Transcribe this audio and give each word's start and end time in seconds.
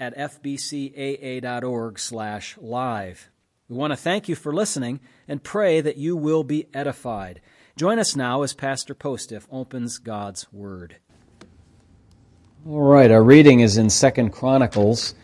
at 0.00 0.16
fbcaa.org 0.16 1.98
slash 1.98 2.56
live. 2.60 3.30
We 3.68 3.76
want 3.76 3.92
to 3.92 3.96
thank 3.96 4.28
you 4.28 4.36
for 4.36 4.54
listening 4.54 5.00
and 5.26 5.42
pray 5.42 5.80
that 5.80 5.96
you 5.96 6.16
will 6.16 6.44
be 6.44 6.68
edified. 6.72 7.40
Join 7.76 7.98
us 7.98 8.14
now 8.14 8.42
as 8.42 8.54
Pastor 8.54 8.94
Postiff 8.94 9.46
opens 9.50 9.98
God's 9.98 10.52
Word. 10.52 10.96
All 12.66 12.80
right, 12.80 13.10
our 13.10 13.22
reading 13.22 13.60
is 13.60 13.76
in 13.76 13.90
Second 13.90 14.30
Chronicles 14.30 15.14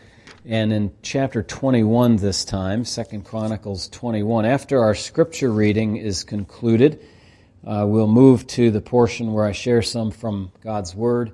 and 0.45 0.73
in 0.73 0.93
chapter 1.02 1.43
21 1.43 2.16
this 2.16 2.45
time, 2.45 2.84
Second 2.84 3.24
Chronicles 3.24 3.88
21. 3.88 4.45
After 4.45 4.80
our 4.82 4.95
scripture 4.95 5.51
reading 5.51 5.96
is 5.96 6.24
concluded, 6.24 7.01
uh, 7.66 7.84
we'll 7.88 8.06
move 8.06 8.46
to 8.48 8.70
the 8.70 8.80
portion 8.80 9.32
where 9.32 9.46
I 9.46 9.52
share 9.52 9.82
some 9.82 10.10
from 10.10 10.52
God's 10.60 10.95
Word 10.95 11.32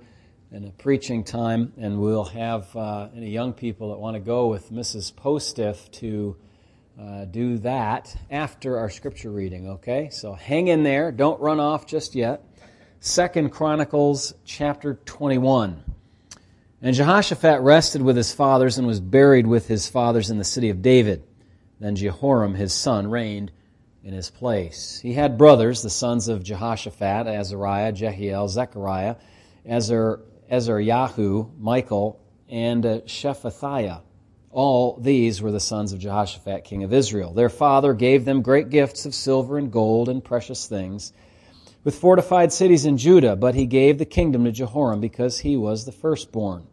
and 0.52 0.64
a 0.66 0.70
preaching 0.70 1.22
time, 1.22 1.72
and 1.78 2.00
we'll 2.00 2.24
have 2.24 2.74
uh, 2.74 3.08
any 3.14 3.30
young 3.30 3.52
people 3.52 3.90
that 3.90 3.98
want 3.98 4.14
to 4.14 4.20
go 4.20 4.48
with 4.48 4.72
Mrs. 4.72 5.14
Postiff 5.14 5.90
to 5.92 6.36
uh, 7.00 7.24
do 7.24 7.58
that 7.58 8.14
after 8.30 8.78
our 8.78 8.90
scripture 8.90 9.30
reading, 9.30 9.68
okay? 9.68 10.08
So 10.10 10.32
hang 10.32 10.68
in 10.68 10.82
there. 10.82 11.12
Don't 11.12 11.40
run 11.40 11.60
off 11.60 11.86
just 11.86 12.16
yet. 12.16 12.44
Second 12.98 13.50
Chronicles 13.50 14.34
chapter 14.44 14.94
21. 15.04 15.84
And 16.82 16.96
Jehoshaphat 16.96 17.60
rested 17.60 18.02
with 18.02 18.16
his 18.16 18.32
fathers 18.32 18.76
and 18.76 18.86
was 18.86 19.00
buried 19.00 19.46
with 19.46 19.68
his 19.68 19.88
fathers 19.88 20.30
in 20.30 20.38
the 20.38 20.44
city 20.44 20.70
of 20.70 20.82
David. 20.82 21.22
Then 21.78 21.94
Jehoram, 21.94 22.54
his 22.54 22.72
son, 22.72 23.08
reigned 23.08 23.52
in 24.02 24.12
his 24.14 24.30
place. 24.30 24.98
He 25.00 25.12
had 25.12 25.38
brothers, 25.38 25.82
the 25.82 25.90
sons 25.90 26.26
of 26.28 26.42
Jehoshaphat, 26.42 27.26
Azariah, 27.26 27.92
Jehiel, 27.92 28.48
Zechariah, 28.48 29.16
Azar, 29.68 30.20
Azaryahu, 30.50 31.58
Michael, 31.58 32.20
and 32.48 32.84
uh, 32.84 33.00
Shephatiah. 33.00 34.02
All 34.50 34.98
these 35.00 35.40
were 35.40 35.52
the 35.52 35.60
sons 35.60 35.92
of 35.92 36.00
Jehoshaphat, 36.00 36.64
king 36.64 36.82
of 36.82 36.92
Israel. 36.92 37.32
Their 37.32 37.48
father 37.48 37.94
gave 37.94 38.24
them 38.24 38.42
great 38.42 38.68
gifts 38.68 39.06
of 39.06 39.14
silver 39.14 39.58
and 39.58 39.70
gold 39.70 40.08
and 40.08 40.24
precious 40.24 40.66
things, 40.66 41.12
with 41.84 41.94
fortified 41.94 42.52
cities 42.52 42.84
in 42.84 42.98
Judah, 42.98 43.36
but 43.36 43.54
he 43.54 43.66
gave 43.66 43.98
the 43.98 44.04
kingdom 44.04 44.44
to 44.44 44.52
Jehoram 44.52 45.00
because 45.00 45.38
he 45.38 45.56
was 45.56 45.84
the 45.84 45.92
firstborn. 45.92 46.66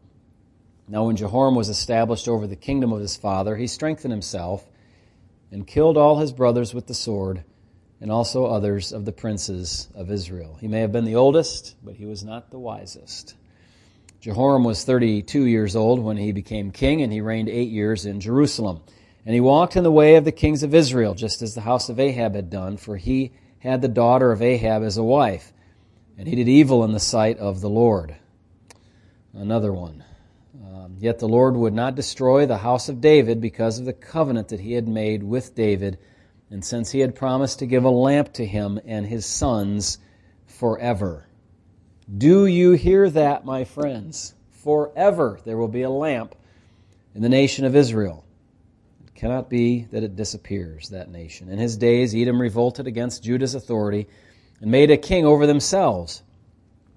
Now, 0.87 1.05
when 1.05 1.15
Jehoram 1.15 1.53
was 1.55 1.69
established 1.69 2.27
over 2.27 2.47
the 2.47 2.55
kingdom 2.55 2.91
of 2.91 2.99
his 2.99 3.15
father, 3.15 3.55
he 3.55 3.67
strengthened 3.67 4.11
himself 4.11 4.65
and 5.51 5.67
killed 5.67 5.97
all 5.97 6.17
his 6.17 6.31
brothers 6.31 6.73
with 6.73 6.87
the 6.87 6.93
sword, 6.93 7.43
and 8.01 8.11
also 8.11 8.45
others 8.45 8.91
of 8.91 9.05
the 9.05 9.11
princes 9.11 9.87
of 9.95 10.11
Israel. 10.11 10.57
He 10.59 10.67
may 10.67 10.81
have 10.81 10.91
been 10.91 11.05
the 11.05 11.15
oldest, 11.15 11.75
but 11.83 11.95
he 11.95 12.05
was 12.05 12.23
not 12.23 12.51
the 12.51 12.59
wisest. 12.59 13.35
Jehoram 14.19 14.63
was 14.63 14.83
32 14.83 15.45
years 15.45 15.75
old 15.75 15.99
when 15.99 16.17
he 16.17 16.31
became 16.31 16.71
king, 16.71 17.01
and 17.01 17.13
he 17.13 17.21
reigned 17.21 17.49
eight 17.49 17.69
years 17.69 18.05
in 18.05 18.19
Jerusalem. 18.19 18.81
And 19.25 19.33
he 19.33 19.41
walked 19.41 19.75
in 19.75 19.83
the 19.83 19.91
way 19.91 20.15
of 20.15 20.25
the 20.25 20.31
kings 20.31 20.63
of 20.63 20.73
Israel, 20.73 21.13
just 21.13 21.41
as 21.41 21.53
the 21.53 21.61
house 21.61 21.89
of 21.89 21.99
Ahab 21.99 22.33
had 22.33 22.49
done, 22.49 22.77
for 22.77 22.97
he 22.97 23.33
had 23.59 23.81
the 23.81 23.87
daughter 23.87 24.31
of 24.31 24.41
Ahab 24.41 24.83
as 24.83 24.97
a 24.97 25.03
wife, 25.03 25.53
and 26.17 26.27
he 26.27 26.35
did 26.35 26.47
evil 26.47 26.83
in 26.83 26.93
the 26.93 26.99
sight 26.99 27.37
of 27.37 27.61
the 27.61 27.69
Lord. 27.69 28.15
Another 29.33 29.71
one. 29.71 30.03
Um, 30.65 30.95
yet 30.97 31.19
the 31.19 31.27
Lord 31.27 31.55
would 31.55 31.73
not 31.73 31.95
destroy 31.95 32.45
the 32.45 32.57
house 32.57 32.89
of 32.89 33.01
David 33.01 33.39
because 33.39 33.77
of 33.77 33.85
the 33.85 33.93
covenant 33.93 34.47
that 34.47 34.61
he 34.61 34.73
had 34.73 34.87
made 34.87 35.21
with 35.21 35.53
David, 35.53 35.99
and 36.49 36.63
since 36.63 36.91
he 36.91 37.01
had 37.01 37.13
promised 37.13 37.59
to 37.59 37.67
give 37.67 37.83
a 37.83 37.89
lamp 37.89 38.33
to 38.33 38.45
him 38.45 38.79
and 38.85 39.05
his 39.05 39.25
sons 39.25 39.99
forever. 40.45 41.26
Do 42.15 42.45
you 42.45 42.71
hear 42.71 43.09
that, 43.09 43.43
my 43.43 43.65
friends? 43.65 44.33
Forever 44.63 45.39
there 45.43 45.57
will 45.57 45.67
be 45.67 45.81
a 45.81 45.89
lamp 45.89 46.35
in 47.13 47.21
the 47.21 47.27
nation 47.27 47.65
of 47.65 47.75
Israel. 47.75 48.23
It 49.05 49.13
cannot 49.13 49.49
be 49.49 49.87
that 49.91 50.03
it 50.03 50.15
disappears, 50.15 50.89
that 50.89 51.11
nation. 51.11 51.49
In 51.49 51.59
his 51.59 51.75
days, 51.75 52.15
Edom 52.15 52.41
revolted 52.41 52.87
against 52.87 53.23
Judah's 53.23 53.55
authority 53.55 54.07
and 54.61 54.71
made 54.71 54.89
a 54.89 54.97
king 54.97 55.25
over 55.25 55.45
themselves. 55.47 56.23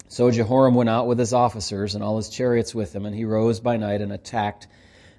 So 0.06 0.30
Jehoram 0.30 0.74
went 0.74 0.90
out 0.90 1.08
with 1.08 1.18
his 1.18 1.32
officers 1.32 1.96
and 1.96 2.04
all 2.04 2.16
his 2.16 2.28
chariots 2.28 2.72
with 2.72 2.94
him, 2.94 3.04
and 3.04 3.14
he 3.14 3.24
rose 3.24 3.58
by 3.58 3.76
night 3.76 4.00
and 4.00 4.12
attacked 4.12 4.68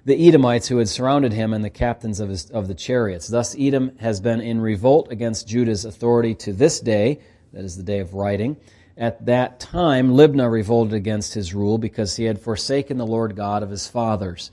the 0.04 0.28
Edomites 0.28 0.68
who 0.68 0.78
had 0.78 0.88
surrounded 0.88 1.32
him 1.32 1.52
and 1.52 1.64
the 1.64 1.70
captains 1.70 2.18
of, 2.18 2.30
his, 2.30 2.50
of 2.50 2.66
the 2.66 2.74
chariots. 2.74 3.28
Thus 3.28 3.54
Edom 3.58 3.96
has 3.98 4.20
been 4.20 4.40
in 4.40 4.60
revolt 4.60 5.10
against 5.10 5.48
Judah's 5.48 5.84
authority 5.84 6.34
to 6.36 6.52
this 6.52 6.80
day, 6.80 7.20
that 7.52 7.64
is 7.64 7.76
the 7.76 7.82
day 7.82 8.00
of 8.00 8.14
writing. 8.14 8.56
At 9.02 9.26
that 9.26 9.58
time, 9.58 10.10
Libnah 10.12 10.48
revolted 10.48 10.94
against 10.94 11.34
his 11.34 11.52
rule 11.52 11.76
because 11.76 12.14
he 12.14 12.22
had 12.22 12.40
forsaken 12.40 12.98
the 12.98 13.04
Lord 13.04 13.34
God 13.34 13.64
of 13.64 13.70
his 13.70 13.88
fathers. 13.88 14.52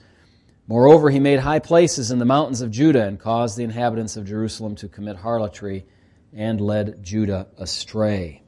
Moreover, 0.68 1.12
he 1.12 1.20
made 1.20 1.38
high 1.38 1.60
places 1.60 2.10
in 2.10 2.18
the 2.18 2.26
mountains 2.26 2.62
of 2.62 2.72
Judah 2.72 3.06
and 3.06 3.20
caused 3.20 3.58
the 3.58 3.64
inhabitants 3.64 4.18
of 4.18 4.26
Jerusalem 4.26 4.76
to 4.78 4.88
commit 4.88 5.18
harlotry 5.18 5.86
and 6.34 6.60
led 6.60 7.04
Judah 7.04 7.46
astray. 7.60 8.42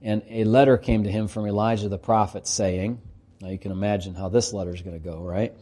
And 0.00 0.22
a 0.30 0.44
letter 0.44 0.78
came 0.78 1.04
to 1.04 1.12
him 1.12 1.28
from 1.28 1.46
Elijah 1.46 1.90
the 1.90 1.98
prophet 1.98 2.46
saying, 2.46 2.98
Now 3.42 3.50
you 3.50 3.58
can 3.58 3.70
imagine 3.70 4.14
how 4.14 4.30
this 4.30 4.54
letter 4.54 4.74
is 4.74 4.80
going 4.80 4.98
to 4.98 5.10
go, 5.10 5.20
right? 5.20 5.54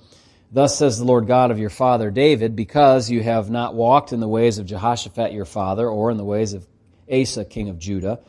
Thus 0.53 0.79
says 0.79 0.97
the 0.97 1.05
Lord 1.05 1.27
God 1.27 1.51
of 1.51 1.59
your 1.59 1.71
father 1.71 2.13
David, 2.13 2.55
because 2.55 3.11
you 3.11 3.21
have 3.25 3.51
not 3.51 3.75
walked 3.75 4.13
in 4.13 4.21
the 4.21 4.29
ways 4.29 4.59
of 4.59 4.67
Jehoshaphat 4.67 5.33
your 5.33 5.45
father, 5.45 5.89
or 5.89 6.13
in 6.13 6.19
the 6.19 6.25
ways 6.25 6.53
of 6.53 6.69
Asa 7.13 7.45
king 7.45 7.69
of 7.69 7.81
Judah, 7.81 8.21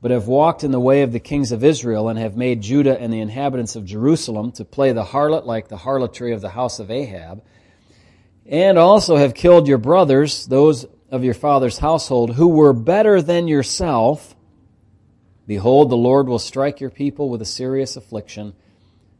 but 0.00 0.10
have 0.10 0.28
walked 0.28 0.62
in 0.62 0.70
the 0.70 0.80
way 0.80 1.02
of 1.02 1.12
the 1.12 1.20
kings 1.20 1.50
of 1.50 1.64
Israel, 1.64 2.08
and 2.08 2.18
have 2.18 2.36
made 2.36 2.60
Judah 2.60 2.98
and 2.98 3.12
the 3.12 3.20
inhabitants 3.20 3.74
of 3.74 3.84
Jerusalem 3.84 4.52
to 4.52 4.64
play 4.64 4.92
the 4.92 5.04
harlot 5.04 5.44
like 5.44 5.68
the 5.68 5.76
harlotry 5.76 6.32
of 6.32 6.40
the 6.40 6.50
house 6.50 6.78
of 6.78 6.90
Ahab, 6.90 7.42
and 8.46 8.78
also 8.78 9.16
have 9.16 9.34
killed 9.34 9.66
your 9.66 9.78
brothers, 9.78 10.46
those 10.46 10.86
of 11.10 11.24
your 11.24 11.34
father's 11.34 11.78
household, 11.78 12.34
who 12.34 12.48
were 12.48 12.72
better 12.72 13.20
than 13.20 13.48
yourself, 13.48 14.36
behold, 15.46 15.90
the 15.90 15.96
Lord 15.96 16.28
will 16.28 16.38
strike 16.38 16.80
your 16.80 16.90
people 16.90 17.28
with 17.28 17.42
a 17.42 17.46
serious 17.46 17.96
affliction, 17.96 18.54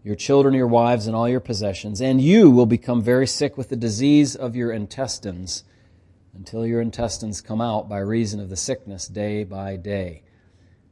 your 0.04 0.14
children, 0.14 0.54
your 0.54 0.66
wives, 0.66 1.06
and 1.06 1.16
all 1.16 1.28
your 1.28 1.40
possessions, 1.40 2.00
and 2.00 2.20
you 2.20 2.50
will 2.50 2.66
become 2.66 3.02
very 3.02 3.26
sick 3.26 3.58
with 3.58 3.68
the 3.68 3.76
disease 3.76 4.36
of 4.36 4.54
your 4.54 4.70
intestines 4.70 5.64
until 6.34 6.64
your 6.64 6.80
intestines 6.80 7.40
come 7.40 7.60
out 7.60 7.88
by 7.88 7.98
reason 7.98 8.38
of 8.38 8.48
the 8.48 8.56
sickness 8.56 9.08
day 9.08 9.42
by 9.42 9.76
day. 9.76 10.22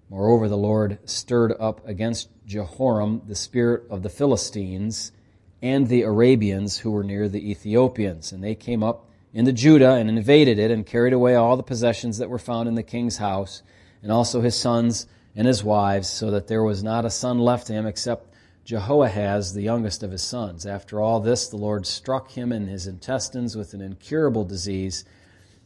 Moreover, 0.08 0.48
the 0.48 0.56
Lord 0.56 0.98
stirred 1.04 1.52
up 1.58 1.86
against 1.86 2.28
Jehoram 2.46 3.22
the 3.26 3.34
spirit 3.34 3.84
of 3.90 4.02
the 4.02 4.08
Philistines 4.08 5.12
and 5.60 5.88
the 5.88 6.02
Arabians 6.02 6.78
who 6.78 6.92
were 6.92 7.02
near 7.02 7.28
the 7.28 7.50
Ethiopians. 7.50 8.30
And 8.30 8.42
they 8.42 8.54
came 8.54 8.82
up 8.82 9.08
into 9.34 9.52
Judah 9.52 9.94
and 9.94 10.08
invaded 10.08 10.58
it 10.58 10.70
and 10.70 10.86
carried 10.86 11.12
away 11.12 11.34
all 11.34 11.56
the 11.56 11.62
possessions 11.62 12.18
that 12.18 12.30
were 12.30 12.38
found 12.38 12.68
in 12.68 12.74
the 12.74 12.82
king's 12.82 13.18
house, 13.18 13.62
and 14.02 14.12
also 14.12 14.40
his 14.40 14.54
sons 14.54 15.06
and 15.34 15.46
his 15.46 15.64
wives, 15.64 16.08
so 16.08 16.30
that 16.30 16.46
there 16.46 16.62
was 16.62 16.82
not 16.82 17.04
a 17.04 17.10
son 17.10 17.38
left 17.38 17.66
to 17.66 17.72
him 17.72 17.86
except 17.86 18.32
Jehoahaz, 18.64 19.54
the 19.54 19.62
youngest 19.62 20.02
of 20.02 20.10
his 20.10 20.22
sons. 20.22 20.66
After 20.66 21.00
all 21.00 21.20
this, 21.20 21.48
the 21.48 21.56
Lord 21.56 21.86
struck 21.86 22.30
him 22.30 22.52
in 22.52 22.66
his 22.66 22.86
intestines 22.86 23.56
with 23.56 23.74
an 23.74 23.80
incurable 23.80 24.44
disease 24.44 25.04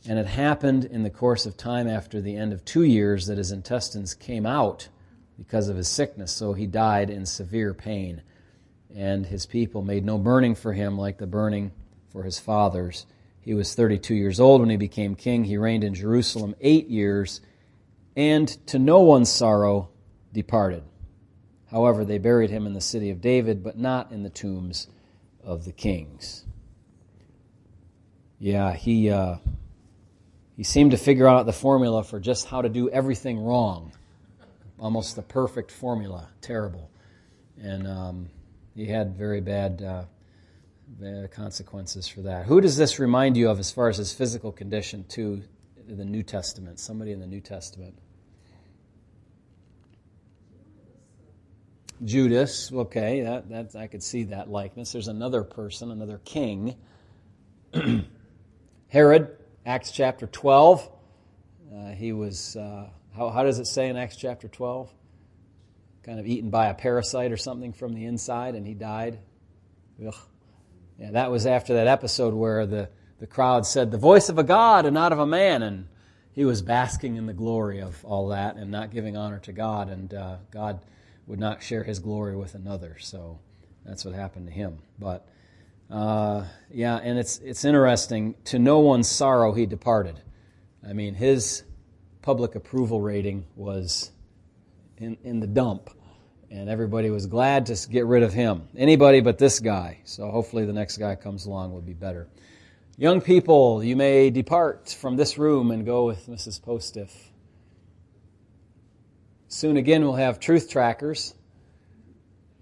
and 0.07 0.19
it 0.19 0.27
happened 0.27 0.87
in 0.87 1.03
the 1.03 1.11
course 1.11 1.45
of 1.45 1.57
time 1.57 1.87
after 1.87 2.21
the 2.21 2.37
end 2.37 2.53
of 2.53 2.65
two 2.65 2.85
years 2.85 3.27
that 3.27 3.39
his 3.39 3.53
intestines 3.53 4.15
came 4.15 4.47
out 4.47 4.89
because 5.37 5.69
of 5.69 5.77
his 5.77 5.89
sickness. 5.89 6.33
So 6.33 6.55
he 6.55 6.67
died 6.67 7.11
in 7.11 7.27
severe 7.27 7.75
pain. 7.75 8.23
And 8.95 9.27
his 9.27 9.47
people 9.47 9.83
made 9.83 10.05
no 10.05 10.19
burning 10.19 10.55
for 10.55 10.73
him 10.73 10.99
like 10.99 11.19
the 11.19 11.27
burning 11.27 11.73
for 12.11 12.23
his 12.23 12.39
fathers. 12.39 13.07
He 13.41 13.55
was 13.55 13.75
32 13.75 14.15
years 14.15 14.41
old 14.41 14.61
when 14.61 14.71
he 14.71 14.77
became 14.77 15.15
king. 15.15 15.45
He 15.45 15.57
reigned 15.57 15.85
in 15.85 15.95
Jerusalem 15.95 16.55
eight 16.61 16.89
years, 16.89 17.41
and 18.17 18.49
to 18.67 18.79
no 18.79 19.01
one's 19.01 19.31
sorrow 19.31 19.91
departed. 20.33 20.83
However, 21.71 22.05
they 22.05 22.19
buried 22.19 22.51
him 22.51 22.67
in 22.67 22.75
the 22.75 22.81
city 22.81 23.11
of 23.11 23.21
David, 23.21 23.63
but 23.63 23.79
not 23.79 24.11
in 24.11 24.25
the 24.25 24.31
tombs 24.31 24.89
of 25.45 25.65
the 25.65 25.73
kings. 25.73 26.45
Yeah, 28.39 28.75
he. 28.75 29.11
Uh, 29.11 29.37
he 30.61 30.65
seemed 30.65 30.91
to 30.91 30.99
figure 30.99 31.27
out 31.27 31.47
the 31.47 31.55
formula 31.55 32.05
for 32.05 32.21
just 32.21 32.47
how 32.47 32.61
to 32.61 32.69
do 32.69 32.91
everything 32.91 33.43
wrong. 33.43 33.93
Almost 34.79 35.17
the 35.17 35.23
perfect 35.23 35.71
formula. 35.71 36.29
Terrible. 36.43 36.91
And 37.59 37.89
um, 37.89 38.29
he 38.75 38.85
had 38.85 39.17
very 39.17 39.41
bad, 39.41 39.83
uh, 39.83 41.29
consequences 41.31 42.09
for 42.09 42.21
that. 42.21 42.45
Who 42.45 42.61
does 42.61 42.77
this 42.77 42.99
remind 42.99 43.39
you 43.39 43.49
of 43.49 43.59
as 43.59 43.71
far 43.71 43.89
as 43.89 43.97
his 43.97 44.13
physical 44.13 44.53
condition 44.53 45.07
to 45.09 45.43
the 45.89 46.05
New 46.05 46.23
Testament? 46.23 46.79
Somebody 46.79 47.13
in 47.13 47.21
the 47.21 47.27
New 47.27 47.41
Testament. 47.41 47.99
Judas, 52.05 52.71
okay, 52.71 53.23
that, 53.23 53.49
that 53.49 53.77
I 53.77 53.87
could 53.87 54.03
see 54.03 54.25
that 54.25 54.51
likeness. 54.51 54.93
There's 54.93 55.09
another 55.09 55.43
person, 55.43 55.91
another 55.91 56.21
king. 56.27 56.77
Herod, 58.89 59.40
Acts 59.71 59.93
chapter 59.93 60.27
12. 60.27 60.91
Uh, 61.73 61.91
he 61.91 62.13
was, 62.13 62.57
uh, 62.57 62.89
how, 63.17 63.29
how 63.29 63.45
does 63.45 63.61
it 63.61 63.69
say 63.69 63.89
in 63.89 63.97
Acts 63.97 64.17
chapter 64.17 64.49
12? 64.49 64.93
Kind 66.03 66.19
of 66.19 66.27
eaten 66.27 66.51
by 66.51 66.67
a 66.67 66.75
parasite 66.75 67.31
or 67.31 67.37
something 67.37 67.73
from 67.73 67.95
the 67.95 68.05
inside, 68.05 68.57
and 68.57 68.67
he 68.67 68.75
died. 68.75 69.21
Ugh. 70.05 70.13
Yeah, 70.99 71.13
that 71.13 71.31
was 71.31 71.47
after 71.47 71.75
that 71.75 71.87
episode 71.87 72.35
where 72.35 72.67
the, 72.67 72.89
the 73.21 73.29
crowd 73.29 73.65
said, 73.65 73.93
The 73.93 73.97
voice 73.97 74.29
of 74.29 74.41
a 74.41 74.43
God 74.43 74.87
and 74.87 74.95
not 74.95 75.13
of 75.13 75.21
a 75.21 75.27
man. 75.27 75.63
And 75.63 75.87
he 76.33 76.45
was 76.45 76.63
basking 76.63 77.15
in 77.15 77.27
the 77.27 77.33
glory 77.33 77.79
of 77.81 78.05
all 78.05 78.31
that 78.31 78.57
and 78.57 78.73
not 78.73 78.91
giving 78.91 79.17
honor 79.17 79.39
to 79.39 79.53
God. 79.53 79.89
And 79.89 80.13
uh, 80.13 80.37
God 80.51 80.81
would 81.29 81.39
not 81.39 81.63
share 81.63 81.85
his 81.85 82.01
glory 82.01 82.35
with 82.35 82.57
another. 82.57 82.97
So 82.99 83.39
that's 83.85 84.05
what 84.05 84.17
happened 84.17 84.49
to 84.49 84.53
him. 84.53 84.79
But 84.99 85.29
uh, 85.91 86.45
yeah, 86.71 86.97
and 86.97 87.19
it's 87.19 87.39
it's 87.39 87.65
interesting. 87.65 88.35
To 88.47 88.59
no 88.59 88.79
one's 88.79 89.09
sorrow, 89.09 89.53
he 89.53 89.67
departed. 89.67 90.21
I 90.89 90.93
mean, 90.93 91.15
his 91.15 91.65
public 92.23 92.55
approval 92.55 93.01
rating 93.01 93.47
was 93.57 94.13
in 94.99 95.19
in 95.25 95.41
the 95.41 95.47
dump, 95.49 95.91
and 96.51 96.69
everybody 96.69 97.11
was 97.11 97.27
glad 97.27 97.67
to 97.67 97.89
get 97.89 98.07
rid 98.07 98.23
of 98.23 98.33
him. 98.33 98.69
Anybody 98.77 99.21
but 99.21 99.39
this 99.39 99.59
guy. 99.59 99.99
So 100.05 100.31
hopefully, 100.31 100.65
the 100.65 100.73
next 100.73 100.99
guy 100.99 101.17
comes 101.17 101.47
along 101.47 101.73
will 101.73 101.81
be 101.81 101.95
better. 101.95 102.29
Young 102.97 103.21
people, 103.23 103.83
you 103.83 103.97
may 103.97 104.31
depart 104.31 104.91
from 104.91 105.17
this 105.17 105.39
room 105.39 105.71
and 105.71 105.87
go 105.87 106.05
with 106.05 106.27
Mrs. 106.27 106.63
Postiff. 106.63 107.31
Soon 109.49 109.79
again, 109.79 110.03
we'll 110.03 110.15
have 110.15 110.39
truth 110.39 110.71
trackers. 110.71 111.35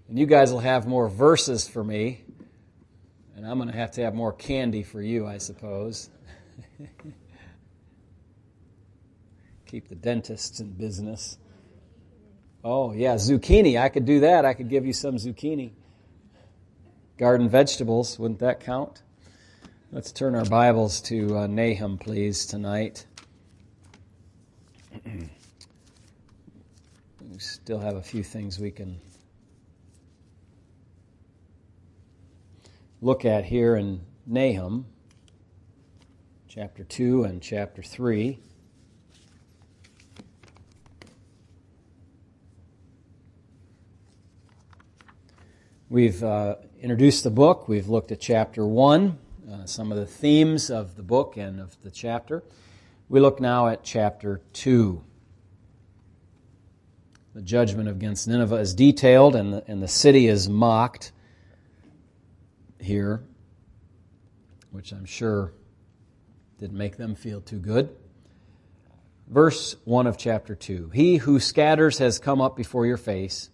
And 0.07 0.17
you 0.17 0.25
guys 0.25 0.51
will 0.51 0.61
have 0.61 0.87
more 0.87 1.09
verses 1.09 1.67
for 1.67 1.83
me. 1.83 2.23
And 3.39 3.47
I'm 3.47 3.57
going 3.57 3.71
to 3.71 3.77
have 3.77 3.91
to 3.91 4.01
have 4.01 4.13
more 4.13 4.33
candy 4.33 4.83
for 4.83 5.01
you, 5.01 5.25
I 5.25 5.37
suppose. 5.37 6.09
Keep 9.65 9.87
the 9.87 9.95
dentists 9.95 10.59
in 10.59 10.71
business. 10.73 11.37
Oh, 12.65 12.91
yeah, 12.91 13.15
zucchini. 13.15 13.79
I 13.79 13.87
could 13.87 14.03
do 14.03 14.19
that. 14.19 14.43
I 14.43 14.53
could 14.53 14.67
give 14.67 14.85
you 14.85 14.91
some 14.91 15.15
zucchini. 15.15 15.71
Garden 17.17 17.47
vegetables. 17.47 18.19
Wouldn't 18.19 18.41
that 18.41 18.59
count? 18.59 19.03
Let's 19.93 20.11
turn 20.11 20.35
our 20.35 20.43
Bibles 20.43 20.99
to 21.03 21.37
uh, 21.37 21.47
Nahum, 21.47 21.97
please, 21.97 22.45
tonight. 22.45 23.05
we 25.05 25.29
still 27.37 27.79
have 27.79 27.95
a 27.95 28.03
few 28.03 28.21
things 28.21 28.59
we 28.59 28.71
can 28.71 28.99
look 33.01 33.23
at 33.23 33.45
here 33.45 33.75
in 33.77 34.01
Nahum, 34.25 34.85
chapter 36.49 36.83
2 36.83 37.23
and 37.23 37.41
chapter 37.41 37.81
3. 37.81 38.39
We've 45.89 46.21
uh, 46.23 46.55
introduced 46.81 47.23
the 47.23 47.31
book. 47.31 47.69
We've 47.69 47.87
looked 47.87 48.11
at 48.11 48.19
chapter 48.19 48.65
1, 48.65 49.17
uh, 49.49 49.65
some 49.65 49.91
of 49.91 49.97
the 49.97 50.05
themes 50.05 50.69
of 50.69 50.97
the 50.97 51.01
book 51.01 51.37
and 51.37 51.59
of 51.59 51.81
the 51.81 51.89
chapter. 51.89 52.43
We 53.07 53.21
look 53.21 53.39
now 53.39 53.67
at 53.69 53.83
chapter 53.83 54.41
2. 54.53 55.01
The 57.33 57.41
judgment 57.41 57.87
against 57.87 58.27
Nineveh 58.27 58.57
is 58.57 58.73
detailed, 58.73 59.35
and 59.35 59.53
the, 59.53 59.63
and 59.67 59.81
the 59.81 59.87
city 59.87 60.27
is 60.27 60.49
mocked 60.49 61.13
here, 62.79 63.23
which 64.71 64.91
I'm 64.91 65.05
sure 65.05 65.53
didn't 66.57 66.77
make 66.77 66.97
them 66.97 67.15
feel 67.15 67.41
too 67.41 67.59
good. 67.59 67.95
Verse 69.27 69.75
1 69.85 70.07
of 70.07 70.17
chapter 70.17 70.55
2 70.55 70.91
He 70.93 71.17
who 71.17 71.39
scatters 71.39 71.99
has 71.99 72.19
come 72.19 72.41
up 72.41 72.55
before 72.55 72.85
your 72.85 72.97
face. 72.97 73.49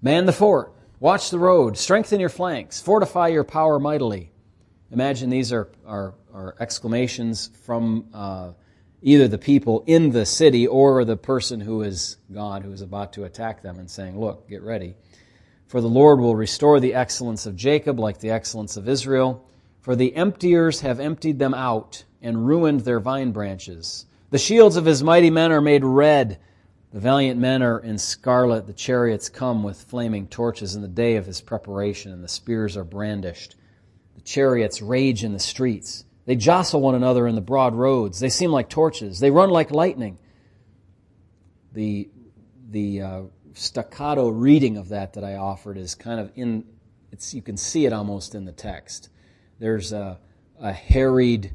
Man 0.00 0.26
the 0.26 0.32
fort, 0.32 0.72
watch 1.00 1.30
the 1.30 1.38
road, 1.38 1.76
strengthen 1.76 2.20
your 2.20 2.28
flanks, 2.28 2.80
fortify 2.80 3.28
your 3.28 3.44
power 3.44 3.78
mightily. 3.78 4.30
Imagine 4.90 5.30
these 5.30 5.52
are, 5.52 5.68
are, 5.86 6.14
are 6.32 6.54
exclamations 6.60 7.50
from. 7.64 8.08
Uh, 8.12 8.52
either 9.02 9.28
the 9.28 9.38
people 9.38 9.84
in 9.86 10.10
the 10.10 10.26
city 10.26 10.66
or 10.66 11.04
the 11.04 11.16
person 11.16 11.60
who 11.60 11.82
is 11.82 12.16
God 12.32 12.62
who 12.62 12.72
is 12.72 12.82
about 12.82 13.12
to 13.14 13.24
attack 13.24 13.62
them 13.62 13.78
and 13.78 13.90
saying, 13.90 14.18
Look, 14.18 14.48
get 14.48 14.62
ready. 14.62 14.94
For 15.68 15.82
the 15.82 15.88
Lord 15.88 16.18
will 16.18 16.34
restore 16.34 16.80
the 16.80 16.94
excellence 16.94 17.44
of 17.44 17.54
Jacob 17.54 18.00
like 18.00 18.18
the 18.18 18.30
excellence 18.30 18.78
of 18.78 18.88
Israel. 18.88 19.46
For 19.82 19.94
the 19.94 20.16
emptiers 20.16 20.80
have 20.80 20.98
emptied 20.98 21.38
them 21.38 21.52
out 21.52 22.04
and 22.22 22.46
ruined 22.46 22.80
their 22.80 23.00
vine 23.00 23.32
branches. 23.32 24.06
The 24.30 24.38
shields 24.38 24.76
of 24.76 24.86
his 24.86 25.02
mighty 25.02 25.28
men 25.28 25.52
are 25.52 25.60
made 25.60 25.84
red. 25.84 26.38
The 26.90 27.00
valiant 27.00 27.38
men 27.38 27.62
are 27.62 27.78
in 27.78 27.98
scarlet. 27.98 28.66
The 28.66 28.72
chariots 28.72 29.28
come 29.28 29.62
with 29.62 29.82
flaming 29.82 30.26
torches 30.26 30.74
in 30.74 30.80
the 30.80 30.88
day 30.88 31.16
of 31.16 31.26
his 31.26 31.42
preparation, 31.42 32.12
and 32.12 32.24
the 32.24 32.28
spears 32.28 32.76
are 32.76 32.84
brandished. 32.84 33.54
The 34.14 34.22
chariots 34.22 34.80
rage 34.80 35.22
in 35.22 35.34
the 35.34 35.38
streets. 35.38 36.04
They 36.24 36.36
jostle 36.36 36.80
one 36.80 36.94
another 36.94 37.26
in 37.26 37.34
the 37.34 37.42
broad 37.42 37.74
roads. 37.74 38.20
They 38.20 38.30
seem 38.30 38.50
like 38.50 38.70
torches. 38.70 39.20
They 39.20 39.30
run 39.30 39.50
like 39.50 39.70
lightning. 39.70 40.18
The, 41.72 42.08
the 42.70 43.02
uh, 43.02 43.22
staccato 43.58 44.28
reading 44.28 44.76
of 44.76 44.90
that 44.90 45.14
that 45.14 45.24
I 45.24 45.36
offered 45.36 45.76
is 45.76 45.94
kind 45.94 46.20
of 46.20 46.30
in, 46.36 46.64
it's, 47.12 47.34
you 47.34 47.42
can 47.42 47.56
see 47.56 47.86
it 47.86 47.92
almost 47.92 48.34
in 48.34 48.44
the 48.44 48.52
text. 48.52 49.08
There's 49.58 49.92
a, 49.92 50.18
a 50.60 50.72
harried 50.72 51.52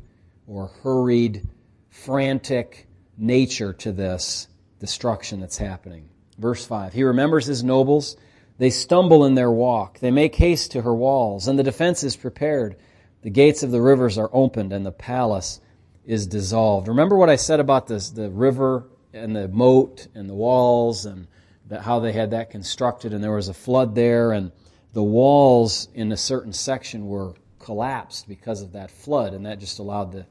or 0.47 0.67
hurried, 0.83 1.47
frantic 1.89 2.87
nature 3.17 3.73
to 3.73 3.91
this 3.91 4.47
destruction 4.79 5.39
that's 5.39 5.57
happening. 5.57 6.09
Verse 6.37 6.65
5 6.65 6.93
He 6.93 7.03
remembers 7.03 7.45
his 7.45 7.63
nobles. 7.63 8.17
They 8.59 8.69
stumble 8.69 9.25
in 9.25 9.33
their 9.33 9.51
walk. 9.51 9.99
They 9.99 10.11
make 10.11 10.35
haste 10.35 10.71
to 10.71 10.81
her 10.81 10.93
walls, 10.93 11.47
and 11.47 11.57
the 11.57 11.63
defense 11.63 12.03
is 12.03 12.15
prepared. 12.15 12.75
The 13.23 13.29
gates 13.29 13.63
of 13.63 13.71
the 13.71 13.81
rivers 13.81 14.17
are 14.17 14.29
opened 14.33 14.73
and 14.73 14.85
the 14.85 14.91
palace 14.91 15.61
is 16.05 16.27
dissolved. 16.27 16.89
Remember 16.89 17.15
what 17.15 17.29
I 17.29 17.37
said 17.37 17.61
about 17.61 17.87
this, 17.87 18.09
the 18.09 18.29
river 18.29 18.89
and 19.13 19.35
the 19.35 19.47
moat 19.47 20.07
and 20.13 20.29
the 20.29 20.33
walls 20.35 21.05
and 21.05 21.27
that 21.73 21.81
how 21.81 21.99
they 21.99 22.11
had 22.11 22.31
that 22.31 22.51
constructed 22.51 23.13
and 23.13 23.23
there 23.23 23.31
was 23.31 23.47
a 23.47 23.53
flood 23.53 23.95
there 23.95 24.31
and 24.31 24.51
the 24.93 25.01
walls 25.01 25.87
in 25.95 26.11
a 26.11 26.17
certain 26.17 26.53
section 26.53 27.07
were 27.07 27.33
collapsed 27.57 28.27
because 28.27 28.61
of 28.61 28.73
that 28.73 28.91
flood 28.91 29.33
and 29.33 29.47
that 29.47 29.59
just 29.59 29.79
allowed 29.79 30.11
the, 30.11 30.23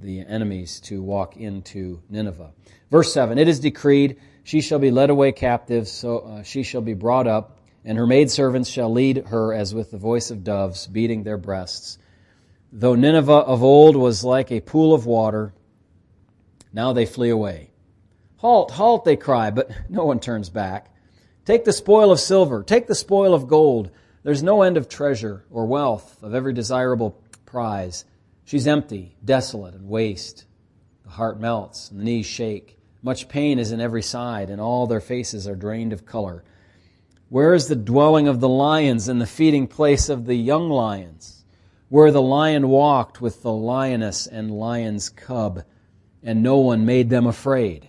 the 0.00 0.20
enemies 0.20 0.78
to 0.78 1.02
walk 1.02 1.36
into 1.36 2.00
Nineveh. 2.08 2.52
Verse 2.92 3.12
7 3.12 3.38
It 3.38 3.48
is 3.48 3.58
decreed, 3.58 4.20
she 4.44 4.60
shall 4.60 4.78
be 4.78 4.92
led 4.92 5.10
away 5.10 5.32
captive, 5.32 5.88
so 5.88 6.18
uh, 6.18 6.42
she 6.44 6.62
shall 6.62 6.80
be 6.80 6.94
brought 6.94 7.26
up, 7.26 7.58
and 7.84 7.98
her 7.98 8.06
maidservants 8.06 8.68
shall 8.68 8.92
lead 8.92 9.26
her 9.26 9.52
as 9.52 9.74
with 9.74 9.90
the 9.90 9.98
voice 9.98 10.30
of 10.30 10.44
doves, 10.44 10.86
beating 10.86 11.24
their 11.24 11.38
breasts. 11.38 11.98
Though 12.72 12.94
Nineveh 12.94 13.32
of 13.32 13.64
old 13.64 13.96
was 13.96 14.22
like 14.22 14.52
a 14.52 14.60
pool 14.60 14.94
of 14.94 15.06
water, 15.06 15.54
now 16.72 16.92
they 16.92 17.04
flee 17.04 17.30
away. 17.30 17.73
Halt, 18.44 18.72
halt, 18.72 19.06
they 19.06 19.16
cry, 19.16 19.50
but 19.50 19.70
no 19.88 20.04
one 20.04 20.20
turns 20.20 20.50
back. 20.50 20.94
Take 21.46 21.64
the 21.64 21.72
spoil 21.72 22.12
of 22.12 22.20
silver, 22.20 22.62
take 22.62 22.86
the 22.86 22.94
spoil 22.94 23.32
of 23.32 23.48
gold. 23.48 23.90
There's 24.22 24.42
no 24.42 24.60
end 24.60 24.76
of 24.76 24.86
treasure 24.86 25.46
or 25.50 25.64
wealth 25.64 26.22
of 26.22 26.34
every 26.34 26.52
desirable 26.52 27.18
prize. 27.46 28.04
She's 28.44 28.66
empty, 28.66 29.16
desolate, 29.24 29.72
and 29.72 29.88
waste. 29.88 30.44
The 31.04 31.08
heart 31.12 31.40
melts, 31.40 31.90
and 31.90 31.98
the 31.98 32.04
knees 32.04 32.26
shake. 32.26 32.78
Much 33.02 33.30
pain 33.30 33.58
is 33.58 33.72
in 33.72 33.80
every 33.80 34.02
side, 34.02 34.50
and 34.50 34.60
all 34.60 34.86
their 34.86 35.00
faces 35.00 35.48
are 35.48 35.56
drained 35.56 35.94
of 35.94 36.04
color. 36.04 36.44
Where 37.30 37.54
is 37.54 37.68
the 37.68 37.74
dwelling 37.74 38.28
of 38.28 38.40
the 38.40 38.48
lions 38.50 39.08
and 39.08 39.22
the 39.22 39.26
feeding 39.26 39.66
place 39.68 40.10
of 40.10 40.26
the 40.26 40.36
young 40.36 40.68
lions? 40.68 41.44
where 41.88 42.10
the 42.10 42.20
lion 42.20 42.68
walked 42.68 43.22
with 43.22 43.40
the 43.40 43.52
lioness 43.52 44.26
and 44.26 44.50
lion's 44.50 45.08
cub, 45.08 45.62
and 46.22 46.42
no 46.42 46.58
one 46.58 46.84
made 46.84 47.08
them 47.08 47.26
afraid. 47.26 47.88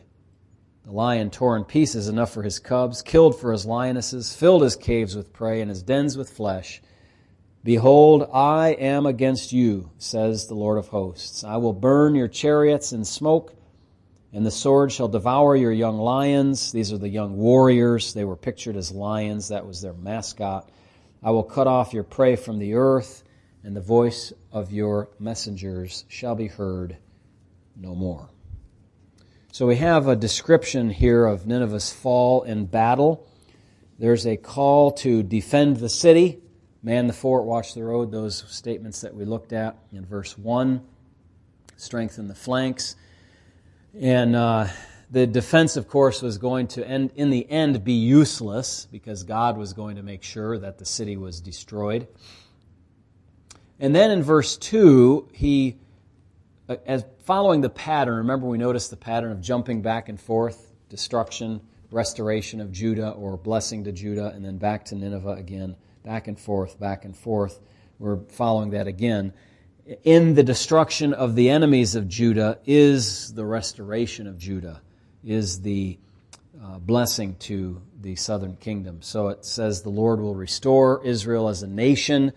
The 0.86 0.92
lion 0.92 1.32
tore 1.32 1.58
in 1.58 1.64
pieces 1.64 2.08
enough 2.08 2.32
for 2.32 2.44
his 2.44 2.60
cubs, 2.60 3.02
killed 3.02 3.40
for 3.40 3.52
his 3.52 3.66
lionesses, 3.66 4.36
filled 4.36 4.62
his 4.62 4.76
caves 4.76 5.16
with 5.16 5.34
prey 5.34 5.62
and 5.62 5.70
his 5.70 5.82
dens 5.82 6.16
with 6.16 6.30
flesh. 6.30 6.82
Behold, 7.64 8.30
I 8.32 8.70
am 8.70 9.08
against 9.08 9.52
you, 9.52 9.90
says 9.98 10.46
the 10.46 10.54
Lord 10.54 10.78
of 10.78 10.90
hosts. 10.90 11.44
I 11.44 11.58
will 11.58 11.74
burn 11.74 12.14
your 12.14 12.28
chariots 12.28 12.94
in 12.94 13.04
smoke, 13.04 13.56
and 14.32 14.46
the 14.46 14.52
sword 14.52 14.92
shall 14.92 15.08
devour 15.08 15.56
your 15.56 15.72
young 15.72 15.98
lions. 15.98 16.72
These 16.72 16.94
are 16.94 17.00
the 17.00 17.10
young 17.10 17.36
warriors. 17.38 18.14
They 18.14 18.24
were 18.24 18.36
pictured 18.36 18.76
as 18.76 18.92
lions. 18.92 19.48
That 19.48 19.66
was 19.66 19.82
their 19.82 19.94
mascot. 19.94 20.70
I 21.24 21.32
will 21.32 21.44
cut 21.44 21.66
off 21.66 21.94
your 21.94 22.04
prey 22.04 22.36
from 22.36 22.60
the 22.60 22.76
earth 22.76 23.24
and 23.66 23.76
the 23.76 23.82
voice 23.82 24.32
of 24.52 24.72
your 24.72 25.10
messengers 25.18 26.06
shall 26.08 26.36
be 26.36 26.46
heard 26.46 26.98
no 27.76 27.96
more. 27.96 28.30
So 29.56 29.66
we 29.66 29.78
have 29.78 30.10
a 30.10 30.18
description 30.18 30.90
here 30.90 31.26
of 31.26 31.48
Nineveh's 31.48 31.90
fall 31.90 32.44
in 32.44 32.66
battle. 32.66 33.26
There's 33.98 34.28
a 34.28 34.36
call 34.36 34.92
to 34.92 35.24
defend 35.24 35.78
the 35.78 35.88
city, 35.88 36.42
man 36.84 37.08
the 37.08 37.14
fort, 37.14 37.46
watch 37.46 37.74
the 37.74 37.86
road, 37.86 38.12
those 38.12 38.44
statements 38.50 39.00
that 39.00 39.16
we 39.16 39.24
looked 39.24 39.54
at 39.54 39.78
in 39.94 40.06
verse 40.06 40.38
1, 40.38 40.82
strengthen 41.78 42.28
the 42.28 42.36
flanks. 42.36 42.98
And 43.98 44.36
uh, 44.36 44.68
the 45.10 45.26
defense, 45.26 45.78
of 45.78 45.88
course, 45.88 46.22
was 46.22 46.38
going 46.38 46.68
to 46.68 46.86
end, 46.86 47.12
in 47.16 47.30
the 47.30 47.50
end 47.50 47.82
be 47.82 47.94
useless 47.94 48.90
because 48.92 49.24
God 49.24 49.58
was 49.58 49.72
going 49.72 49.96
to 49.96 50.04
make 50.04 50.24
sure 50.24 50.60
that 50.60 50.80
the 50.80 50.86
city 50.86 51.16
was 51.16 51.40
destroyed. 51.40 52.10
And 53.80 53.96
then 53.96 54.12
in 54.12 54.22
verse 54.22 54.58
2, 54.58 55.30
he, 55.32 55.78
as 56.86 57.06
following 57.26 57.62
the 57.62 57.70
pattern, 57.70 58.18
remember 58.18 58.48
we 58.48 58.58
noticed 58.58 58.90
the 58.90 58.98
pattern 58.98 59.32
of 59.32 59.42
jumping 59.42 59.82
back 59.82 60.10
and 60.10 60.20
forth, 60.20 60.72
destruction, 60.90 61.62
restoration 61.92 62.60
of 62.60 62.72
Judah, 62.72 63.12
or 63.12 63.38
blessing 63.38 63.84
to 63.84 63.92
Judah, 63.92 64.32
and 64.34 64.44
then 64.44 64.58
back 64.58 64.86
to 64.86 64.96
Nineveh 64.96 65.32
again, 65.34 65.76
back 66.04 66.28
and 66.28 66.40
forth, 66.40 66.80
back 66.80 67.06
and 67.06 67.16
forth. 67.16 67.60
We're 68.00 68.18
following 68.30 68.72
that 68.72 68.88
again. 68.88 69.34
In 70.04 70.34
the 70.34 70.44
destruction 70.44 71.14
of 71.14 71.36
the 71.36 71.50
enemies 71.52 71.94
of 71.94 72.08
Judah 72.08 72.60
is 72.66 73.34
the 73.34 73.46
restoration 73.46 74.26
of 74.26 74.38
Judah, 74.38 74.82
is 75.24 75.62
the 75.62 76.00
uh, 76.64 76.80
blessing 76.80 77.36
to 77.36 77.82
the 78.02 78.16
southern 78.16 78.56
kingdom. 78.56 79.02
So 79.02 79.28
it 79.28 79.46
says 79.46 79.82
the 79.82 79.90
Lord 79.90 80.20
will 80.20 80.34
restore 80.34 81.06
Israel 81.06 81.48
as 81.48 81.62
a 81.62 81.68
nation 81.68 82.34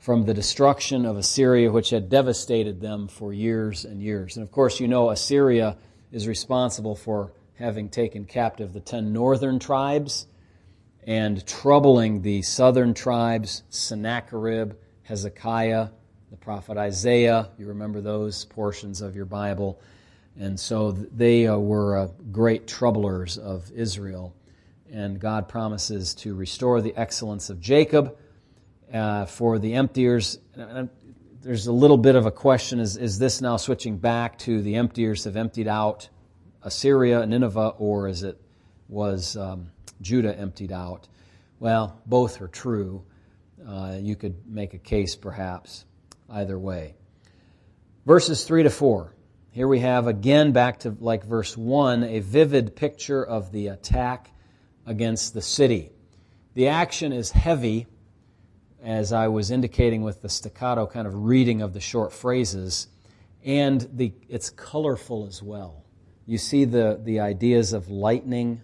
from 0.00 0.24
the 0.24 0.32
destruction 0.32 1.04
of 1.04 1.18
Assyria, 1.18 1.70
which 1.70 1.90
had 1.90 2.08
devastated 2.08 2.80
them 2.80 3.06
for 3.06 3.34
years 3.34 3.84
and 3.84 4.02
years. 4.02 4.36
And 4.36 4.42
of 4.42 4.50
course, 4.50 4.80
you 4.80 4.88
know 4.88 5.10
Assyria 5.10 5.76
is 6.10 6.26
responsible 6.26 6.96
for 6.96 7.32
having 7.58 7.90
taken 7.90 8.24
captive 8.24 8.72
the 8.72 8.80
ten 8.80 9.12
northern 9.12 9.58
tribes 9.58 10.26
and 11.06 11.46
troubling 11.46 12.22
the 12.22 12.40
southern 12.40 12.94
tribes, 12.94 13.62
Sennacherib, 13.68 14.72
Hezekiah, 15.02 15.88
the 16.30 16.36
prophet 16.36 16.78
Isaiah. 16.78 17.50
You 17.58 17.66
remember 17.66 18.00
those 18.00 18.46
portions 18.46 19.02
of 19.02 19.14
your 19.14 19.26
Bible. 19.26 19.80
And 20.38 20.58
so 20.58 20.92
they 20.92 21.46
uh, 21.46 21.58
were 21.58 21.98
uh, 21.98 22.08
great 22.32 22.66
troublers 22.66 23.36
of 23.36 23.70
Israel. 23.72 24.34
And 24.90 25.20
God 25.20 25.46
promises 25.46 26.14
to 26.16 26.34
restore 26.34 26.80
the 26.80 26.96
excellence 26.96 27.50
of 27.50 27.60
Jacob 27.60 28.16
uh, 28.92 29.26
for 29.26 29.58
the 29.58 29.74
emptiers. 29.74 30.38
There's 31.42 31.66
a 31.66 31.72
little 31.72 31.96
bit 31.96 32.16
of 32.16 32.26
a 32.26 32.30
question 32.30 32.80
is, 32.80 32.96
is 32.96 33.18
this 33.18 33.40
now 33.40 33.56
switching 33.56 33.96
back 33.96 34.38
to 34.40 34.60
the 34.60 34.76
emptiers 34.76 35.24
have 35.24 35.36
emptied 35.36 35.68
out 35.68 36.08
Assyria 36.62 37.24
Nineveh, 37.24 37.74
or 37.78 38.08
is 38.08 38.22
it 38.22 38.38
was 38.88 39.36
um, 39.36 39.70
Judah 40.02 40.36
emptied 40.38 40.72
out? 40.72 41.08
Well, 41.58 42.00
both 42.04 42.42
are 42.42 42.48
true. 42.48 43.04
Uh, 43.66 43.96
you 44.00 44.16
could 44.16 44.46
make 44.46 44.74
a 44.74 44.78
case 44.78 45.16
perhaps 45.16 45.84
either 46.28 46.58
way. 46.58 46.94
Verses 48.04 48.44
3 48.44 48.64
to 48.64 48.70
4. 48.70 49.14
Here 49.52 49.68
we 49.68 49.80
have 49.80 50.06
again 50.06 50.52
back 50.52 50.80
to 50.80 50.96
like 51.00 51.24
verse 51.24 51.56
1, 51.56 52.04
a 52.04 52.20
vivid 52.20 52.76
picture 52.76 53.24
of 53.24 53.50
the 53.52 53.68
attack 53.68 54.30
against 54.86 55.34
the 55.34 55.42
city. 55.42 55.90
The 56.54 56.68
action 56.68 57.12
is 57.12 57.30
heavy 57.30 57.86
as 58.82 59.12
I 59.12 59.28
was 59.28 59.50
indicating 59.50 60.02
with 60.02 60.22
the 60.22 60.28
staccato 60.28 60.86
kind 60.86 61.06
of 61.06 61.14
reading 61.24 61.62
of 61.62 61.72
the 61.72 61.80
short 61.80 62.12
phrases, 62.12 62.88
and 63.44 63.88
the, 63.92 64.12
it's 64.28 64.50
colorful 64.50 65.26
as 65.26 65.42
well. 65.42 65.84
You 66.26 66.38
see 66.38 66.64
the, 66.64 67.00
the 67.02 67.20
ideas 67.20 67.72
of 67.72 67.88
lightning, 67.88 68.62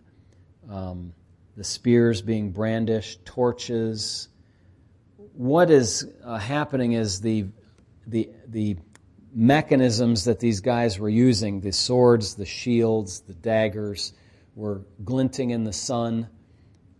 um, 0.71 1.13
the 1.57 1.65
spears 1.65 2.23
being 2.23 2.53
brandished, 2.53 3.25
torches. 3.25 4.29
What 5.33 5.71
is 5.71 6.09
uh, 6.25 6.39
happening 6.39 6.93
is 6.93 7.21
the, 7.21 7.47
the, 8.07 8.31
the 8.49 8.77
mechanisms 9.35 10.25
that 10.25 10.41
these 10.41 10.61
guys 10.61 10.99
were 10.99 11.09
using 11.09 11.61
the 11.61 11.73
swords, 11.73 12.35
the 12.35 12.47
shields, 12.47 13.21
the 13.21 13.35
daggers 13.35 14.13
were 14.55 14.83
glinting 15.05 15.51
in 15.51 15.65
the 15.65 15.73
sun, 15.73 16.29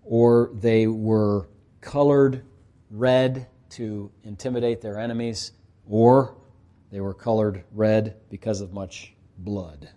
or 0.03 0.51
they 0.55 0.87
were 0.87 1.49
colored 1.81 2.43
red 2.91 3.47
to 3.71 4.11
intimidate 4.25 4.81
their 4.81 4.99
enemies, 4.99 5.53
or 5.89 6.37
they 6.91 7.01
were 7.01 7.15
colored 7.15 7.65
red 7.73 8.17
because 8.31 8.61
of 8.61 8.73
much 8.73 9.13
blood. 9.39 9.89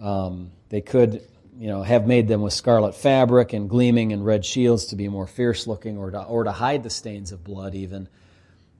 Um, 0.00 0.50
they 0.68 0.80
could, 0.80 1.22
you 1.58 1.68
know, 1.68 1.82
have 1.82 2.06
made 2.06 2.28
them 2.28 2.42
with 2.42 2.52
scarlet 2.52 2.94
fabric 2.94 3.52
and 3.52 3.70
gleaming 3.70 4.12
and 4.12 4.24
red 4.24 4.44
shields 4.44 4.86
to 4.86 4.96
be 4.96 5.08
more 5.08 5.26
fierce 5.26 5.66
looking, 5.66 5.96
or 5.96 6.10
to, 6.10 6.22
or 6.22 6.44
to 6.44 6.52
hide 6.52 6.82
the 6.82 6.90
stains 6.90 7.32
of 7.32 7.42
blood, 7.44 7.74
even. 7.74 8.08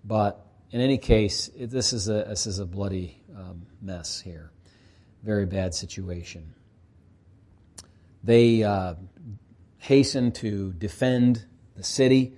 But 0.05 0.45
in 0.71 0.81
any 0.81 0.99
case, 0.99 1.49
it, 1.57 1.71
this 1.71 1.93
is 1.93 2.09
a 2.09 2.25
this 2.29 2.47
is 2.47 2.59
a 2.59 2.67
bloody 2.67 3.23
um, 3.35 3.67
mess 3.81 4.21
here. 4.21 4.51
Very 5.23 5.47
bad 5.47 5.75
situation. 5.75 6.53
They 8.23 8.63
uh, 8.63 8.95
hasten 9.79 10.33
to 10.33 10.73
defend 10.73 11.45
the 11.77 11.85
city. 11.85 12.35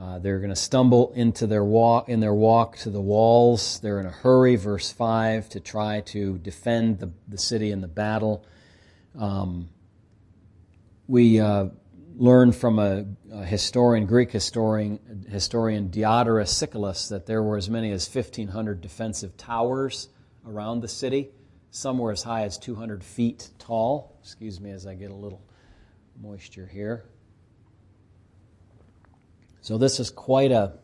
Uh, 0.00 0.18
they're 0.18 0.38
going 0.38 0.50
to 0.50 0.56
stumble 0.56 1.12
into 1.14 1.46
their 1.46 1.64
walk 1.64 2.08
in 2.08 2.20
their 2.20 2.34
walk 2.34 2.76
to 2.78 2.90
the 2.90 3.00
walls. 3.00 3.78
They're 3.80 4.00
in 4.00 4.06
a 4.06 4.10
hurry, 4.10 4.56
verse 4.56 4.90
five, 4.90 5.48
to 5.50 5.60
try 5.60 6.00
to 6.06 6.38
defend 6.38 6.98
the, 6.98 7.10
the 7.28 7.38
city 7.38 7.70
in 7.70 7.80
the 7.80 7.88
battle. 7.88 8.44
Um, 9.16 9.68
we 11.06 11.38
uh, 11.38 11.66
learn 12.16 12.52
from 12.52 12.78
a, 12.78 13.04
a, 13.32 13.44
historian, 13.44 14.06
Greek 14.06 14.32
historian, 14.32 15.26
historian 15.30 15.90
Diodorus 15.90 16.50
Siculus, 16.52 17.08
that 17.08 17.26
there 17.26 17.42
were 17.42 17.56
as 17.56 17.70
many 17.70 17.92
as 17.92 18.12
1,500 18.12 18.80
defensive 18.80 19.36
towers 19.36 20.08
around 20.46 20.80
the 20.80 20.88
city. 20.88 21.30
Some 21.70 21.98
were 21.98 22.12
as 22.12 22.22
high 22.22 22.42
as 22.42 22.58
200 22.58 23.04
feet 23.04 23.50
tall. 23.58 24.16
Excuse 24.22 24.60
me 24.60 24.70
as 24.70 24.86
I 24.86 24.94
get 24.94 25.10
a 25.10 25.14
little 25.14 25.42
moisture 26.20 26.66
here. 26.66 27.04
So 29.64 29.78
this 29.78 29.98
is 29.98 30.10
quite 30.10 30.52
a 30.52 30.74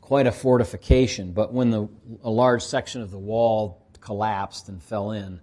quite 0.00 0.26
a 0.26 0.32
fortification. 0.32 1.30
But 1.30 1.52
when 1.52 1.70
the, 1.70 1.88
a 2.24 2.28
large 2.28 2.64
section 2.64 3.02
of 3.02 3.12
the 3.12 3.20
wall 3.20 3.86
collapsed 4.00 4.68
and 4.68 4.82
fell 4.82 5.12
in, 5.12 5.40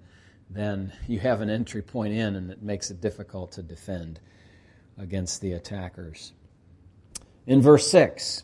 then 0.49 0.91
you 1.07 1.17
have 1.21 1.39
an 1.39 1.49
entry 1.49 1.81
point 1.81 2.13
in, 2.13 2.35
and 2.35 2.51
it 2.51 2.61
makes 2.61 2.91
it 2.91 2.99
difficult 2.99 3.53
to 3.53 3.63
defend 3.63 4.19
against 4.97 5.39
the 5.39 5.53
attackers. 5.53 6.33
In 7.47 7.61
verse 7.61 7.89
6, 7.89 8.43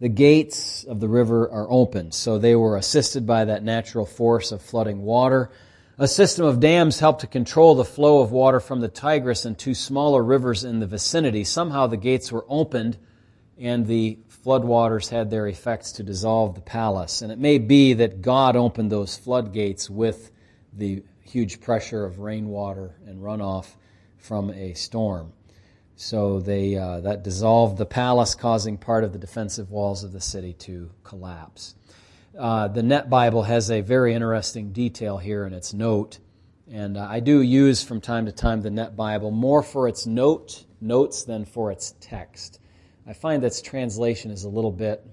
the 0.00 0.08
gates 0.08 0.82
of 0.82 0.98
the 0.98 1.08
river 1.08 1.48
are 1.48 1.70
opened, 1.70 2.12
so 2.12 2.38
they 2.38 2.56
were 2.56 2.76
assisted 2.76 3.24
by 3.24 3.44
that 3.44 3.62
natural 3.62 4.04
force 4.04 4.50
of 4.50 4.62
flooding 4.62 5.02
water. 5.02 5.52
A 5.96 6.08
system 6.08 6.44
of 6.44 6.58
dams 6.58 6.98
helped 6.98 7.20
to 7.20 7.28
control 7.28 7.76
the 7.76 7.84
flow 7.84 8.20
of 8.20 8.32
water 8.32 8.58
from 8.58 8.80
the 8.80 8.88
Tigris 8.88 9.44
and 9.44 9.56
two 9.56 9.74
smaller 9.74 10.24
rivers 10.24 10.64
in 10.64 10.80
the 10.80 10.88
vicinity. 10.88 11.44
Somehow 11.44 11.86
the 11.86 11.96
gates 11.96 12.32
were 12.32 12.44
opened 12.48 12.98
and 13.58 13.86
the 13.86 14.18
floodwaters 14.44 15.08
had 15.08 15.30
their 15.30 15.46
effects 15.46 15.92
to 15.92 16.02
dissolve 16.02 16.54
the 16.54 16.60
palace. 16.60 17.22
And 17.22 17.30
it 17.30 17.38
may 17.38 17.58
be 17.58 17.94
that 17.94 18.20
God 18.20 18.56
opened 18.56 18.90
those 18.90 19.16
floodgates 19.16 19.88
with 19.88 20.30
the 20.72 21.02
huge 21.22 21.60
pressure 21.60 22.04
of 22.04 22.18
rainwater 22.18 22.96
and 23.06 23.22
runoff 23.22 23.76
from 24.18 24.50
a 24.50 24.74
storm. 24.74 25.32
So 25.96 26.40
they, 26.40 26.76
uh, 26.76 27.00
that 27.00 27.22
dissolved 27.22 27.78
the 27.78 27.86
palace, 27.86 28.34
causing 28.34 28.76
part 28.76 29.04
of 29.04 29.12
the 29.12 29.18
defensive 29.18 29.70
walls 29.70 30.02
of 30.02 30.12
the 30.12 30.20
city 30.20 30.52
to 30.54 30.90
collapse. 31.04 31.76
Uh, 32.36 32.66
the 32.66 32.82
Net 32.82 33.08
Bible 33.08 33.44
has 33.44 33.70
a 33.70 33.80
very 33.80 34.12
interesting 34.12 34.72
detail 34.72 35.18
here 35.18 35.46
in 35.46 35.52
its 35.52 35.72
note. 35.72 36.18
And 36.70 36.96
uh, 36.96 37.06
I 37.08 37.20
do 37.20 37.40
use 37.40 37.84
from 37.84 38.00
time 38.00 38.26
to 38.26 38.32
time 38.32 38.62
the 38.62 38.70
Net 38.70 38.96
Bible 38.96 39.30
more 39.30 39.62
for 39.62 39.86
its 39.86 40.06
note, 40.06 40.64
notes 40.80 41.22
than 41.22 41.44
for 41.44 41.70
its 41.70 41.94
text. 42.00 42.58
I 43.06 43.12
find 43.12 43.42
that 43.42 43.60
translation 43.62 44.30
is 44.30 44.44
a 44.44 44.48
little 44.48 44.72
bit 44.72 45.06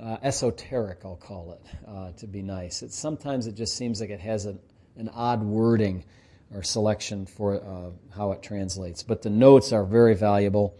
uh, 0.00 0.16
esoteric, 0.22 1.00
I'll 1.04 1.16
call 1.16 1.52
it, 1.52 1.88
uh, 1.88 2.12
to 2.18 2.28
be 2.28 2.40
nice. 2.40 2.82
It, 2.82 2.92
sometimes 2.92 3.48
it 3.48 3.56
just 3.56 3.76
seems 3.76 4.00
like 4.00 4.10
it 4.10 4.20
has 4.20 4.46
a, 4.46 4.56
an 4.96 5.08
odd 5.12 5.42
wording 5.42 6.04
or 6.54 6.62
selection 6.62 7.26
for 7.26 7.56
uh, 7.56 7.90
how 8.16 8.30
it 8.30 8.44
translates. 8.44 9.02
But 9.02 9.22
the 9.22 9.30
notes 9.30 9.72
are 9.72 9.84
very 9.84 10.14
valuable. 10.14 10.76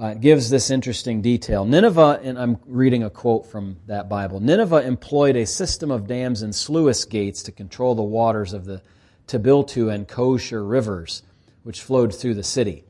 Uh, 0.00 0.06
it 0.06 0.20
gives 0.20 0.50
this 0.50 0.70
interesting 0.70 1.22
detail. 1.22 1.64
Nineveh, 1.64 2.20
and 2.24 2.36
I'm 2.36 2.58
reading 2.66 3.04
a 3.04 3.10
quote 3.10 3.46
from 3.46 3.76
that 3.86 4.08
Bible 4.08 4.40
Nineveh 4.40 4.84
employed 4.84 5.36
a 5.36 5.46
system 5.46 5.92
of 5.92 6.08
dams 6.08 6.42
and 6.42 6.52
sluice 6.52 7.04
gates 7.04 7.44
to 7.44 7.52
control 7.52 7.94
the 7.94 8.02
waters 8.02 8.52
of 8.52 8.64
the 8.64 8.82
Tabiltu 9.28 9.94
and 9.94 10.08
Koshar 10.08 10.68
rivers, 10.68 11.22
which 11.62 11.80
flowed 11.80 12.12
through 12.12 12.34
the 12.34 12.42
city. 12.42 12.82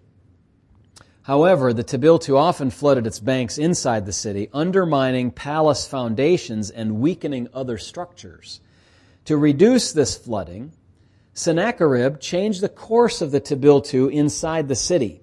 However, 1.25 1.73
the 1.73 1.83
Tabiltu 1.83 2.37
often 2.37 2.69
flooded 2.69 3.07
its 3.07 3.19
banks 3.19 3.57
inside 3.57 4.05
the 4.05 4.13
city, 4.13 4.51
undermining 4.53 5.31
palace 5.31 5.87
foundations 5.87 6.69
and 6.71 7.01
weakening 7.01 7.49
other 7.55 7.79
structures. 7.79 8.61
To 9.25 9.39
reduce 9.39 9.91
this 9.91 10.19
flooding, 10.19 10.73
Sennacherib 11.33 12.21
changed 12.21 12.61
the 12.61 12.69
course 12.69 13.23
of 13.23 13.31
the 13.31 13.41
Tabiltu 13.41 14.13
inside 14.13 14.69
the 14.69 14.75
city. 14.75 15.23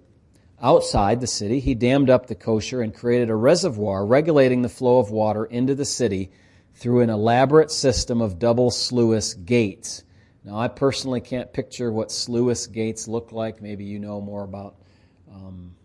Outside 0.59 1.21
the 1.21 1.27
city, 1.27 1.59
he 1.59 1.75
dammed 1.75 2.09
up 2.09 2.25
the 2.25 2.35
Koshar 2.35 2.83
and 2.83 2.95
created 2.95 3.29
a 3.29 3.35
reservoir 3.35 4.03
regulating 4.03 4.63
the 4.63 4.69
flow 4.69 4.97
of 4.97 5.11
water 5.11 5.45
into 5.45 5.75
the 5.75 5.85
city 5.85 6.31
through 6.73 7.01
an 7.01 7.11
elaborate 7.11 7.69
system 7.69 8.21
of 8.21 8.39
double 8.39 8.71
sluice 8.71 9.35
gates. 9.35 10.03
Now, 10.43 10.57
I 10.57 10.67
personally 10.67 11.21
can't 11.21 11.53
picture 11.53 11.91
what 11.91 12.11
sluice 12.11 12.65
gates 12.65 13.07
look 13.07 13.31
like. 13.31 13.61
Maybe 13.61 13.85
you 13.85 13.99
know 13.99 14.19
more 14.19 14.43
about 14.43 14.77
um, 15.31 15.75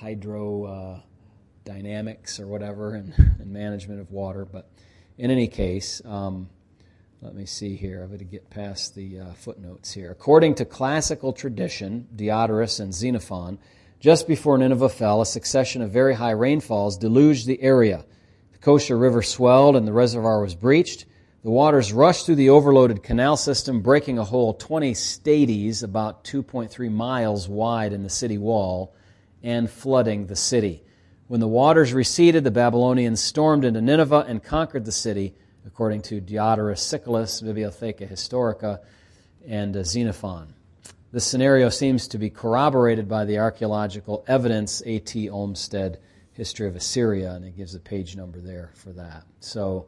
hydrodynamics 0.00 2.38
uh, 2.38 2.42
or 2.42 2.46
whatever 2.46 2.94
and, 2.94 3.12
and, 3.16 3.50
management 3.50 4.00
of 4.00 4.10
water. 4.10 4.44
But 4.44 4.68
in 5.18 5.30
any 5.30 5.48
case, 5.48 6.02
um, 6.04 6.48
let 7.22 7.34
me 7.34 7.46
see 7.46 7.76
here. 7.76 8.02
I've 8.02 8.10
got 8.10 8.18
to 8.18 8.24
get 8.24 8.50
past 8.50 8.94
the 8.94 9.20
uh, 9.20 9.32
footnotes 9.32 9.92
here. 9.92 10.10
According 10.10 10.56
to 10.56 10.64
classical 10.64 11.32
tradition, 11.32 12.06
Diodorus 12.14 12.80
and 12.80 12.94
Xenophon, 12.94 13.58
just 13.98 14.28
before 14.28 14.58
Nineveh 14.58 14.90
fell, 14.90 15.22
a 15.22 15.26
succession 15.26 15.80
of 15.80 15.90
very 15.90 16.14
high 16.14 16.32
rainfalls 16.32 16.98
deluged 16.98 17.46
the 17.46 17.60
area. 17.62 18.04
The 18.52 18.58
Koshar 18.58 19.00
River 19.00 19.22
swelled 19.22 19.76
and 19.76 19.88
the 19.88 19.92
reservoir 19.92 20.42
was 20.42 20.54
breached. 20.54 21.06
The 21.42 21.50
waters 21.50 21.92
rushed 21.92 22.26
through 22.26 22.34
the 22.34 22.50
overloaded 22.50 23.02
canal 23.02 23.36
system, 23.36 23.80
breaking 23.80 24.18
a 24.18 24.24
hole 24.24 24.52
20 24.52 24.92
stades, 24.94 25.82
about 25.82 26.24
2.3 26.24 26.90
miles 26.90 27.48
wide 27.48 27.92
in 27.92 28.02
the 28.02 28.10
city 28.10 28.36
wall, 28.36 28.94
and 29.46 29.70
flooding 29.70 30.26
the 30.26 30.34
city. 30.34 30.82
When 31.28 31.38
the 31.38 31.46
waters 31.46 31.94
receded, 31.94 32.42
the 32.42 32.50
Babylonians 32.50 33.22
stormed 33.22 33.64
into 33.64 33.80
Nineveh 33.80 34.24
and 34.26 34.42
conquered 34.42 34.84
the 34.84 34.90
city, 34.90 35.36
according 35.64 36.02
to 36.02 36.20
Diodorus 36.20 36.82
Siculus, 36.82 37.40
Bibliotheca 37.40 38.10
Historica, 38.10 38.80
and 39.46 39.76
uh, 39.76 39.84
Xenophon. 39.84 40.52
This 41.12 41.24
scenario 41.24 41.68
seems 41.68 42.08
to 42.08 42.18
be 42.18 42.28
corroborated 42.28 43.08
by 43.08 43.24
the 43.24 43.38
archaeological 43.38 44.24
evidence, 44.26 44.82
A.T. 44.84 45.30
Olmsted, 45.30 45.98
History 46.32 46.66
of 46.66 46.74
Assyria, 46.74 47.34
and 47.34 47.44
it 47.44 47.56
gives 47.56 47.76
a 47.76 47.80
page 47.80 48.16
number 48.16 48.40
there 48.40 48.72
for 48.74 48.90
that. 48.94 49.22
So, 49.38 49.86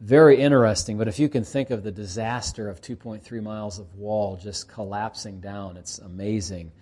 very 0.00 0.40
interesting. 0.40 0.98
But 0.98 1.06
if 1.06 1.20
you 1.20 1.28
can 1.28 1.44
think 1.44 1.70
of 1.70 1.84
the 1.84 1.92
disaster 1.92 2.68
of 2.68 2.80
2.3 2.80 3.40
miles 3.40 3.78
of 3.78 3.94
wall 3.94 4.36
just 4.36 4.68
collapsing 4.68 5.40
down, 5.40 5.76
it's 5.76 6.00
amazing 6.00 6.72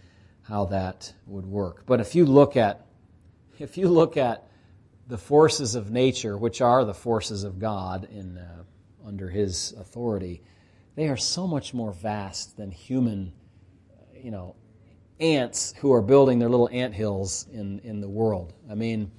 how 0.49 0.67
that 0.67 1.13
would 1.27 1.47
work. 1.47 1.85
But 1.87 2.01
if 2.01 2.15
you 2.15 2.27
look 2.27 2.57
at 2.57 2.87
if 3.59 3.77
you 3.77 3.89
look 3.89 4.17
at 4.17 4.49
the 5.07 5.19
forces 5.19 5.75
of 5.75 5.91
nature, 5.91 6.37
which 6.37 6.61
are 6.61 6.85
the 6.85 6.95
forces 6.95 7.45
of 7.45 7.59
God 7.59 8.09
in 8.11 8.39
uh, 8.39 8.65
under 9.07 9.29
His 9.29 9.73
authority, 9.79 10.43
they 10.97 11.09
are 11.09 11.17
so 11.17 11.47
much 11.47 11.75
more 11.75 11.93
vast 11.93 12.57
than 12.57 12.71
human, 12.71 13.33
you 14.17 14.31
know, 14.31 14.57
ants 15.21 15.75
who 15.79 15.93
are 15.93 16.03
building 16.03 16.39
their 16.39 16.49
little 16.49 16.69
ant 16.73 16.95
hills 16.95 17.47
in 17.53 17.81
in 17.81 18.01
the 18.01 18.09
world. 18.09 18.53
I 18.71 18.75
mean 18.75 19.11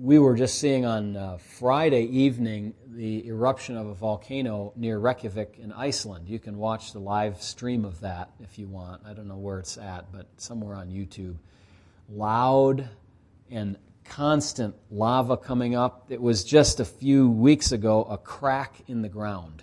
we 0.00 0.18
were 0.18 0.36
just 0.36 0.60
seeing 0.60 0.84
on 0.84 1.16
uh, 1.16 1.38
Friday 1.38 2.02
evening 2.02 2.72
the 2.98 3.24
eruption 3.28 3.76
of 3.76 3.86
a 3.86 3.94
volcano 3.94 4.72
near 4.74 4.98
Reykjavik 4.98 5.60
in 5.62 5.70
Iceland. 5.70 6.28
You 6.28 6.40
can 6.40 6.58
watch 6.58 6.92
the 6.92 6.98
live 6.98 7.40
stream 7.40 7.84
of 7.84 8.00
that 8.00 8.32
if 8.40 8.58
you 8.58 8.66
want. 8.66 9.02
I 9.06 9.12
don't 9.12 9.28
know 9.28 9.36
where 9.36 9.60
it's 9.60 9.78
at, 9.78 10.10
but 10.10 10.26
somewhere 10.36 10.74
on 10.74 10.88
YouTube. 10.88 11.36
Loud 12.08 12.88
and 13.52 13.76
constant 14.04 14.74
lava 14.90 15.36
coming 15.36 15.76
up. 15.76 16.06
It 16.08 16.20
was 16.20 16.42
just 16.42 16.80
a 16.80 16.84
few 16.84 17.30
weeks 17.30 17.70
ago 17.70 18.02
a 18.02 18.18
crack 18.18 18.82
in 18.88 19.02
the 19.02 19.08
ground. 19.08 19.62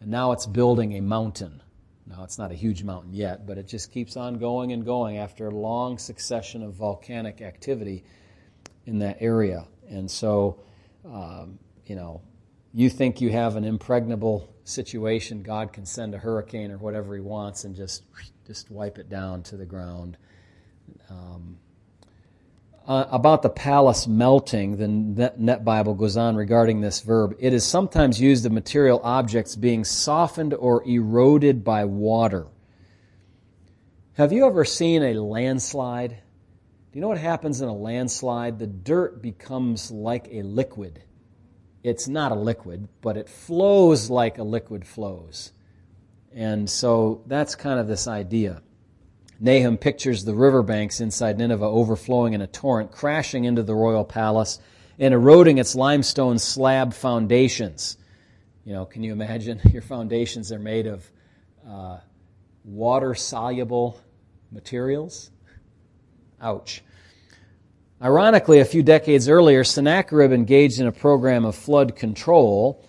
And 0.00 0.08
now 0.08 0.30
it's 0.30 0.46
building 0.46 0.96
a 0.96 1.00
mountain. 1.00 1.60
Now, 2.06 2.22
it's 2.22 2.38
not 2.38 2.52
a 2.52 2.54
huge 2.54 2.84
mountain 2.84 3.12
yet, 3.12 3.44
but 3.44 3.58
it 3.58 3.66
just 3.66 3.90
keeps 3.90 4.16
on 4.16 4.38
going 4.38 4.70
and 4.70 4.84
going 4.84 5.18
after 5.18 5.48
a 5.48 5.50
long 5.50 5.98
succession 5.98 6.62
of 6.62 6.74
volcanic 6.74 7.42
activity 7.42 8.04
in 8.86 9.00
that 9.00 9.16
area. 9.18 9.66
And 9.88 10.08
so, 10.08 10.60
um, 11.04 11.58
you 11.86 11.96
know, 11.96 12.20
you 12.72 12.88
think 12.88 13.20
you 13.20 13.30
have 13.30 13.56
an 13.56 13.64
impregnable 13.64 14.52
situation, 14.64 15.42
God 15.42 15.72
can 15.72 15.84
send 15.84 16.14
a 16.14 16.18
hurricane 16.18 16.70
or 16.70 16.78
whatever 16.78 17.14
He 17.14 17.20
wants 17.20 17.64
and 17.64 17.74
just 17.74 18.04
just 18.46 18.70
wipe 18.70 18.98
it 18.98 19.08
down 19.08 19.42
to 19.44 19.56
the 19.56 19.66
ground. 19.66 20.16
Um, 21.08 21.58
uh, 22.86 23.06
about 23.10 23.42
the 23.42 23.48
palace 23.48 24.08
melting, 24.08 24.76
the 24.76 24.88
Net, 24.88 25.38
Net 25.38 25.64
Bible 25.64 25.94
goes 25.94 26.16
on 26.16 26.34
regarding 26.34 26.80
this 26.80 27.00
verb. 27.00 27.36
It 27.38 27.52
is 27.52 27.64
sometimes 27.64 28.20
used 28.20 28.44
of 28.44 28.52
material 28.52 29.00
objects 29.04 29.54
being 29.54 29.84
softened 29.84 30.52
or 30.52 30.82
eroded 30.84 31.62
by 31.62 31.84
water. 31.84 32.46
Have 34.14 34.32
you 34.32 34.46
ever 34.46 34.64
seen 34.64 35.02
a 35.02 35.14
landslide? 35.14 36.10
Do 36.10 36.98
you 36.98 37.00
know 37.00 37.08
what 37.08 37.18
happens 37.18 37.60
in 37.60 37.68
a 37.68 37.74
landslide? 37.74 38.58
The 38.58 38.66
dirt 38.66 39.22
becomes 39.22 39.90
like 39.90 40.28
a 40.32 40.42
liquid. 40.42 41.02
It's 41.82 42.06
not 42.06 42.32
a 42.32 42.36
liquid, 42.36 42.88
but 43.00 43.16
it 43.16 43.28
flows 43.28 44.08
like 44.08 44.38
a 44.38 44.44
liquid 44.44 44.86
flows. 44.86 45.52
And 46.34 46.68
so 46.68 47.22
that's 47.26 47.54
kind 47.54 47.80
of 47.80 47.88
this 47.88 48.06
idea. 48.06 48.62
Nahum 49.40 49.76
pictures 49.76 50.24
the 50.24 50.34
riverbanks 50.34 51.00
inside 51.00 51.38
Nineveh 51.38 51.64
overflowing 51.64 52.32
in 52.32 52.40
a 52.40 52.46
torrent, 52.46 52.92
crashing 52.92 53.44
into 53.44 53.62
the 53.62 53.74
royal 53.74 54.04
palace 54.04 54.60
and 54.98 55.12
eroding 55.12 55.58
its 55.58 55.74
limestone 55.74 56.38
slab 56.38 56.94
foundations. 56.94 57.96
You 58.64 58.74
know, 58.74 58.86
can 58.86 59.02
you 59.02 59.12
imagine? 59.12 59.60
Your 59.72 59.82
foundations 59.82 60.52
are 60.52 60.60
made 60.60 60.86
of 60.86 61.10
uh, 61.68 61.98
water 62.64 63.14
soluble 63.14 64.00
materials. 64.52 65.30
Ouch. 66.40 66.82
Ironically, 68.02 68.58
a 68.58 68.64
few 68.64 68.82
decades 68.82 69.28
earlier, 69.28 69.62
Sennacherib 69.62 70.32
engaged 70.32 70.80
in 70.80 70.88
a 70.88 70.92
program 70.92 71.44
of 71.44 71.54
flood 71.54 71.94
control 71.94 72.84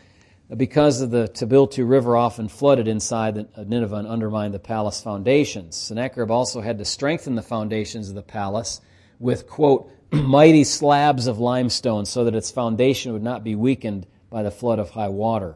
because 0.58 1.02
of 1.02 1.12
the 1.12 1.28
Tabiltu 1.28 1.88
River 1.88 2.17
often 2.17 2.47
flooded 2.47 2.88
inside 2.88 3.36
Nineveh 3.56 3.97
and 3.97 4.08
undermined 4.08 4.56
the 4.56 4.60
palace 4.60 5.04
foundations. 5.04 5.76
Sennacherib 5.76 6.32
also 6.32 6.62
had 6.62 6.80
to 6.80 6.86
strengthen 6.86 7.36
the 7.36 7.43
foundations 7.43 8.10
of 8.10 8.15
the 8.15 8.23
palace 8.23 8.82
with, 9.19 9.47
quote, 9.47 9.88
mighty 10.12 10.63
slabs 10.63 11.28
of 11.28 11.38
limestone 11.38 12.06
so 12.08 12.23
that 12.23 12.34
its 12.34 12.49
foundation 12.49 13.13
would 13.13 13.21
not 13.21 13.43
be 13.43 13.54
weakened 13.54 14.08
by 14.32 14.41
the 14.41 14.49
flood 14.49 14.80
of 14.80 14.89
high 14.89 15.10
water. 15.10 15.54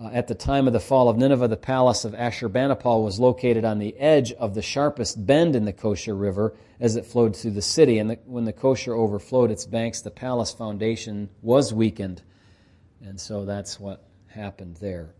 Uh, 0.00 0.08
at 0.08 0.26
the 0.26 0.34
time 0.34 0.66
of 0.66 0.72
the 0.72 0.80
fall 0.80 1.08
of 1.08 1.16
Nineveh, 1.16 1.46
the 1.46 1.56
palace 1.56 2.04
of 2.04 2.14
Ashurbanipal 2.14 3.04
was 3.04 3.20
located 3.20 3.64
on 3.64 3.78
the 3.78 3.96
edge 3.96 4.32
of 4.32 4.54
the 4.54 4.62
sharpest 4.62 5.24
bend 5.24 5.54
in 5.54 5.64
the 5.64 5.72
Koshar 5.72 6.18
River 6.18 6.52
as 6.80 6.96
it 6.96 7.06
flowed 7.06 7.36
through 7.36 7.52
the 7.52 7.62
city. 7.62 7.98
And 7.98 8.10
the, 8.10 8.18
when 8.26 8.44
the 8.44 8.52
Koshar 8.52 8.98
overflowed 8.98 9.52
its 9.52 9.66
banks, 9.66 10.00
the 10.00 10.10
palace 10.10 10.52
foundation 10.52 11.28
was 11.42 11.72
weakened. 11.72 12.22
And 13.04 13.20
so 13.20 13.44
that's 13.44 13.78
what 13.78 14.02
happened 14.26 14.78
there. 14.80 15.14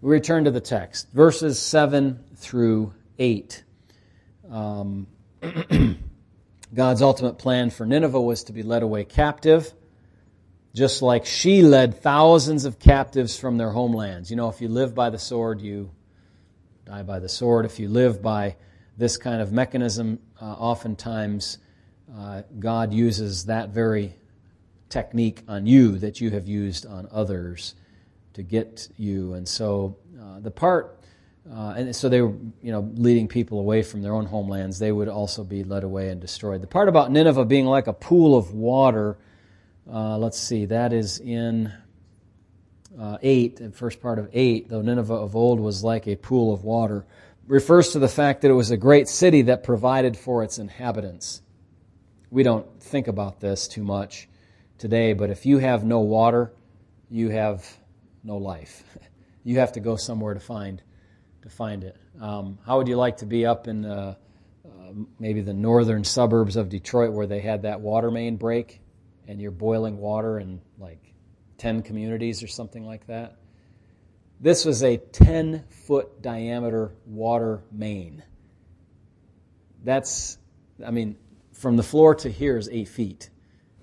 We 0.00 0.10
return 0.10 0.44
to 0.44 0.52
the 0.52 0.60
text, 0.60 1.10
verses 1.12 1.58
7 1.58 2.22
through 2.36 2.94
8. 3.18 3.64
Um, 4.52 5.08
God's 6.74 7.02
ultimate 7.02 7.38
plan 7.38 7.70
for 7.70 7.86
Nineveh 7.86 8.20
was 8.20 8.44
to 8.44 8.52
be 8.52 8.62
led 8.62 8.84
away 8.84 9.04
captive 9.04 9.72
just 10.74 11.02
like 11.02 11.24
she 11.24 11.62
led 11.62 12.02
thousands 12.02 12.64
of 12.64 12.78
captives 12.78 13.38
from 13.38 13.56
their 13.56 13.70
homelands. 13.70 14.30
You 14.30 14.36
know, 14.36 14.48
if 14.48 14.60
you 14.60 14.68
live 14.68 14.94
by 14.94 15.10
the 15.10 15.18
sword, 15.18 15.60
you 15.60 15.90
die 16.84 17.04
by 17.04 17.20
the 17.20 17.28
sword. 17.28 17.64
If 17.64 17.78
you 17.78 17.88
live 17.88 18.20
by 18.20 18.56
this 18.96 19.16
kind 19.16 19.40
of 19.40 19.52
mechanism, 19.52 20.18
uh, 20.40 20.44
oftentimes 20.44 21.58
uh, 22.16 22.42
God 22.58 22.92
uses 22.92 23.46
that 23.46 23.70
very 23.70 24.14
technique 24.88 25.42
on 25.48 25.66
you 25.66 25.98
that 25.98 26.20
you 26.20 26.30
have 26.30 26.46
used 26.48 26.86
on 26.86 27.08
others 27.10 27.74
to 28.34 28.42
get 28.42 28.88
you. 28.96 29.34
And 29.34 29.48
so 29.48 29.96
uh, 30.20 30.40
the 30.40 30.50
part, 30.50 31.00
uh, 31.50 31.74
and 31.76 31.94
so 31.94 32.08
they 32.08 32.20
were, 32.20 32.34
you 32.62 32.72
know, 32.72 32.90
leading 32.94 33.28
people 33.28 33.60
away 33.60 33.82
from 33.82 34.02
their 34.02 34.14
own 34.14 34.26
homelands. 34.26 34.80
They 34.80 34.92
would 34.92 35.08
also 35.08 35.44
be 35.44 35.62
led 35.62 35.84
away 35.84 36.08
and 36.08 36.20
destroyed. 36.20 36.62
The 36.62 36.66
part 36.66 36.88
about 36.88 37.12
Nineveh 37.12 37.44
being 37.44 37.66
like 37.66 37.86
a 37.86 37.92
pool 37.92 38.36
of 38.36 38.52
water 38.52 39.18
uh, 39.90 40.18
let's 40.18 40.38
see, 40.38 40.66
that 40.66 40.92
is 40.92 41.18
in 41.18 41.72
uh, 42.98 43.18
8, 43.22 43.56
the 43.56 43.70
first 43.70 44.00
part 44.00 44.18
of 44.18 44.28
8, 44.32 44.68
though 44.68 44.82
Nineveh 44.82 45.14
of 45.14 45.36
old 45.36 45.60
was 45.60 45.82
like 45.82 46.06
a 46.06 46.16
pool 46.16 46.52
of 46.54 46.64
water, 46.64 47.04
refers 47.46 47.90
to 47.90 47.98
the 47.98 48.08
fact 48.08 48.42
that 48.42 48.50
it 48.50 48.54
was 48.54 48.70
a 48.70 48.76
great 48.76 49.08
city 49.08 49.42
that 49.42 49.62
provided 49.62 50.16
for 50.16 50.42
its 50.42 50.58
inhabitants. 50.58 51.42
We 52.30 52.42
don't 52.42 52.82
think 52.82 53.08
about 53.08 53.40
this 53.40 53.68
too 53.68 53.84
much 53.84 54.28
today, 54.78 55.12
but 55.12 55.30
if 55.30 55.44
you 55.44 55.58
have 55.58 55.84
no 55.84 56.00
water, 56.00 56.52
you 57.10 57.30
have 57.30 57.66
no 58.22 58.36
life. 58.36 58.82
You 59.46 59.58
have 59.58 59.72
to 59.72 59.80
go 59.80 59.96
somewhere 59.96 60.32
to 60.32 60.40
find 60.40 60.82
to 61.42 61.50
find 61.50 61.84
it. 61.84 61.98
Um, 62.18 62.58
how 62.64 62.78
would 62.78 62.88
you 62.88 62.96
like 62.96 63.18
to 63.18 63.26
be 63.26 63.44
up 63.44 63.68
in 63.68 63.84
uh, 63.84 64.14
uh, 64.64 64.92
maybe 65.18 65.42
the 65.42 65.52
northern 65.52 66.02
suburbs 66.02 66.56
of 66.56 66.70
Detroit 66.70 67.12
where 67.12 67.26
they 67.26 67.40
had 67.40 67.60
that 67.64 67.82
water 67.82 68.10
main 68.10 68.36
break 68.36 68.80
and 69.28 69.40
you're 69.40 69.50
boiling 69.50 69.98
water 69.98 70.38
in 70.38 70.60
like 70.78 71.14
10 71.58 71.82
communities 71.82 72.42
or 72.42 72.46
something 72.46 72.84
like 72.84 73.06
that. 73.06 73.36
This 74.40 74.64
was 74.64 74.82
a 74.82 74.96
10 74.96 75.64
foot 75.86 76.20
diameter 76.20 76.92
water 77.06 77.62
main. 77.72 78.22
That's, 79.82 80.38
I 80.84 80.90
mean, 80.90 81.16
from 81.52 81.76
the 81.76 81.82
floor 81.82 82.14
to 82.16 82.30
here 82.30 82.56
is 82.56 82.68
eight 82.68 82.88
feet. 82.88 83.30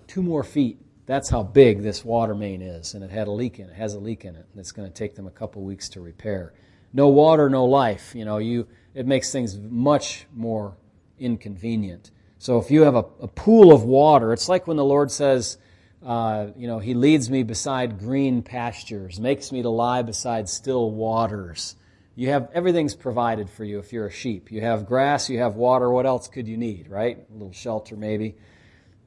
Two 0.07 0.21
more 0.21 0.43
feet. 0.43 0.79
That's 1.05 1.29
how 1.29 1.43
big 1.43 1.81
this 1.81 2.05
water 2.05 2.35
main 2.35 2.61
is. 2.61 2.93
And 2.93 3.03
it 3.03 3.11
had 3.11 3.27
a 3.27 3.31
leak 3.31 3.59
in 3.59 3.65
it. 3.65 3.71
it 3.71 3.75
has 3.75 3.93
a 3.93 3.99
leak 3.99 4.25
in 4.25 4.35
it. 4.35 4.45
And 4.51 4.59
it's 4.59 4.71
going 4.71 4.87
to 4.87 4.93
take 4.93 5.15
them 5.15 5.27
a 5.27 5.31
couple 5.31 5.63
weeks 5.63 5.89
to 5.89 6.01
repair. 6.01 6.53
No 6.93 7.07
water, 7.07 7.49
no 7.49 7.65
life. 7.65 8.13
You 8.13 8.25
know, 8.25 8.37
you, 8.37 8.67
it 8.93 9.07
makes 9.07 9.31
things 9.31 9.57
much 9.57 10.25
more 10.33 10.75
inconvenient. 11.17 12.11
So 12.41 12.57
if 12.57 12.71
you 12.71 12.81
have 12.81 12.95
a, 12.95 13.05
a 13.19 13.27
pool 13.27 13.71
of 13.71 13.83
water, 13.83 14.33
it's 14.33 14.49
like 14.49 14.65
when 14.65 14.75
the 14.75 14.83
Lord 14.83 15.11
says, 15.11 15.59
uh, 16.03 16.47
you 16.57 16.65
know, 16.65 16.79
He 16.79 16.95
leads 16.95 17.29
me 17.29 17.43
beside 17.43 17.99
green 17.99 18.41
pastures, 18.41 19.19
makes 19.19 19.51
me 19.51 19.61
to 19.61 19.69
lie 19.69 20.01
beside 20.01 20.49
still 20.49 20.89
waters. 20.89 21.75
You 22.15 22.29
have 22.29 22.49
everything's 22.51 22.95
provided 22.95 23.47
for 23.47 23.63
you 23.63 23.77
if 23.77 23.93
you're 23.93 24.07
a 24.07 24.11
sheep. 24.11 24.51
You 24.51 24.61
have 24.61 24.87
grass, 24.87 25.29
you 25.29 25.37
have 25.37 25.53
water. 25.53 25.91
What 25.91 26.07
else 26.07 26.29
could 26.29 26.47
you 26.47 26.57
need, 26.57 26.87
right? 26.87 27.19
A 27.29 27.33
little 27.33 27.53
shelter, 27.53 27.95
maybe. 27.95 28.35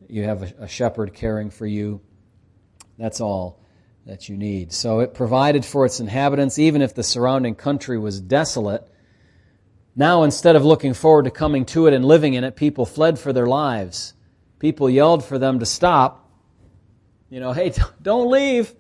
You 0.09 0.23
have 0.23 0.44
a, 0.44 0.55
a 0.61 0.68
shepherd 0.68 1.12
caring 1.12 1.51
for 1.51 1.66
you. 1.66 2.03
That's 2.99 3.20
all 3.20 3.59
that 4.07 4.29
you 4.29 4.37
need. 4.37 4.73
So 4.73 5.01
it 5.01 5.12
provided 5.12 5.64
for 5.64 5.85
its 5.85 5.99
inhabitants, 5.99 6.61
even 6.61 6.83
if 6.83 6.94
the 6.94 7.03
surrounding 7.03 7.57
country 7.57 7.99
was 7.99 8.20
desolate. 8.20 8.88
Now, 9.96 10.24
instead 10.24 10.57
of 10.57 10.64
looking 10.64 10.92
forward 10.92 11.26
to 11.26 11.30
coming 11.30 11.64
to 11.66 11.87
it 11.87 11.94
and 11.94 12.04
living 12.04 12.35
in 12.35 12.42
it, 12.42 12.57
people 12.57 12.85
fled 12.85 13.18
for 13.18 13.33
their 13.33 13.46
lives. 13.46 14.14
People 14.59 14.90
yelled 14.90 15.24
for 15.24 15.38
them 15.38 15.61
to 15.61 15.66
stop. 15.66 16.28
You 17.30 17.40
know, 17.40 17.52
hey, 17.52 17.72
don't 18.02 18.30
leave. 18.30 18.74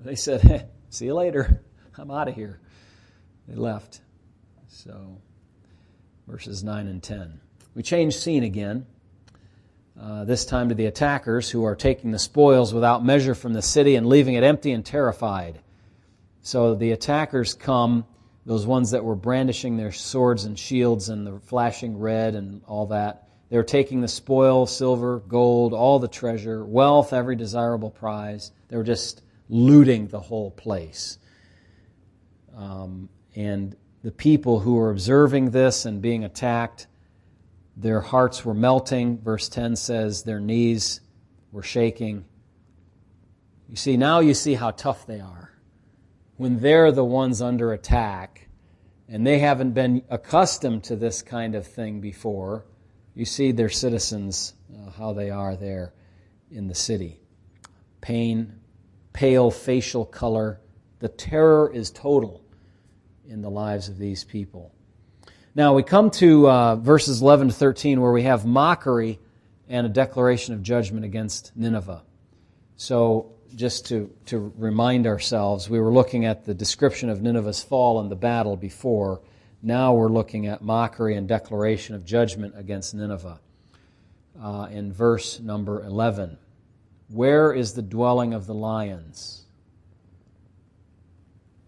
They 0.00 0.16
said, 0.16 0.40
hey, 0.40 0.66
see 0.90 1.06
you 1.06 1.14
later. 1.14 1.62
I'm 1.98 2.10
out 2.10 2.28
of 2.28 2.34
here. 2.34 2.60
They 3.46 3.54
left. 3.54 4.00
So, 4.68 5.18
verses 6.26 6.64
9 6.64 6.88
and 6.88 7.02
10. 7.02 7.40
We 7.74 7.82
change 7.82 8.16
scene 8.16 8.42
again. 8.42 8.86
Uh, 10.00 10.24
this 10.24 10.44
time 10.44 10.70
to 10.70 10.74
the 10.74 10.86
attackers 10.86 11.50
who 11.50 11.64
are 11.64 11.76
taking 11.76 12.10
the 12.10 12.18
spoils 12.18 12.72
without 12.74 13.04
measure 13.04 13.34
from 13.34 13.52
the 13.52 13.62
city 13.62 13.94
and 13.94 14.06
leaving 14.06 14.34
it 14.34 14.42
empty 14.42 14.72
and 14.72 14.84
terrified. 14.84 15.60
So 16.40 16.74
the 16.74 16.90
attackers 16.90 17.54
come 17.54 18.04
those 18.44 18.66
ones 18.66 18.90
that 18.90 19.04
were 19.04 19.14
brandishing 19.14 19.76
their 19.76 19.92
swords 19.92 20.44
and 20.44 20.58
shields 20.58 21.08
and 21.08 21.26
the 21.26 21.38
flashing 21.40 21.98
red 21.98 22.34
and 22.34 22.62
all 22.66 22.86
that. 22.86 23.28
They 23.50 23.56
were 23.56 23.62
taking 23.62 24.00
the 24.00 24.08
spoil, 24.08 24.66
silver, 24.66 25.20
gold, 25.20 25.74
all 25.74 25.98
the 25.98 26.08
treasure, 26.08 26.64
wealth, 26.64 27.12
every 27.12 27.36
desirable 27.36 27.90
prize. 27.90 28.50
They 28.68 28.76
were 28.76 28.82
just 28.82 29.22
looting 29.48 30.08
the 30.08 30.20
whole 30.20 30.50
place. 30.50 31.18
Um, 32.56 33.08
and 33.36 33.76
the 34.02 34.10
people 34.10 34.58
who 34.58 34.74
were 34.74 34.90
observing 34.90 35.50
this 35.50 35.84
and 35.84 36.02
being 36.02 36.24
attacked, 36.24 36.86
their 37.76 38.00
hearts 38.00 38.44
were 38.44 38.54
melting. 38.54 39.18
Verse 39.18 39.48
10 39.48 39.76
says 39.76 40.24
their 40.24 40.40
knees 40.40 41.00
were 41.52 41.62
shaking. 41.62 42.24
You 43.68 43.76
see, 43.76 43.96
now 43.96 44.20
you 44.20 44.34
see 44.34 44.54
how 44.54 44.72
tough 44.72 45.06
they 45.06 45.20
are 45.20 45.51
when 46.36 46.58
they're 46.58 46.92
the 46.92 47.04
ones 47.04 47.42
under 47.42 47.72
attack 47.72 48.48
and 49.08 49.26
they 49.26 49.38
haven't 49.38 49.72
been 49.72 50.02
accustomed 50.08 50.84
to 50.84 50.96
this 50.96 51.22
kind 51.22 51.54
of 51.54 51.66
thing 51.66 52.00
before, 52.00 52.64
you 53.14 53.24
see 53.24 53.52
their 53.52 53.68
citizens, 53.68 54.54
uh, 54.74 54.90
how 54.90 55.12
they 55.12 55.30
are 55.30 55.54
there 55.54 55.92
in 56.50 56.68
the 56.68 56.74
city. 56.74 57.20
Pain, 58.00 58.60
pale 59.12 59.50
facial 59.50 60.04
color, 60.04 60.60
the 60.98 61.08
terror 61.08 61.70
is 61.72 61.90
total 61.90 62.42
in 63.26 63.42
the 63.42 63.50
lives 63.50 63.88
of 63.88 63.98
these 63.98 64.24
people. 64.24 64.72
Now 65.54 65.74
we 65.74 65.82
come 65.82 66.10
to 66.12 66.48
uh, 66.48 66.76
verses 66.76 67.20
11 67.20 67.48
to 67.48 67.54
13 67.54 68.00
where 68.00 68.12
we 68.12 68.22
have 68.22 68.46
mockery 68.46 69.18
and 69.68 69.86
a 69.86 69.90
declaration 69.90 70.54
of 70.54 70.62
judgment 70.62 71.04
against 71.04 71.52
Nineveh. 71.54 72.02
So 72.76 73.32
just 73.54 73.86
to, 73.88 74.10
to 74.26 74.52
remind 74.56 75.06
ourselves, 75.06 75.68
we 75.68 75.80
were 75.80 75.92
looking 75.92 76.24
at 76.24 76.44
the 76.44 76.54
description 76.54 77.08
of 77.08 77.22
Nineveh's 77.22 77.62
fall 77.62 78.00
and 78.00 78.10
the 78.10 78.16
battle 78.16 78.56
before. 78.56 79.20
Now 79.62 79.94
we're 79.94 80.08
looking 80.08 80.46
at 80.46 80.62
mockery 80.62 81.16
and 81.16 81.28
declaration 81.28 81.94
of 81.94 82.04
judgment 82.04 82.54
against 82.56 82.94
Nineveh. 82.94 83.40
Uh, 84.40 84.68
in 84.70 84.92
verse 84.92 85.38
number 85.40 85.82
11. 85.84 86.38
Where 87.08 87.52
is 87.52 87.74
the 87.74 87.82
dwelling 87.82 88.32
of 88.32 88.46
the 88.46 88.54
lions? 88.54 89.44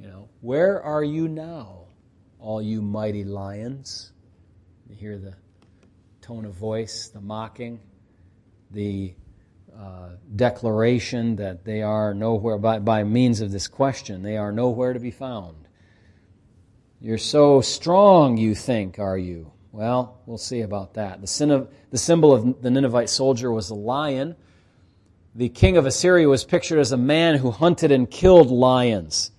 You 0.01 0.09
know, 0.09 0.29
where 0.41 0.83
are 0.83 1.05
you 1.05 1.29
now, 1.29 1.85
all 2.41 2.63
you 2.63 2.81
mighty 2.81 3.25
lions? 3.25 4.13
You 4.89 4.97
hear 4.97 5.19
the 5.19 5.35
tone 6.23 6.47
of 6.47 6.55
voice, 6.55 7.09
the 7.09 7.21
mocking, 7.21 7.81
the 8.71 9.15
uh, 9.79 10.11
declaration 10.35 11.37
that 11.37 11.65
they 11.65 11.83
are 11.83 12.15
nowhere, 12.15 12.59
by, 12.59 12.79
by 12.79 13.05
means 13.05 13.41
of 13.41 13.51
this 13.51 13.69
question, 13.69 14.23
they 14.23 14.37
are 14.37 14.53
nowhere 14.53 14.93
to 14.93 15.01
be 15.01 15.11
found. 15.11 15.69
You're 17.01 17.19
so 17.19 17.61
strong, 17.61 18.37
you 18.37 18.55
think, 18.55 18.99
are 18.99 19.19
you? 19.19 19.53
Well, 19.73 20.21
we'll 20.25 20.39
see 20.39 20.61
about 20.61 20.95
that. 20.95 21.21
The, 21.21 21.55
of, 21.55 21.69
the 21.91 21.99
symbol 21.99 22.33
of 22.33 22.63
the 22.63 22.71
Ninevite 22.71 23.11
soldier 23.11 23.51
was 23.51 23.71
a 23.71 23.75
lion. 23.75 24.37
The 25.35 25.49
king 25.49 25.77
of 25.77 25.85
Assyria 25.85 26.29
was 26.29 26.45
pictured 26.45 26.79
as 26.79 26.93
a 26.93 26.97
man 26.97 27.37
who 27.37 27.51
hunted 27.51 27.91
and 27.91 28.09
killed 28.09 28.51
lions. 28.51 29.33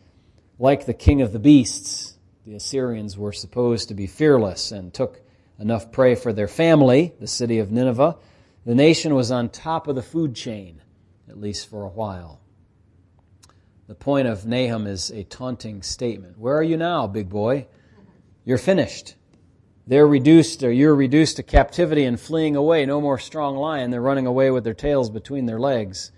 Like 0.59 0.85
the 0.85 0.93
king 0.93 1.21
of 1.21 1.31
the 1.31 1.39
beasts, 1.39 2.17
the 2.45 2.55
Assyrians 2.55 3.17
were 3.17 3.31
supposed 3.31 3.87
to 3.87 3.93
be 3.93 4.07
fearless 4.07 4.71
and 4.71 4.93
took 4.93 5.21
enough 5.57 5.91
prey 5.91 6.15
for 6.15 6.33
their 6.33 6.47
family, 6.47 7.13
the 7.19 7.27
city 7.27 7.59
of 7.59 7.71
Nineveh, 7.71 8.17
the 8.65 8.75
nation 8.75 9.13
was 9.13 9.31
on 9.31 9.49
top 9.49 9.87
of 9.87 9.95
the 9.95 10.01
food 10.01 10.35
chain, 10.35 10.81
at 11.29 11.39
least 11.39 11.69
for 11.69 11.83
a 11.83 11.89
while. 11.89 12.41
The 13.87 13.95
point 13.95 14.27
of 14.27 14.47
Nahum 14.47 14.87
is 14.87 15.11
a 15.11 15.23
taunting 15.23 15.83
statement. 15.83 16.39
Where 16.39 16.57
are 16.57 16.63
you 16.63 16.75
now, 16.75 17.05
big 17.05 17.29
boy? 17.29 17.67
You're 18.43 18.57
finished. 18.57 19.15
They're 19.85 20.07
reduced, 20.07 20.63
or 20.63 20.71
you're 20.71 20.95
reduced 20.95 21.35
to 21.35 21.43
captivity 21.43 22.05
and 22.05 22.19
fleeing 22.19 22.55
away. 22.55 22.87
No 22.87 22.99
more 22.99 23.19
strong 23.19 23.55
lion. 23.55 23.91
They're 23.91 24.01
running 24.01 24.25
away 24.25 24.49
with 24.49 24.63
their 24.63 24.73
tails 24.73 25.11
between 25.11 25.45
their 25.45 25.59
legs. 25.59 26.11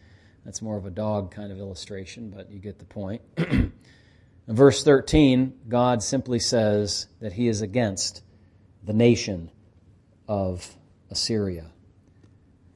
That's 0.46 0.62
more 0.62 0.78
of 0.78 0.86
a 0.86 0.90
dog 0.90 1.32
kind 1.32 1.52
of 1.52 1.60
illustration, 1.60 2.30
but 2.30 2.50
you 2.50 2.60
get 2.60 2.80
the 2.80 2.86
point. 2.86 3.22
In 3.38 3.74
verse 4.48 4.82
13, 4.86 5.54
God 5.68 6.02
simply 6.02 6.40
says 6.40 7.08
that 7.20 7.34
he 7.34 7.50
is 7.50 7.62
against 7.62 8.24
the 8.86 8.94
nation 8.94 9.52
of 10.30 10.74
Assyria. 11.12 11.72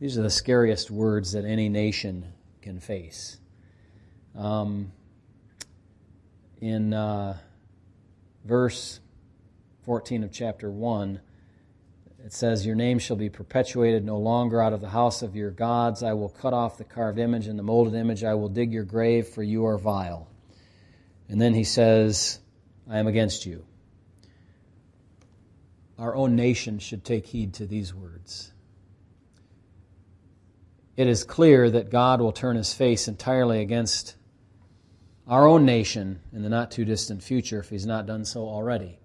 These 0.01 0.17
are 0.17 0.23
the 0.23 0.31
scariest 0.31 0.89
words 0.89 1.33
that 1.33 1.45
any 1.45 1.69
nation 1.69 2.33
can 2.63 2.79
face. 2.79 3.37
Um, 4.35 4.93
in 6.59 6.91
uh, 6.91 7.37
verse 8.43 8.99
14 9.85 10.23
of 10.23 10.31
chapter 10.31 10.71
1, 10.71 11.21
it 12.25 12.33
says, 12.33 12.65
Your 12.65 12.73
name 12.73 12.97
shall 12.97 13.15
be 13.15 13.29
perpetuated 13.29 14.03
no 14.03 14.17
longer 14.17 14.59
out 14.59 14.73
of 14.73 14.81
the 14.81 14.89
house 14.89 15.21
of 15.21 15.35
your 15.35 15.51
gods. 15.51 16.01
I 16.01 16.13
will 16.13 16.29
cut 16.29 16.53
off 16.53 16.79
the 16.79 16.83
carved 16.83 17.19
image 17.19 17.45
and 17.45 17.59
the 17.59 17.63
molded 17.63 17.93
image. 17.93 18.23
I 18.23 18.33
will 18.33 18.49
dig 18.49 18.73
your 18.73 18.85
grave, 18.85 19.27
for 19.27 19.43
you 19.43 19.67
are 19.67 19.77
vile. 19.77 20.27
And 21.29 21.39
then 21.39 21.53
he 21.53 21.63
says, 21.63 22.39
I 22.89 22.97
am 22.97 23.05
against 23.05 23.45
you. 23.45 23.67
Our 25.99 26.15
own 26.15 26.35
nation 26.35 26.79
should 26.79 27.05
take 27.05 27.27
heed 27.27 27.53
to 27.55 27.67
these 27.67 27.93
words 27.93 28.50
it 31.01 31.07
is 31.07 31.23
clear 31.23 31.67
that 31.67 31.89
God 31.89 32.21
will 32.21 32.31
turn 32.31 32.55
his 32.55 32.75
face 32.75 33.07
entirely 33.07 33.59
against 33.61 34.15
our 35.27 35.47
own 35.47 35.65
nation 35.65 36.19
in 36.31 36.43
the 36.43 36.49
not 36.49 36.69
too 36.69 36.85
distant 36.85 37.23
future 37.23 37.59
if 37.59 37.71
he's 37.71 37.87
not 37.87 38.05
done 38.05 38.23
so 38.23 38.41
already. 38.41 38.99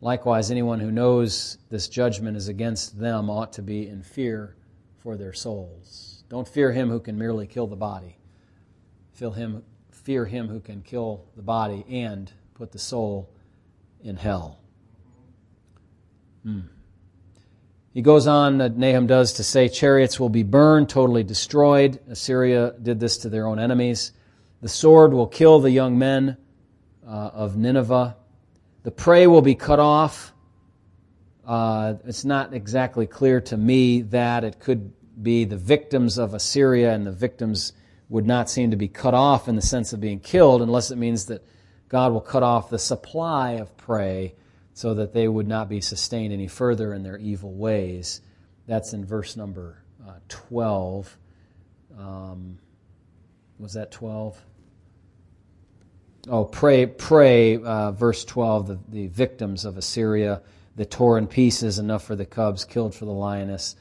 Likewise, 0.00 0.50
anyone 0.50 0.80
who 0.80 0.90
knows 0.90 1.58
this 1.68 1.86
judgment 1.86 2.36
is 2.36 2.48
against 2.48 2.98
them 2.98 3.30
ought 3.30 3.52
to 3.52 3.62
be 3.62 3.86
in 3.86 4.02
fear 4.02 4.56
for 4.98 5.16
their 5.16 5.32
souls. 5.32 6.24
Don't 6.28 6.48
fear 6.48 6.72
him 6.72 6.88
who 6.88 6.98
can 6.98 7.16
merely 7.16 7.46
kill 7.46 7.68
the 7.68 7.76
body. 7.76 8.18
Fear 9.12 9.30
him, 9.30 9.62
fear 9.92 10.24
him 10.24 10.48
who 10.48 10.58
can 10.58 10.82
kill 10.82 11.24
the 11.36 11.42
body 11.42 11.84
and 11.88 12.32
put 12.54 12.72
the 12.72 12.80
soul 12.80 13.30
in 14.02 14.16
hell. 14.16 14.58
Hmm. 16.42 16.62
He 17.92 18.02
goes 18.02 18.28
on, 18.28 18.60
uh, 18.60 18.68
Nahum 18.68 19.08
does, 19.08 19.32
to 19.34 19.42
say 19.42 19.68
chariots 19.68 20.20
will 20.20 20.28
be 20.28 20.44
burned, 20.44 20.88
totally 20.88 21.24
destroyed. 21.24 21.98
Assyria 22.08 22.74
did 22.80 23.00
this 23.00 23.18
to 23.18 23.28
their 23.28 23.46
own 23.48 23.58
enemies. 23.58 24.12
The 24.62 24.68
sword 24.68 25.12
will 25.12 25.26
kill 25.26 25.58
the 25.58 25.72
young 25.72 25.98
men 25.98 26.36
uh, 27.04 27.10
of 27.10 27.56
Nineveh. 27.56 28.16
The 28.84 28.90
prey 28.92 29.26
will 29.26 29.42
be 29.42 29.56
cut 29.56 29.80
off. 29.80 30.32
Uh, 31.44 31.94
it's 32.04 32.24
not 32.24 32.54
exactly 32.54 33.08
clear 33.08 33.40
to 33.40 33.56
me 33.56 34.02
that 34.02 34.44
it 34.44 34.60
could 34.60 34.92
be 35.20 35.44
the 35.44 35.56
victims 35.56 36.16
of 36.16 36.32
Assyria, 36.32 36.92
and 36.92 37.04
the 37.04 37.12
victims 37.12 37.72
would 38.08 38.26
not 38.26 38.48
seem 38.48 38.70
to 38.70 38.76
be 38.76 38.86
cut 38.86 39.14
off 39.14 39.48
in 39.48 39.56
the 39.56 39.62
sense 39.62 39.92
of 39.92 40.00
being 40.00 40.20
killed, 40.20 40.62
unless 40.62 40.92
it 40.92 40.96
means 40.96 41.26
that 41.26 41.44
God 41.88 42.12
will 42.12 42.20
cut 42.20 42.44
off 42.44 42.70
the 42.70 42.78
supply 42.78 43.52
of 43.52 43.76
prey 43.76 44.34
so 44.74 44.94
that 44.94 45.12
they 45.12 45.28
would 45.28 45.48
not 45.48 45.68
be 45.68 45.80
sustained 45.80 46.32
any 46.32 46.46
further 46.46 46.94
in 46.94 47.02
their 47.02 47.18
evil 47.18 47.52
ways. 47.52 48.20
That's 48.66 48.92
in 48.92 49.04
verse 49.04 49.36
number 49.36 49.82
uh, 50.06 50.14
12. 50.28 51.18
Um, 51.98 52.58
was 53.58 53.74
that 53.74 53.90
12? 53.90 54.40
Oh, 56.28 56.44
prey, 56.44 56.86
prey, 56.86 57.56
uh, 57.56 57.92
verse 57.92 58.24
12, 58.24 58.66
the, 58.66 58.78
the 58.88 59.06
victims 59.08 59.64
of 59.64 59.76
Assyria, 59.76 60.42
the 60.76 60.84
tore 60.84 61.18
in 61.18 61.26
pieces, 61.26 61.78
enough 61.78 62.04
for 62.04 62.14
the 62.14 62.26
cubs, 62.26 62.64
killed 62.64 62.94
for 62.94 63.06
the 63.06 63.12
lioness, 63.12 63.74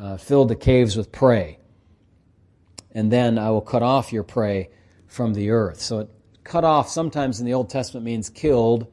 uh, 0.00 0.16
filled 0.16 0.48
the 0.48 0.56
caves 0.56 0.96
with 0.96 1.12
prey. 1.12 1.58
And 2.92 3.10
then 3.10 3.38
I 3.38 3.50
will 3.50 3.60
cut 3.60 3.82
off 3.82 4.12
your 4.12 4.22
prey 4.22 4.70
from 5.06 5.34
the 5.34 5.50
earth. 5.50 5.80
So 5.80 6.00
it, 6.00 6.10
cut 6.44 6.64
off 6.64 6.88
sometimes 6.88 7.40
in 7.40 7.46
the 7.46 7.54
Old 7.54 7.70
Testament 7.70 8.04
means 8.04 8.30
killed, 8.30 8.86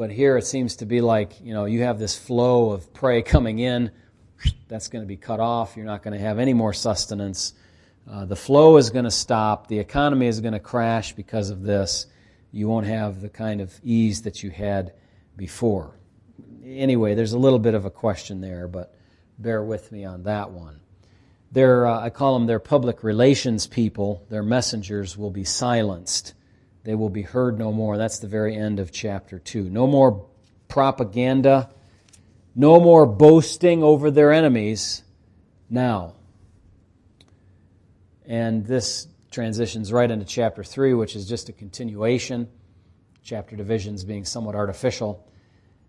but 0.00 0.10
here 0.10 0.38
it 0.38 0.46
seems 0.46 0.76
to 0.76 0.86
be 0.86 1.02
like, 1.02 1.42
you 1.42 1.52
know, 1.52 1.66
you 1.66 1.82
have 1.82 1.98
this 1.98 2.18
flow 2.18 2.70
of 2.70 2.90
prey 2.94 3.20
coming 3.20 3.58
in, 3.58 3.90
that's 4.66 4.88
going 4.88 5.04
to 5.04 5.06
be 5.06 5.18
cut 5.18 5.40
off. 5.40 5.76
You're 5.76 5.84
not 5.84 6.02
going 6.02 6.18
to 6.18 6.24
have 6.24 6.38
any 6.38 6.54
more 6.54 6.72
sustenance. 6.72 7.52
Uh, 8.10 8.24
the 8.24 8.34
flow 8.34 8.78
is 8.78 8.88
going 8.88 9.04
to 9.04 9.10
stop. 9.10 9.66
The 9.66 9.78
economy 9.78 10.26
is 10.26 10.40
going 10.40 10.54
to 10.54 10.58
crash 10.58 11.12
because 11.12 11.50
of 11.50 11.60
this. 11.60 12.06
You 12.50 12.66
won't 12.66 12.86
have 12.86 13.20
the 13.20 13.28
kind 13.28 13.60
of 13.60 13.78
ease 13.84 14.22
that 14.22 14.42
you 14.42 14.48
had 14.48 14.94
before. 15.36 15.94
Anyway, 16.64 17.14
there's 17.14 17.34
a 17.34 17.38
little 17.38 17.58
bit 17.58 17.74
of 17.74 17.84
a 17.84 17.90
question 17.90 18.40
there, 18.40 18.68
but 18.68 18.94
bear 19.38 19.62
with 19.62 19.92
me 19.92 20.06
on 20.06 20.22
that 20.22 20.50
one. 20.50 20.80
Their, 21.52 21.86
uh, 21.86 22.00
I 22.00 22.08
call 22.08 22.38
them 22.38 22.46
their 22.46 22.58
public 22.58 23.04
relations 23.04 23.66
people. 23.66 24.24
Their 24.30 24.44
messengers 24.44 25.18
will 25.18 25.30
be 25.30 25.44
silenced. 25.44 26.32
They 26.84 26.94
will 26.94 27.10
be 27.10 27.22
heard 27.22 27.58
no 27.58 27.72
more. 27.72 27.96
That's 27.96 28.18
the 28.18 28.28
very 28.28 28.56
end 28.56 28.80
of 28.80 28.90
chapter 28.92 29.38
2. 29.38 29.68
No 29.68 29.86
more 29.86 30.26
propaganda 30.68 31.70
no 32.54 32.80
more 32.80 33.06
boasting 33.06 33.82
over 33.82 34.10
their 34.10 34.32
enemies 34.32 35.02
now. 35.68 36.14
And 38.26 38.66
this 38.66 39.08
transitions 39.30 39.92
right 39.92 40.10
into 40.10 40.24
chapter 40.24 40.64
3, 40.64 40.94
which 40.94 41.14
is 41.14 41.28
just 41.28 41.48
a 41.48 41.52
continuation, 41.52 42.48
chapter 43.22 43.56
divisions 43.56 44.04
being 44.04 44.24
somewhat 44.24 44.54
artificial. 44.54 45.26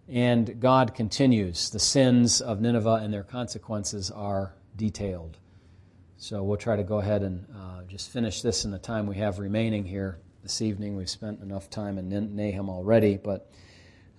And 0.08 0.60
God 0.60 0.94
continues. 0.94 1.70
The 1.70 1.80
sins 1.80 2.42
of 2.42 2.62
Nineveh 2.62 3.00
and 3.04 3.14
their 3.14 3.24
consequences 3.24 4.12
are 4.12 4.54
detailed. 4.76 5.38
So 6.18 6.44
we'll 6.44 6.58
try 6.58 6.76
to 6.76 6.84
go 6.84 7.00
ahead 7.00 7.24
and 7.24 7.46
uh, 7.56 7.84
just 7.88 8.12
finish 8.12 8.42
this 8.42 8.66
in 8.66 8.72
the 8.72 8.80
time 8.80 9.08
we 9.08 9.18
have 9.18 9.40
remaining 9.40 9.86
here 9.86 10.20
this 10.44 10.62
evening. 10.62 10.96
We've 10.96 11.10
spent 11.10 11.42
enough 11.42 11.70
time 11.70 12.00
in 12.00 12.36
Nahum 12.36 12.70
already, 12.70 13.18
but 13.18 13.48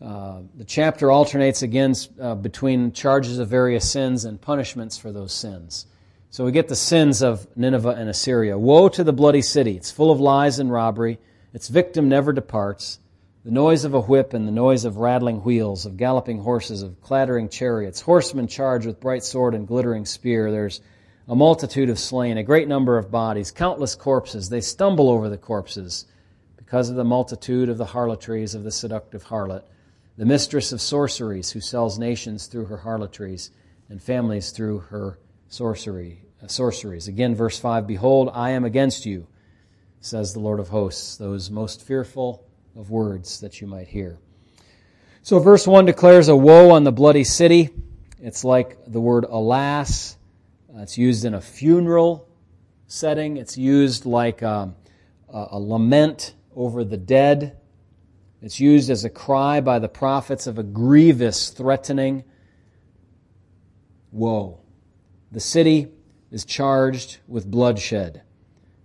uh, 0.00 0.42
the 0.56 0.64
chapter 0.64 1.11
alternates 1.11 1.62
again 1.62 1.94
uh, 2.20 2.37
between 2.37 2.92
charges 2.92 3.38
of 3.38 3.48
various 3.48 3.90
sins 3.90 4.24
and 4.24 4.40
punishments 4.40 4.96
for 4.96 5.11
those 5.11 5.32
sins. 5.32 5.87
So 6.30 6.44
we 6.44 6.52
get 6.52 6.68
the 6.68 6.76
sins 6.76 7.22
of 7.22 7.46
Nineveh 7.56 7.90
and 7.90 8.08
Assyria. 8.08 8.56
Woe 8.56 8.88
to 8.90 9.02
the 9.02 9.12
bloody 9.12 9.42
city! 9.42 9.76
It's 9.76 9.90
full 9.90 10.12
of 10.12 10.20
lies 10.20 10.61
and 10.61 10.70
robbery. 10.70 11.18
Its 11.52 11.68
victim 11.68 12.08
never 12.08 12.32
departs. 12.32 13.00
The 13.44 13.50
noise 13.50 13.85
of 13.85 13.94
a 13.94 14.00
whip 14.00 14.32
and 14.32 14.46
the 14.46 14.52
noise 14.52 14.85
of 14.85 14.98
rattling 14.98 15.42
wheels, 15.42 15.87
of 15.87 15.96
galloping 15.96 16.38
horses, 16.38 16.82
of 16.82 17.00
clattering 17.02 17.48
chariots, 17.48 18.00
horsemen 18.00 18.46
charged 18.46 18.87
with 18.87 19.00
bright 19.00 19.24
sword 19.24 19.54
and 19.54 19.66
glittering 19.66 20.06
spear. 20.06 20.52
There's 20.52 20.80
a 21.26 21.35
multitude 21.35 21.90
of 21.90 21.98
slain, 21.98 22.38
a 22.38 22.44
great 22.44 22.68
number 22.68 22.96
of 22.96 23.11
bodies, 23.11 23.50
countless 23.50 23.96
corpses. 23.96 24.48
They 24.48 24.61
stumble 24.61 25.11
over 25.11 25.28
the 25.28 25.37
corpses 25.37 26.06
because 26.72 26.88
of 26.88 26.96
the 26.96 27.04
multitude 27.04 27.68
of 27.68 27.76
the 27.76 27.85
harlotries 27.85 28.54
of 28.54 28.64
the 28.64 28.70
seductive 28.70 29.22
harlot 29.24 29.62
the 30.16 30.24
mistress 30.24 30.72
of 30.72 30.80
sorceries, 30.80 31.50
who 31.50 31.61
sells 31.61 31.98
nations 31.98 32.46
through 32.46 32.64
her 32.64 32.78
harlotries 32.78 33.50
and 33.90 34.02
families 34.02 34.52
through 34.52 34.78
her 34.78 35.18
sorcery, 35.48 36.22
uh, 36.42 36.46
sorceries. 36.46 37.08
Again, 37.08 37.35
verse 37.35 37.58
5 37.58 37.87
Behold, 37.87 38.30
I 38.32 38.52
am 38.52 38.64
against 38.64 39.04
you, 39.04 39.26
says 40.00 40.32
the 40.32 40.40
Lord 40.40 40.61
of 40.61 40.70
hosts, 40.70 41.18
those 41.18 41.50
most 41.50 41.87
fearful 41.87 42.42
of 42.74 42.90
words 42.90 43.40
that 43.40 43.61
you 43.61 43.66
might 43.66 43.88
hear. 43.88 44.18
So, 45.20 45.40
verse 45.40 45.66
1 45.66 45.85
declares 45.85 46.28
a 46.28 46.37
woe 46.37 46.70
on 46.70 46.85
the 46.85 46.92
bloody 46.92 47.24
city. 47.24 47.68
It's 48.18 48.44
like 48.44 48.78
the 48.87 49.00
word 49.00 49.26
alas. 49.28 50.16
It's 50.76 50.96
used 50.96 51.26
in 51.26 51.35
a 51.35 51.40
funeral 51.42 52.26
setting, 52.87 53.37
it's 53.37 53.58
used 53.58 54.06
like 54.06 54.42
um, 54.42 54.74
a, 55.28 55.48
a 55.50 55.61
lament 55.61 56.32
over 56.54 56.84
the 56.84 56.96
dead. 56.96 57.58
It's 58.40 58.60
used 58.60 58.90
as 58.90 59.04
a 59.04 59.10
cry 59.10 59.60
by 59.60 59.78
the 59.78 59.88
prophets 59.88 60.46
of 60.46 60.58
a 60.58 60.62
grievous 60.62 61.50
threatening 61.50 62.24
woe. 64.10 64.60
The 65.30 65.40
city 65.40 65.88
is 66.30 66.44
charged 66.44 67.18
with 67.28 67.50
bloodshed. 67.50 68.22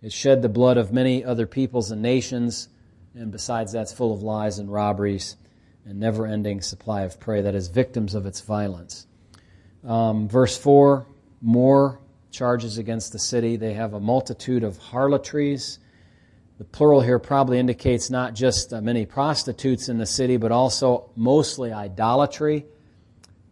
It 0.01 0.13
shed 0.13 0.41
the 0.41 0.49
blood 0.49 0.77
of 0.77 0.93
many 0.93 1.25
other 1.25 1.47
peoples 1.47 1.91
and 1.91 2.01
nations, 2.01 2.69
and 3.15 3.31
besides 3.31 3.71
that's 3.71 3.91
full 3.91 4.13
of 4.13 4.21
lies 4.21 4.59
and 4.59 4.71
robberies 4.71 5.37
and 5.85 5.99
never 5.99 6.27
ending 6.27 6.61
supply 6.61 7.01
of 7.01 7.19
prey 7.19 7.41
that 7.41 7.55
is 7.55 7.69
victims 7.69 8.13
of 8.13 8.25
its 8.25 8.41
violence. 8.41 9.07
Um, 9.83 10.27
verse 10.27 10.57
4 10.57 11.07
more 11.41 11.99
charges 12.31 12.77
against 12.77 13.11
the 13.11 13.19
city. 13.19 13.55
They 13.55 13.73
have 13.73 13.93
a 13.93 13.99
multitude 13.99 14.63
of 14.63 14.77
harlotries 14.77 15.79
the 16.57 16.63
plural 16.63 17.01
here 17.01 17.19
probably 17.19 17.59
indicates 17.59 18.09
not 18.09 18.33
just 18.33 18.73
uh, 18.73 18.81
many 18.81 19.05
prostitutes 19.05 19.89
in 19.89 19.99
the 19.99 20.05
city, 20.05 20.37
but 20.37 20.51
also 20.51 21.11
mostly 21.15 21.71
idolatry, 21.71 22.65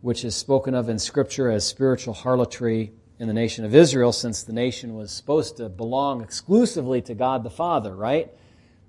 which 0.02 0.26
is 0.26 0.36
spoken 0.36 0.74
of 0.74 0.90
in 0.90 0.98
Scripture 0.98 1.52
as 1.52 1.66
spiritual 1.66 2.16
harlotry 2.16 2.94
in 3.20 3.28
the 3.28 3.34
nation 3.34 3.64
of 3.64 3.76
Israel, 3.76 4.12
since 4.12 4.44
the 4.44 4.54
nation 4.54 4.96
was 4.96 5.12
supposed 5.12 5.58
to 5.58 5.70
belong 5.70 6.22
exclusively 6.22 7.02
to 7.04 7.14
God 7.14 7.44
the 7.44 7.50
Father, 7.50 7.96
right? 7.96 8.32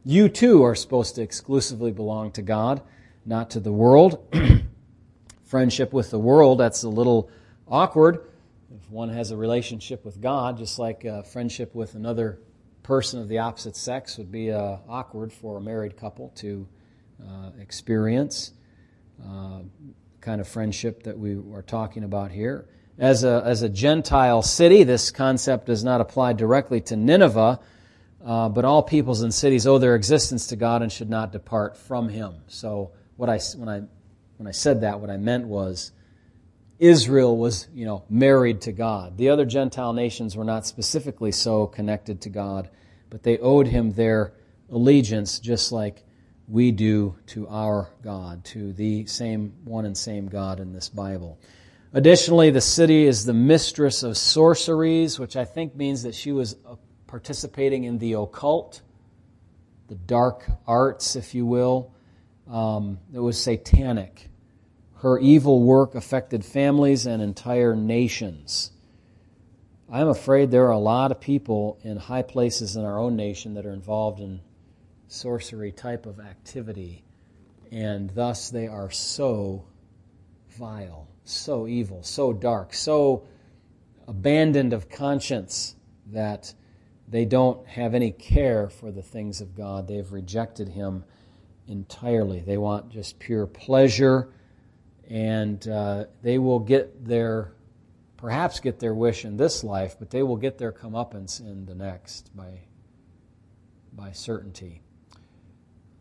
You 0.04 0.28
too 0.28 0.62
are 0.62 0.74
supposed 0.74 1.14
to 1.16 1.22
exclusively 1.22 1.92
belong 1.92 2.32
to 2.32 2.42
God, 2.42 2.80
not 3.26 3.50
to 3.50 3.60
the 3.60 3.72
world. 3.72 4.26
Friendship 5.44 5.92
with 5.92 6.10
the 6.10 6.18
world, 6.18 6.58
that's 6.58 6.82
a 6.82 6.88
little 6.88 7.30
awkward 7.68 8.26
if 8.74 8.90
one 8.90 9.08
has 9.10 9.30
a 9.30 9.36
relationship 9.36 10.04
with 10.04 10.20
God, 10.20 10.58
just 10.58 10.78
like 10.78 11.04
uh, 11.04 11.22
friendship 11.22 11.74
with 11.74 11.94
another 11.94 12.38
person 12.86 13.20
of 13.20 13.26
the 13.26 13.38
opposite 13.38 13.76
sex 13.76 14.16
would 14.16 14.30
be 14.30 14.52
uh, 14.52 14.76
awkward 14.88 15.32
for 15.32 15.56
a 15.56 15.60
married 15.60 15.96
couple 15.96 16.28
to 16.36 16.68
uh, 17.20 17.50
experience. 17.60 18.52
Uh, 19.20 19.62
kind 20.20 20.40
of 20.40 20.46
friendship 20.46 21.02
that 21.02 21.18
we 21.18 21.36
are 21.52 21.62
talking 21.62 22.04
about 22.04 22.30
here. 22.30 22.68
As 22.96 23.24
a, 23.24 23.42
as 23.44 23.62
a 23.62 23.68
Gentile 23.68 24.42
city, 24.42 24.84
this 24.84 25.10
concept 25.10 25.66
does 25.66 25.82
not 25.82 26.00
apply 26.00 26.32
directly 26.32 26.80
to 26.82 26.96
Nineveh, 26.96 27.58
uh, 28.24 28.48
but 28.48 28.64
all 28.64 28.82
peoples 28.82 29.22
and 29.22 29.34
cities 29.34 29.66
owe 29.66 29.78
their 29.78 29.96
existence 29.96 30.48
to 30.48 30.56
God 30.56 30.82
and 30.82 30.90
should 30.90 31.10
not 31.10 31.32
depart 31.32 31.76
from 31.76 32.08
Him. 32.08 32.34
So, 32.46 32.92
what 33.16 33.28
I, 33.28 33.38
when, 33.56 33.68
I, 33.68 33.82
when 34.36 34.46
I 34.46 34.52
said 34.52 34.82
that, 34.82 35.00
what 35.00 35.10
I 35.10 35.16
meant 35.16 35.46
was 35.46 35.90
Israel 36.78 37.36
was, 37.36 37.68
you 37.74 37.86
know, 37.86 38.04
married 38.10 38.62
to 38.62 38.72
God. 38.72 39.16
The 39.16 39.30
other 39.30 39.46
Gentile 39.46 39.92
nations 39.92 40.36
were 40.36 40.44
not 40.44 40.66
specifically 40.66 41.32
so 41.32 41.66
connected 41.66 42.20
to 42.22 42.28
God, 42.28 42.68
but 43.08 43.22
they 43.22 43.38
owed 43.38 43.66
him 43.66 43.92
their 43.92 44.34
allegiance 44.70 45.38
just 45.40 45.72
like 45.72 46.04
we 46.48 46.70
do 46.70 47.16
to 47.26 47.48
our 47.48 47.88
God, 48.02 48.44
to 48.46 48.72
the 48.72 49.06
same 49.06 49.54
one 49.64 49.86
and 49.86 49.96
same 49.96 50.28
God 50.28 50.60
in 50.60 50.72
this 50.72 50.88
Bible. 50.88 51.38
Additionally, 51.92 52.50
the 52.50 52.60
city 52.60 53.06
is 53.06 53.24
the 53.24 53.32
mistress 53.32 54.02
of 54.02 54.16
sorceries, 54.16 55.18
which 55.18 55.36
I 55.36 55.44
think 55.44 55.74
means 55.74 56.02
that 56.02 56.14
she 56.14 56.30
was 56.30 56.56
uh, 56.68 56.76
participating 57.06 57.84
in 57.84 57.98
the 57.98 58.14
occult, 58.14 58.82
the 59.88 59.94
dark 59.94 60.44
arts, 60.66 61.16
if 61.16 61.34
you 61.34 61.46
will. 61.46 61.92
Um, 62.50 62.98
it 63.14 63.18
was 63.18 63.40
satanic. 63.42 64.28
Her 65.00 65.18
evil 65.18 65.62
work 65.62 65.94
affected 65.94 66.44
families 66.44 67.04
and 67.04 67.22
entire 67.22 67.76
nations. 67.76 68.70
I'm 69.92 70.08
afraid 70.08 70.50
there 70.50 70.66
are 70.66 70.72
a 70.72 70.78
lot 70.78 71.10
of 71.10 71.20
people 71.20 71.78
in 71.82 71.98
high 71.98 72.22
places 72.22 72.76
in 72.76 72.84
our 72.84 72.98
own 72.98 73.14
nation 73.14 73.54
that 73.54 73.66
are 73.66 73.72
involved 73.72 74.20
in 74.20 74.40
sorcery 75.06 75.70
type 75.70 76.06
of 76.06 76.18
activity, 76.18 77.04
and 77.70 78.10
thus 78.10 78.48
they 78.48 78.66
are 78.66 78.90
so 78.90 79.66
vile, 80.58 81.08
so 81.24 81.66
evil, 81.66 82.02
so 82.02 82.32
dark, 82.32 82.72
so 82.72 83.26
abandoned 84.08 84.72
of 84.72 84.88
conscience 84.88 85.76
that 86.06 86.54
they 87.06 87.26
don't 87.26 87.66
have 87.68 87.94
any 87.94 88.10
care 88.10 88.70
for 88.70 88.90
the 88.90 89.02
things 89.02 89.42
of 89.42 89.54
God. 89.54 89.86
They've 89.86 90.10
rejected 90.10 90.70
Him 90.70 91.04
entirely. 91.68 92.40
They 92.40 92.56
want 92.56 92.88
just 92.90 93.18
pure 93.18 93.46
pleasure 93.46 94.32
and 95.08 95.66
uh, 95.68 96.06
they 96.22 96.38
will 96.38 96.58
get 96.58 97.04
their, 97.04 97.52
perhaps 98.16 98.60
get 98.60 98.78
their 98.78 98.94
wish 98.94 99.24
in 99.24 99.36
this 99.36 99.62
life, 99.62 99.96
but 99.98 100.10
they 100.10 100.22
will 100.22 100.36
get 100.36 100.58
their 100.58 100.72
comeuppance 100.72 101.40
in 101.40 101.66
the 101.66 101.74
next 101.74 102.34
by, 102.36 102.60
by 103.92 104.12
certainty. 104.12 104.82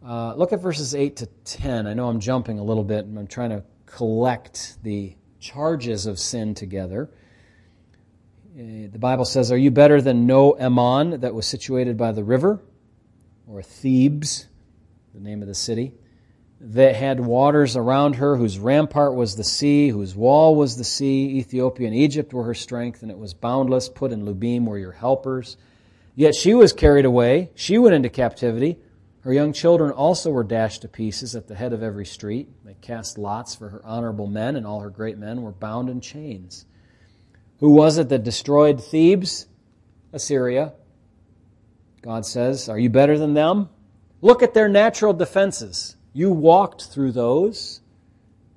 Uh, 0.05 0.35
look 0.35 0.53
at 0.53 0.61
verses 0.61 0.93
8 0.93 1.15
to 1.17 1.25
10. 1.45 1.87
I 1.87 1.93
know 1.93 2.07
I'm 2.07 2.19
jumping 2.19 2.59
a 2.59 2.63
little 2.63 2.83
bit, 2.83 3.05
and 3.05 3.17
I'm 3.17 3.27
trying 3.27 3.49
to 3.51 3.63
collect 3.85 4.77
the 4.83 5.15
charges 5.39 6.05
of 6.05 6.19
sin 6.19 6.53
together. 6.53 7.09
Uh, 8.55 8.87
the 8.91 8.99
Bible 8.99 9.25
says, 9.25 9.51
Are 9.51 9.57
you 9.57 9.71
better 9.71 10.01
than 10.01 10.27
No 10.27 10.55
Ammon 10.57 11.21
that 11.21 11.33
was 11.33 11.45
situated 11.47 11.97
by 11.97 12.11
the 12.11 12.23
river? 12.23 12.61
Or 13.47 13.61
Thebes, 13.61 14.47
the 15.13 15.19
name 15.19 15.41
of 15.41 15.47
the 15.47 15.55
city, 15.55 15.93
that 16.61 16.95
had 16.95 17.19
waters 17.19 17.75
around 17.75 18.15
her, 18.15 18.37
whose 18.37 18.57
rampart 18.57 19.13
was 19.13 19.35
the 19.35 19.43
sea, 19.43 19.89
whose 19.89 20.15
wall 20.15 20.55
was 20.55 20.77
the 20.77 20.83
sea. 20.83 21.37
Ethiopia 21.37 21.87
and 21.87 21.95
Egypt 21.95 22.33
were 22.33 22.43
her 22.43 22.53
strength, 22.53 23.01
and 23.01 23.11
it 23.11 23.17
was 23.17 23.33
boundless. 23.33 23.89
Put 23.89 24.11
and 24.11 24.23
Lubim 24.23 24.65
were 24.65 24.77
your 24.77 24.93
helpers. 24.93 25.57
Yet 26.15 26.33
she 26.33 26.53
was 26.53 26.71
carried 26.71 27.05
away. 27.05 27.51
She 27.55 27.77
went 27.77 27.95
into 27.95 28.09
captivity. 28.09 28.77
Her 29.21 29.33
young 29.33 29.53
children 29.53 29.91
also 29.91 30.31
were 30.31 30.43
dashed 30.43 30.83
to 30.83 30.87
pieces 30.87 31.35
at 31.35 31.47
the 31.47 31.55
head 31.55 31.73
of 31.73 31.83
every 31.83 32.05
street. 32.05 32.47
They 32.63 32.75
cast 32.75 33.17
lots 33.17 33.55
for 33.55 33.69
her 33.69 33.85
honorable 33.85 34.27
men, 34.27 34.55
and 34.55 34.65
all 34.65 34.79
her 34.79 34.89
great 34.89 35.17
men 35.17 35.41
were 35.41 35.51
bound 35.51 35.89
in 35.89 35.99
chains. 35.99 36.65
Who 37.59 37.71
was 37.71 37.97
it 37.97 38.09
that 38.09 38.23
destroyed 38.23 38.81
Thebes? 38.81 39.47
Assyria. 40.13 40.73
God 42.01 42.25
says, 42.25 42.69
Are 42.69 42.77
you 42.77 42.89
better 42.89 43.17
than 43.17 43.33
them? 43.33 43.69
Look 44.21 44.43
at 44.43 44.53
their 44.53 44.69
natural 44.69 45.13
defenses. 45.13 45.94
You 46.15 46.31
walked 46.31 46.85
through 46.85 47.11
those, 47.11 47.81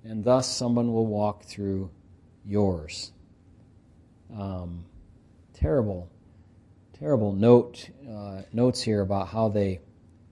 and 0.05 0.23
thus 0.23 0.47
someone 0.47 0.92
will 0.92 1.07
walk 1.07 1.42
through 1.42 1.90
yours. 2.47 3.11
Um, 4.33 4.85
terrible, 5.55 6.09
terrible 6.97 7.33
note 7.33 7.90
uh, 8.09 8.42
notes 8.53 8.81
here 8.81 9.01
about 9.01 9.27
how 9.27 9.49
they 9.49 9.81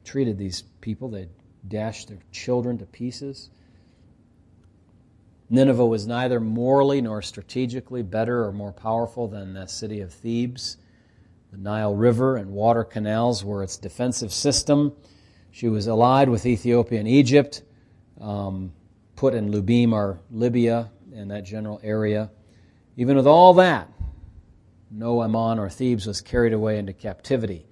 treated 0.04 0.38
these 0.38 0.62
people. 0.80 1.08
They 1.08 1.26
dashed 1.66 2.06
their 2.06 2.20
children 2.30 2.78
to 2.78 2.86
pieces. 2.86 3.50
Nineveh 5.50 5.84
was 5.84 6.06
neither 6.06 6.38
morally 6.38 7.00
nor 7.00 7.22
strategically 7.22 8.04
better 8.04 8.44
or 8.44 8.52
more 8.52 8.72
powerful 8.72 9.26
than 9.26 9.52
the 9.52 9.66
city 9.66 10.00
of 10.00 10.14
Thebes. 10.14 10.76
The 11.50 11.58
Nile 11.58 11.96
River 11.96 12.36
and 12.36 12.52
water 12.52 12.84
canals 12.84 13.44
were 13.44 13.64
its 13.64 13.76
defensive 13.76 14.32
system. 14.32 14.92
She 15.56 15.70
was 15.70 15.86
allied 15.86 16.28
with 16.28 16.44
Ethiopia 16.44 16.98
and 16.98 17.08
Egypt. 17.08 17.62
Um, 18.20 18.74
Put 19.14 19.32
in 19.32 19.50
Lubim 19.50 19.94
or 19.94 20.20
Libya 20.30 20.90
and 21.14 21.30
that 21.30 21.44
general 21.44 21.80
area. 21.82 22.30
Even 22.98 23.16
with 23.16 23.26
all 23.26 23.54
that, 23.54 23.90
No 24.90 25.22
Amon 25.22 25.58
or 25.58 25.70
Thebes 25.70 26.06
was 26.06 26.20
carried 26.20 26.52
away 26.52 26.78
into 26.78 26.92
captivity. 26.92 27.64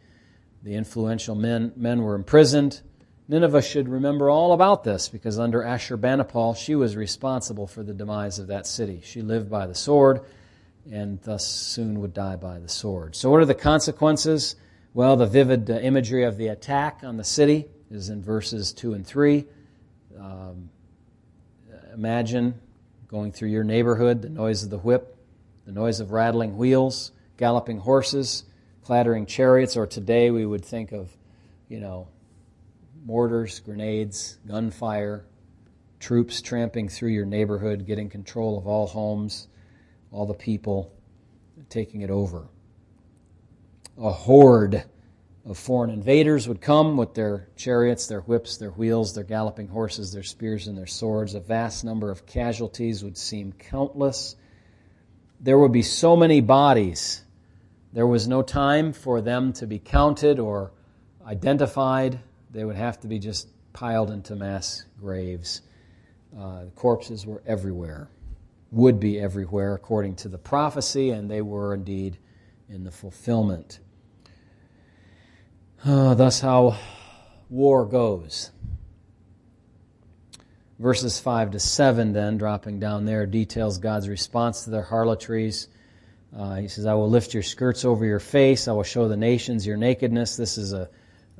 The 0.62 0.76
influential 0.76 1.34
men, 1.34 1.74
men 1.76 2.00
were 2.00 2.14
imprisoned. 2.14 2.80
Nineveh 3.28 3.60
should 3.60 3.90
remember 3.90 4.30
all 4.30 4.54
about 4.54 4.82
this 4.82 5.10
because 5.10 5.38
under 5.38 5.60
Ashurbanipal, 5.60 6.56
she 6.56 6.74
was 6.74 6.96
responsible 6.96 7.66
for 7.66 7.82
the 7.82 7.92
demise 7.92 8.38
of 8.38 8.46
that 8.46 8.66
city. 8.66 9.02
She 9.04 9.20
lived 9.20 9.50
by 9.50 9.66
the 9.66 9.74
sword 9.74 10.22
and 10.90 11.20
thus 11.20 11.46
soon 11.46 12.00
would 12.00 12.14
die 12.14 12.36
by 12.36 12.60
the 12.60 12.68
sword. 12.70 13.14
So, 13.14 13.30
what 13.30 13.42
are 13.42 13.44
the 13.44 13.54
consequences? 13.54 14.56
Well, 14.94 15.16
the 15.16 15.26
vivid 15.26 15.70
uh, 15.70 15.74
imagery 15.80 16.24
of 16.24 16.38
the 16.38 16.48
attack 16.48 17.00
on 17.02 17.18
the 17.18 17.24
city 17.24 17.66
is 17.90 18.08
in 18.08 18.22
verses 18.22 18.72
2 18.72 18.94
and 18.94 19.06
3. 19.06 19.44
Um, 20.18 20.70
imagine 21.92 22.60
going 23.08 23.32
through 23.32 23.50
your 23.50 23.64
neighborhood, 23.64 24.22
the 24.22 24.28
noise 24.28 24.62
of 24.62 24.70
the 24.70 24.78
whip, 24.78 25.16
the 25.66 25.72
noise 25.72 26.00
of 26.00 26.12
rattling 26.12 26.56
wheels, 26.56 27.12
galloping 27.36 27.78
horses 27.78 28.44
clattering 28.84 29.24
chariots, 29.24 29.76
or 29.76 29.86
today 29.86 30.30
we 30.30 30.44
would 30.44 30.64
think 30.64 30.92
of, 30.92 31.10
you 31.68 31.80
know, 31.80 32.06
mortars, 33.04 33.60
grenades, 33.60 34.38
gunfire, 34.46 35.24
troops 35.98 36.42
tramping 36.42 36.88
through 36.88 37.08
your 37.08 37.24
neighborhood, 37.24 37.86
getting 37.86 38.10
control 38.10 38.58
of 38.58 38.66
all 38.66 38.86
homes, 38.86 39.48
all 40.12 40.26
the 40.26 40.34
people, 40.34 40.92
taking 41.70 42.02
it 42.02 42.10
over. 42.10 42.46
A 43.98 44.10
horde 44.10 44.84
of 45.46 45.58
foreign 45.58 45.90
invaders 45.90 46.48
would 46.48 46.60
come 46.60 46.96
with 46.96 47.14
their 47.14 47.48
chariots, 47.56 48.06
their 48.06 48.20
whips, 48.20 48.56
their 48.56 48.70
wheels, 48.70 49.14
their 49.14 49.24
galloping 49.24 49.68
horses, 49.68 50.12
their 50.12 50.22
spears, 50.22 50.66
and 50.66 50.76
their 50.76 50.86
swords. 50.86 51.34
A 51.34 51.40
vast 51.40 51.84
number 51.84 52.10
of 52.10 52.26
casualties 52.26 53.04
would 53.04 53.18
seem 53.18 53.52
countless. 53.52 54.36
There 55.40 55.58
would 55.58 55.72
be 55.72 55.82
so 55.82 56.16
many 56.16 56.40
bodies 56.40 57.24
there 57.94 58.08
was 58.08 58.26
no 58.26 58.42
time 58.42 58.92
for 58.92 59.20
them 59.20 59.52
to 59.54 59.68
be 59.68 59.78
counted 59.78 60.40
or 60.40 60.72
identified. 61.24 62.18
They 62.50 62.64
would 62.64 62.74
have 62.74 62.98
to 63.02 63.06
be 63.06 63.20
just 63.20 63.46
piled 63.72 64.10
into 64.10 64.34
mass 64.34 64.84
graves. 65.00 65.62
Uh, 66.36 66.64
corpses 66.74 67.24
were 67.24 67.40
everywhere, 67.46 68.10
would 68.72 68.98
be 68.98 69.20
everywhere 69.20 69.74
according 69.74 70.16
to 70.16 70.28
the 70.28 70.38
prophecy, 70.38 71.10
and 71.10 71.30
they 71.30 71.40
were 71.40 71.72
indeed 71.72 72.18
in 72.68 72.82
the 72.82 72.90
fulfillment. 72.90 73.78
Uh, 75.86 76.14
thus, 76.14 76.40
how 76.40 76.78
war 77.50 77.84
goes. 77.84 78.50
Verses 80.78 81.20
5 81.20 81.50
to 81.50 81.60
7, 81.60 82.14
then, 82.14 82.38
dropping 82.38 82.80
down 82.80 83.04
there, 83.04 83.26
details 83.26 83.76
God's 83.76 84.08
response 84.08 84.64
to 84.64 84.70
their 84.70 84.82
harlotries. 84.82 85.68
Uh, 86.34 86.54
he 86.54 86.68
says, 86.68 86.86
I 86.86 86.94
will 86.94 87.10
lift 87.10 87.34
your 87.34 87.42
skirts 87.42 87.84
over 87.84 88.06
your 88.06 88.18
face. 88.18 88.66
I 88.66 88.72
will 88.72 88.82
show 88.82 89.08
the 89.08 89.16
nations 89.18 89.66
your 89.66 89.76
nakedness. 89.76 90.38
This 90.38 90.56
is 90.56 90.72
a, 90.72 90.88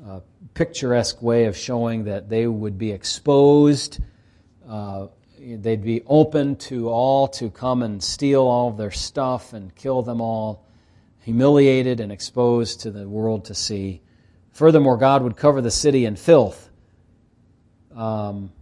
a 0.05 0.21
picturesque 0.53 1.23
way 1.23 1.45
of 1.45 1.57
showing 1.57 2.03
that 2.03 2.29
they 2.29 2.45
would 2.45 2.77
be 2.77 2.91
exposed. 2.91 3.99
Uh, 4.69 5.07
they'd 5.39 5.83
be 5.83 6.03
open 6.05 6.55
to 6.57 6.89
all 6.89 7.27
to 7.29 7.49
come 7.49 7.81
and 7.81 8.01
steal 8.01 8.43
all 8.43 8.69
of 8.69 8.77
their 8.77 8.91
stuff 8.91 9.53
and 9.53 9.73
kill 9.73 10.03
them 10.03 10.21
all, 10.21 10.67
humiliated 11.21 11.99
and 11.99 12.11
exposed 12.11 12.81
to 12.81 12.91
the 12.91 13.09
world 13.09 13.45
to 13.45 13.55
see. 13.55 14.03
Furthermore, 14.55 14.95
God 14.95 15.21
would 15.21 15.35
cover 15.35 15.59
the 15.59 15.69
city 15.69 16.05
in 16.05 16.15
filth. 16.15 16.69
Um, 17.93 18.53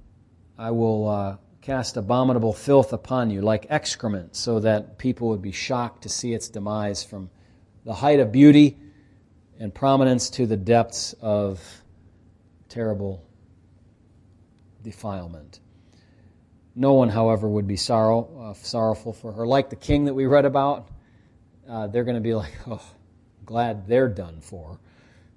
I 0.58 0.72
will 0.72 1.08
uh, 1.08 1.38
cast 1.62 1.98
abominable 1.98 2.52
filth 2.52 2.94
upon 2.94 3.30
you, 3.30 3.42
like 3.42 3.68
excrement, 3.70 4.36
so 4.36 4.60
that 4.62 4.98
people 4.98 5.30
would 5.30 5.44
be 5.44 5.52
shocked 5.52 6.02
to 6.02 6.10
see 6.10 6.34
its 6.34 6.50
demise 6.50 7.04
from 7.04 7.30
the 7.86 7.94
height 7.94 8.20
of 8.20 8.32
beauty 8.32 8.76
and 9.60 9.72
prominence 9.72 10.32
to 10.32 10.48
the 10.48 10.58
depths 10.58 11.14
of 11.22 11.62
terrible 12.70 13.24
defilement. 14.82 15.60
No 16.76 16.94
one, 16.94 17.10
however, 17.10 17.48
would 17.48 17.68
be 17.68 17.78
sorrow, 17.78 18.50
uh, 18.50 18.54
sorrowful 18.56 19.14
for 19.14 19.32
her. 19.34 19.46
Like 19.46 19.70
the 19.70 19.76
king 19.76 20.06
that 20.06 20.16
we 20.16 20.26
read 20.26 20.46
about, 20.46 20.88
uh, 21.70 21.86
they're 21.86 22.04
going 22.04 22.16
to 22.16 22.22
be 22.22 22.34
like, 22.34 22.54
oh, 22.68 22.82
glad 23.46 23.88
they're 23.88 24.10
done 24.10 24.42
for. 24.42 24.80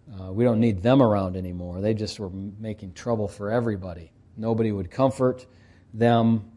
Uh, 0.08 0.32
we 0.32 0.44
don't 0.44 0.60
need 0.60 0.82
them 0.82 1.02
around 1.02 1.36
anymore. 1.36 1.80
They 1.80 1.94
just 1.94 2.20
were 2.20 2.30
making 2.30 2.92
trouble 2.92 3.28
for 3.28 3.50
everybody. 3.50 4.12
Nobody 4.36 4.70
would 4.70 4.90
comfort 4.90 5.46
them. 5.92 6.52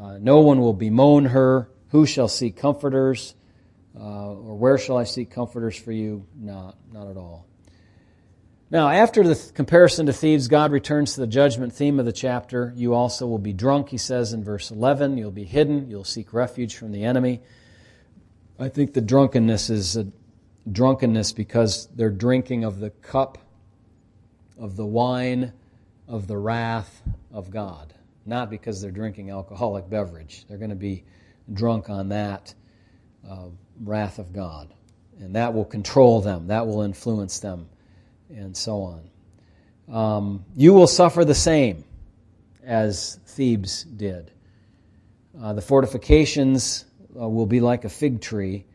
Uh, 0.00 0.18
no 0.18 0.40
one 0.40 0.60
will 0.60 0.72
bemoan 0.72 1.26
her. 1.26 1.70
Who 1.88 2.06
shall 2.06 2.28
seek 2.28 2.56
comforters? 2.56 3.34
Uh, 3.98 4.30
or 4.32 4.56
where 4.56 4.78
shall 4.78 4.96
I 4.96 5.04
seek 5.04 5.30
comforters 5.30 5.76
for 5.76 5.92
you? 5.92 6.26
Not, 6.34 6.76
not 6.92 7.08
at 7.08 7.16
all. 7.16 7.46
Now, 8.70 8.88
after 8.88 9.22
the 9.22 9.34
th- 9.34 9.54
comparison 9.54 10.06
to 10.06 10.12
Thebes, 10.12 10.48
God 10.48 10.72
returns 10.72 11.14
to 11.14 11.20
the 11.20 11.26
judgment 11.26 11.72
theme 11.72 12.00
of 12.00 12.04
the 12.04 12.12
chapter. 12.12 12.72
You 12.76 12.94
also 12.94 13.26
will 13.26 13.38
be 13.38 13.52
drunk, 13.52 13.90
he 13.90 13.98
says 13.98 14.32
in 14.32 14.42
verse 14.42 14.70
11. 14.70 15.16
You'll 15.16 15.30
be 15.30 15.44
hidden. 15.44 15.88
You'll 15.88 16.04
seek 16.04 16.32
refuge 16.32 16.76
from 16.76 16.92
the 16.92 17.04
enemy. 17.04 17.42
I 18.58 18.68
think 18.68 18.92
the 18.92 19.00
drunkenness 19.00 19.70
is 19.70 19.96
a 19.96 20.08
drunkenness 20.70 21.32
because 21.32 21.86
they're 21.94 22.10
drinking 22.10 22.64
of 22.64 22.80
the 22.80 22.90
cup 22.90 23.38
of 24.58 24.76
the 24.76 24.86
wine 24.86 25.52
of 26.08 26.26
the 26.26 26.36
wrath 26.36 27.02
of 27.32 27.50
God 27.50 27.92
not 28.26 28.50
because 28.50 28.82
they're 28.82 28.90
drinking 28.90 29.30
alcoholic 29.30 29.88
beverage. 29.88 30.44
They're 30.48 30.58
going 30.58 30.70
to 30.70 30.76
be 30.76 31.04
drunk 31.52 31.88
on 31.88 32.08
that 32.08 32.52
uh, 33.28 33.46
wrath 33.82 34.18
of 34.18 34.32
God. 34.32 34.74
And 35.20 35.36
that 35.36 35.54
will 35.54 35.64
control 35.64 36.20
them, 36.20 36.48
that 36.48 36.66
will 36.66 36.82
influence 36.82 37.38
them, 37.38 37.68
and 38.28 38.54
so 38.54 38.82
on. 38.82 39.10
Um, 39.88 40.44
you 40.56 40.74
will 40.74 40.88
suffer 40.88 41.24
the 41.24 41.34
same 41.34 41.84
as 42.64 43.18
Thebes 43.26 43.84
did. 43.84 44.32
Uh, 45.40 45.52
the 45.52 45.62
fortifications 45.62 46.84
uh, 47.18 47.28
will 47.28 47.46
be 47.46 47.60
like 47.60 47.84
a 47.84 47.88
fig 47.88 48.20
tree. 48.20 48.66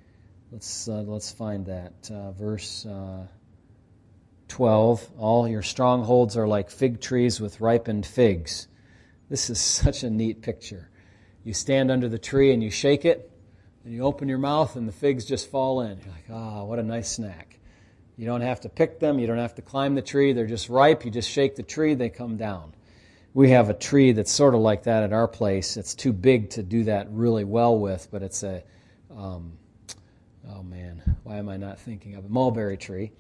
Let's, 0.52 0.90
uh, 0.90 1.04
let's 1.08 1.32
find 1.32 1.66
that. 1.68 2.12
Uh, 2.12 2.32
verse 2.32 2.86
uh, 2.86 3.26
12 4.50 5.10
All 5.18 5.48
your 5.48 5.62
strongholds 5.62 6.36
are 6.36 6.46
like 6.46 6.70
fig 6.70 7.00
trees 7.00 7.40
with 7.40 7.62
ripened 7.62 8.06
figs. 8.06 8.68
This 9.30 9.50
is 9.50 9.60
such 9.62 10.04
a 10.04 10.10
neat 10.10 10.42
picture. 10.42 10.90
you 11.46 11.54
stand 11.54 11.90
under 11.90 12.10
the 12.10 12.20
tree 12.20 12.52
and 12.52 12.62
you 12.62 12.70
shake 12.70 13.06
it, 13.06 13.32
and 13.86 13.94
you 13.94 14.04
open 14.04 14.28
your 14.28 14.40
mouth 14.40 14.76
and 14.76 14.90
the 14.90 14.92
figs 14.92 15.24
just 15.24 15.50
fall 15.50 15.82
in. 15.82 15.98
You're 16.00 16.14
like, 16.14 16.26
ah, 16.30 16.60
oh, 16.60 16.66
what 16.66 16.80
a 16.80 16.84
nice 16.84 17.10
snack. 17.10 17.58
You 18.18 18.26
don't 18.26 18.42
have 18.42 18.60
to 18.62 18.70
pick 18.70 19.00
them, 19.00 19.20
you 19.20 19.28
don't 19.28 19.38
have 19.38 19.56
to 19.56 19.62
climb 19.62 19.96
the 19.96 20.02
tree, 20.02 20.34
they're 20.34 20.48
just 20.48 20.68
ripe. 20.68 21.06
You 21.06 21.12
just 21.12 21.30
shake 21.30 21.56
the 21.56 21.64
tree, 21.64 21.94
they 21.94 22.10
come 22.10 22.36
down. 22.36 22.74
We 23.34 23.52
have 23.52 23.70
a 23.70 23.74
tree 23.74 24.12
that's 24.12 24.32
sort 24.32 24.54
of 24.54 24.60
like 24.60 24.84
that 24.84 25.04
at 25.04 25.14
our 25.14 25.30
place. 25.30 25.78
It's 25.78 25.96
too 25.96 26.12
big 26.12 26.50
to 26.52 26.64
do 26.64 26.84
that 26.84 27.08
really 27.10 27.46
well 27.46 27.80
with, 27.80 28.10
but 28.12 28.22
it's 28.22 28.44
a, 28.44 28.64
um, 29.16 29.54
oh 30.50 30.64
man, 30.64 31.02
why 31.24 31.38
am 31.38 31.50
I 31.50 31.58
not 31.58 31.80
thinking 31.80 32.16
of 32.16 32.26
a 32.26 32.30
mulberry 32.30 32.78
tree? 32.78 33.12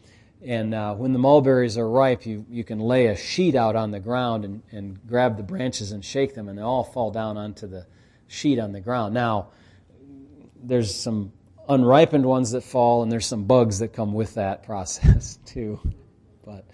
And 0.43 0.73
uh, 0.73 0.95
when 0.95 1.13
the 1.13 1.19
mulberries 1.19 1.77
are 1.77 1.87
ripe, 1.87 2.25
you, 2.25 2.45
you 2.49 2.63
can 2.63 2.79
lay 2.79 3.07
a 3.07 3.15
sheet 3.15 3.53
out 3.53 3.75
on 3.75 3.91
the 3.91 3.99
ground 3.99 4.43
and, 4.43 4.63
and 4.71 4.99
grab 5.07 5.37
the 5.37 5.43
branches 5.43 5.91
and 5.91 6.03
shake 6.03 6.33
them, 6.33 6.49
and 6.49 6.57
they 6.57 6.63
all 6.63 6.83
fall 6.83 7.11
down 7.11 7.37
onto 7.37 7.67
the 7.67 7.85
sheet 8.27 8.57
on 8.57 8.71
the 8.71 8.79
ground. 8.79 9.13
Now, 9.13 9.49
there's 10.63 10.95
some 10.95 11.31
unripened 11.69 12.25
ones 12.25 12.51
that 12.51 12.63
fall, 12.63 13.03
and 13.03 13.11
there's 13.11 13.27
some 13.27 13.43
bugs 13.43 13.79
that 13.79 13.89
come 13.93 14.13
with 14.13 14.33
that 14.33 14.63
process 14.65 15.37
too. 15.45 15.79
But 16.43 16.65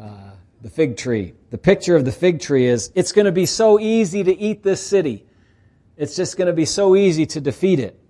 uh, 0.00 0.30
the 0.62 0.70
fig 0.70 0.96
tree, 0.96 1.34
the 1.50 1.58
picture 1.58 1.96
of 1.96 2.06
the 2.06 2.12
fig 2.12 2.40
tree 2.40 2.66
is 2.66 2.90
it's 2.94 3.12
going 3.12 3.26
to 3.26 3.32
be 3.32 3.46
so 3.46 3.78
easy 3.78 4.24
to 4.24 4.38
eat 4.38 4.62
this 4.62 4.80
city. 4.80 5.26
It's 5.98 6.16
just 6.16 6.38
going 6.38 6.46
to 6.46 6.54
be 6.54 6.64
so 6.64 6.96
easy 6.96 7.26
to 7.26 7.42
defeat 7.42 7.78
it 7.78 8.01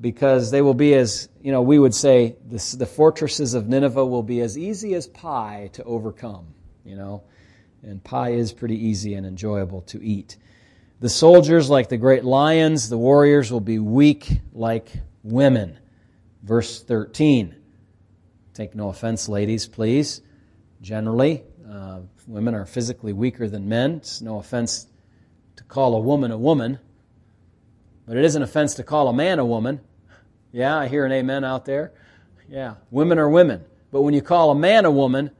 because 0.00 0.50
they 0.50 0.62
will 0.62 0.74
be 0.74 0.94
as, 0.94 1.28
you 1.42 1.52
know, 1.52 1.62
we 1.62 1.78
would 1.78 1.94
say 1.94 2.36
this, 2.44 2.72
the 2.72 2.86
fortresses 2.86 3.54
of 3.54 3.68
Nineveh 3.68 4.06
will 4.06 4.22
be 4.22 4.40
as 4.40 4.56
easy 4.56 4.94
as 4.94 5.06
pie 5.06 5.70
to 5.74 5.84
overcome, 5.84 6.54
you 6.84 6.96
know. 6.96 7.22
And 7.82 8.02
pie 8.02 8.30
is 8.30 8.52
pretty 8.52 8.86
easy 8.86 9.14
and 9.14 9.26
enjoyable 9.26 9.82
to 9.82 10.02
eat. 10.02 10.36
The 11.00 11.08
soldiers, 11.08 11.70
like 11.70 11.88
the 11.88 11.96
great 11.96 12.24
lions, 12.24 12.88
the 12.88 12.98
warriors 12.98 13.50
will 13.50 13.60
be 13.60 13.78
weak 13.78 14.28
like 14.52 14.90
women. 15.22 15.78
Verse 16.42 16.82
13. 16.82 17.54
Take 18.52 18.74
no 18.74 18.88
offense, 18.88 19.28
ladies, 19.28 19.66
please. 19.66 20.20
Generally, 20.82 21.42
uh, 21.70 22.00
women 22.26 22.54
are 22.54 22.66
physically 22.66 23.12
weaker 23.12 23.48
than 23.48 23.68
men. 23.68 23.96
It's 23.96 24.20
no 24.20 24.38
offense 24.38 24.86
to 25.56 25.64
call 25.64 25.94
a 25.94 26.00
woman 26.00 26.30
a 26.30 26.38
woman, 26.38 26.78
but 28.06 28.16
it 28.16 28.24
is 28.24 28.34
an 28.34 28.42
offense 28.42 28.74
to 28.74 28.82
call 28.82 29.08
a 29.08 29.12
man 29.12 29.38
a 29.38 29.44
woman. 29.44 29.80
Yeah, 30.52 30.76
I 30.76 30.88
hear 30.88 31.04
an 31.04 31.12
amen 31.12 31.44
out 31.44 31.64
there. 31.64 31.92
Yeah, 32.48 32.74
women 32.90 33.18
are 33.18 33.28
women. 33.28 33.64
But 33.92 34.02
when 34.02 34.14
you 34.14 34.22
call 34.22 34.50
a 34.50 34.54
man 34.54 34.84
a 34.84 34.90
woman, 34.90 35.30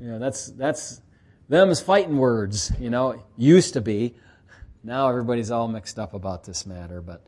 you 0.00 0.08
know, 0.08 0.18
that's, 0.18 0.48
that's 0.48 1.00
them's 1.48 1.80
fighting 1.80 2.16
words, 2.18 2.72
you 2.80 2.90
know, 2.90 3.22
used 3.36 3.74
to 3.74 3.80
be. 3.80 4.14
Now 4.82 5.08
everybody's 5.08 5.50
all 5.50 5.68
mixed 5.68 5.98
up 5.98 6.14
about 6.14 6.44
this 6.44 6.66
matter, 6.66 7.00
but 7.00 7.24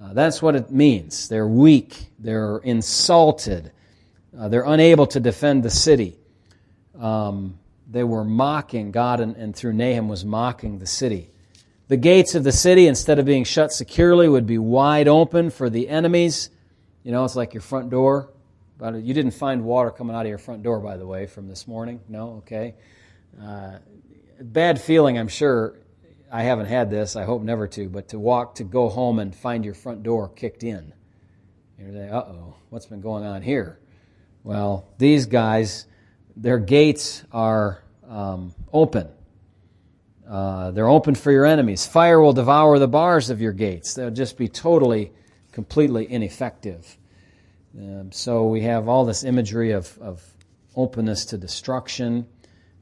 uh, 0.00 0.12
that's 0.12 0.40
what 0.40 0.54
it 0.54 0.70
means. 0.70 1.28
They're 1.28 1.48
weak, 1.48 2.06
they're 2.18 2.58
insulted, 2.58 3.72
uh, 4.38 4.48
they're 4.48 4.64
unable 4.64 5.06
to 5.08 5.20
defend 5.20 5.62
the 5.62 5.70
city. 5.70 6.16
Um, 6.98 7.58
they 7.88 8.04
were 8.04 8.24
mocking 8.24 8.90
God, 8.90 9.20
and, 9.20 9.36
and 9.36 9.54
through 9.54 9.72
Nahum 9.72 10.08
was 10.08 10.24
mocking 10.24 10.78
the 10.78 10.86
city. 10.86 11.30
The 11.88 11.96
gates 11.96 12.34
of 12.34 12.42
the 12.42 12.52
city, 12.52 12.88
instead 12.88 13.18
of 13.18 13.24
being 13.24 13.44
shut 13.44 13.72
securely, 13.72 14.28
would 14.28 14.46
be 14.46 14.58
wide 14.58 15.06
open 15.06 15.50
for 15.50 15.70
the 15.70 15.88
enemies. 15.88 16.50
You 17.04 17.12
know, 17.12 17.24
it's 17.24 17.36
like 17.36 17.54
your 17.54 17.60
front 17.60 17.90
door. 17.90 18.32
But 18.78 19.02
you 19.02 19.14
didn't 19.14 19.30
find 19.32 19.64
water 19.64 19.90
coming 19.90 20.14
out 20.14 20.22
of 20.22 20.28
your 20.28 20.38
front 20.38 20.62
door, 20.62 20.80
by 20.80 20.96
the 20.96 21.06
way, 21.06 21.26
from 21.26 21.48
this 21.48 21.66
morning. 21.66 22.00
No, 22.08 22.42
okay. 22.42 22.74
Uh, 23.40 23.78
bad 24.40 24.80
feeling, 24.80 25.18
I'm 25.18 25.28
sure. 25.28 25.76
I 26.30 26.42
haven't 26.42 26.66
had 26.66 26.90
this. 26.90 27.16
I 27.16 27.24
hope 27.24 27.42
never 27.42 27.68
to. 27.68 27.88
But 27.88 28.08
to 28.08 28.18
walk 28.18 28.56
to 28.56 28.64
go 28.64 28.88
home 28.88 29.18
and 29.18 29.34
find 29.34 29.64
your 29.64 29.74
front 29.74 30.02
door 30.02 30.28
kicked 30.28 30.62
in. 30.62 30.92
You're 31.78 31.92
like, 31.92 32.12
uh 32.12 32.24
oh, 32.28 32.54
what's 32.70 32.86
been 32.86 33.00
going 33.00 33.24
on 33.24 33.42
here? 33.42 33.78
Well, 34.42 34.86
these 34.98 35.26
guys, 35.26 35.86
their 36.36 36.58
gates 36.58 37.24
are 37.32 37.82
um, 38.08 38.54
open. 38.72 39.08
Uh, 40.28 40.72
they're 40.72 40.88
open 40.88 41.14
for 41.14 41.30
your 41.30 41.44
enemies. 41.44 41.86
Fire 41.86 42.20
will 42.20 42.32
devour 42.32 42.78
the 42.78 42.88
bars 42.88 43.30
of 43.30 43.40
your 43.40 43.52
gates. 43.52 43.94
They'll 43.94 44.10
just 44.10 44.36
be 44.36 44.48
totally, 44.48 45.12
completely 45.52 46.10
ineffective. 46.10 46.96
Um, 47.78 48.10
so 48.10 48.46
we 48.46 48.62
have 48.62 48.88
all 48.88 49.04
this 49.04 49.22
imagery 49.22 49.70
of, 49.72 49.96
of 50.00 50.22
openness 50.74 51.26
to 51.26 51.38
destruction, 51.38 52.26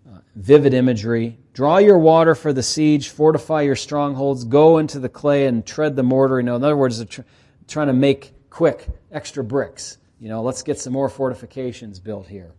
uh, 0.09 0.19
vivid 0.37 0.73
imagery. 0.73 1.39
Draw 1.53 1.79
your 1.79 1.99
water 1.99 2.35
for 2.35 2.53
the 2.53 2.63
siege, 2.63 3.11
fortify 3.11 3.63
your 3.63 3.77
strongholds, 3.77 4.45
go 4.45 4.79
into 4.79 4.99
the 4.99 5.09
clay 5.09 5.47
and 5.47 5.67
tread 5.67 5.97
the 5.97 6.03
mortar. 6.03 6.39
You 6.39 6.45
know, 6.45 6.57
in 6.57 6.65
other 6.65 6.77
words, 6.77 7.05
tr- 7.05 7.23
trying 7.69 7.89
to 7.89 7.93
make 7.93 8.33
quick 8.49 8.87
extra 9.13 9.45
bricks. 9.45 9.99
You 10.19 10.29
know, 10.29 10.43
let's 10.43 10.63
get 10.63 10.79
some 10.79 10.93
more 10.93 11.09
fortifications 11.09 11.99
built 11.99 12.29
here. 12.29 12.55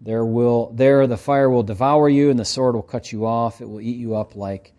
There 0.00 0.24
will 0.24 0.72
there 0.74 1.06
the 1.06 1.16
fire 1.16 1.48
will 1.48 1.62
devour 1.62 2.08
you 2.08 2.30
and 2.30 2.38
the 2.38 2.44
sword 2.44 2.74
will 2.74 2.82
cut 2.82 3.12
you 3.12 3.26
off. 3.26 3.60
It 3.60 3.68
will 3.68 3.80
eat 3.80 3.96
you 3.96 4.16
up 4.16 4.36
like 4.36 4.72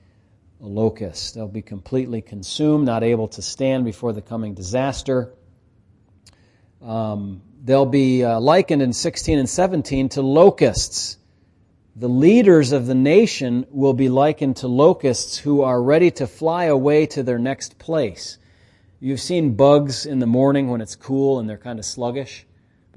a 0.62 0.66
locust. 0.66 1.36
They'll 1.36 1.48
be 1.48 1.62
completely 1.62 2.22
consumed, 2.22 2.86
not 2.86 3.04
able 3.04 3.28
to 3.30 3.42
stand 3.42 3.86
before 3.86 4.14
the 4.14 4.22
coming 4.22 4.54
disaster. 4.54 5.34
Um, 6.82 7.42
they'll 7.64 7.86
be 7.86 8.24
uh, 8.24 8.40
likened 8.40 8.82
in 8.82 8.94
16 8.94 9.40
and 9.40 9.50
17 9.50 10.10
to 10.10 10.22
locusts. 10.22 11.18
The 11.96 12.10
leaders 12.10 12.72
of 12.72 12.86
the 12.86 12.96
nation 12.96 13.66
will 13.70 13.94
be 13.94 14.10
likened 14.10 14.58
to 14.58 14.68
locusts 14.68 15.38
who 15.38 15.62
are 15.62 15.82
ready 15.82 16.12
to 16.12 16.28
fly 16.28 16.66
away 16.66 17.08
to 17.08 17.24
their 17.24 17.40
next 17.40 17.80
place. 17.80 18.38
You've 19.00 19.22
seen 19.22 19.56
bugs 19.56 20.08
in 20.08 20.20
the 20.20 20.26
morning 20.26 20.70
when 20.70 20.82
it's 20.82 20.96
cool 20.96 21.40
and 21.40 21.48
they're 21.48 21.58
kind 21.58 21.78
of 21.78 21.86
sluggish. 21.86 22.47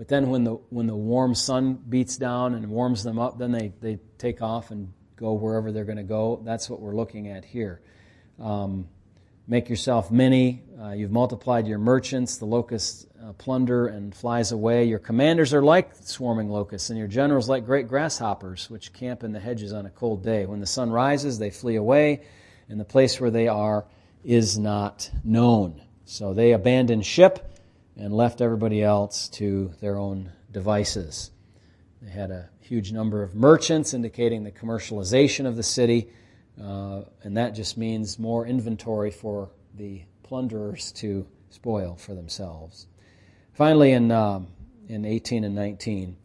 But 0.00 0.08
then 0.08 0.30
when 0.30 0.44
the, 0.44 0.52
when 0.70 0.86
the 0.86 0.96
warm 0.96 1.34
sun 1.34 1.74
beats 1.74 2.16
down 2.16 2.54
and 2.54 2.70
warms 2.70 3.04
them 3.04 3.18
up, 3.18 3.36
then 3.36 3.52
they, 3.52 3.74
they 3.82 3.98
take 4.16 4.40
off 4.40 4.70
and 4.70 4.94
go 5.14 5.34
wherever 5.34 5.72
they're 5.72 5.84
going 5.84 5.98
to 5.98 6.02
go. 6.02 6.40
That's 6.42 6.70
what 6.70 6.80
we're 6.80 6.96
looking 6.96 7.28
at 7.28 7.44
here. 7.44 7.82
Um, 8.38 8.88
make 9.46 9.68
yourself 9.68 10.10
many. 10.10 10.62
Uh, 10.80 10.92
you've 10.92 11.10
multiplied 11.10 11.66
your 11.66 11.78
merchants. 11.78 12.38
The 12.38 12.46
locust 12.46 13.08
uh, 13.22 13.34
plunder 13.34 13.88
and 13.88 14.14
flies 14.14 14.52
away. 14.52 14.84
Your 14.86 15.00
commanders 15.00 15.52
are 15.52 15.60
like 15.60 15.94
swarming 15.96 16.48
locusts, 16.48 16.88
and 16.88 16.98
your 16.98 17.06
generals 17.06 17.50
like 17.50 17.66
great 17.66 17.86
grasshoppers, 17.86 18.70
which 18.70 18.94
camp 18.94 19.22
in 19.22 19.32
the 19.32 19.40
hedges 19.40 19.74
on 19.74 19.84
a 19.84 19.90
cold 19.90 20.24
day. 20.24 20.46
When 20.46 20.60
the 20.60 20.66
sun 20.66 20.88
rises, 20.88 21.38
they 21.38 21.50
flee 21.50 21.76
away, 21.76 22.22
and 22.70 22.80
the 22.80 22.86
place 22.86 23.20
where 23.20 23.30
they 23.30 23.48
are 23.48 23.84
is 24.24 24.58
not 24.58 25.10
known. 25.22 25.82
So 26.06 26.32
they 26.32 26.52
abandon 26.52 27.02
ship 27.02 27.49
and 28.00 28.14
left 28.14 28.40
everybody 28.40 28.82
else 28.82 29.28
to 29.28 29.72
their 29.80 29.98
own 29.98 30.32
devices. 30.50 31.30
They 32.00 32.10
had 32.10 32.30
a 32.30 32.48
huge 32.60 32.92
number 32.92 33.22
of 33.22 33.34
merchants, 33.34 33.92
indicating 33.92 34.42
the 34.42 34.50
commercialization 34.50 35.46
of 35.46 35.56
the 35.56 35.62
city, 35.62 36.08
uh, 36.60 37.02
and 37.22 37.36
that 37.36 37.50
just 37.50 37.76
means 37.76 38.18
more 38.18 38.46
inventory 38.46 39.10
for 39.10 39.50
the 39.74 40.02
plunderers 40.22 40.92
to 40.92 41.26
spoil 41.50 41.96
for 41.96 42.14
themselves. 42.14 42.86
Finally, 43.52 43.92
in, 43.92 44.10
uh, 44.10 44.40
in 44.88 45.04
18 45.04 45.44
and 45.44 45.54
19, 45.54 46.16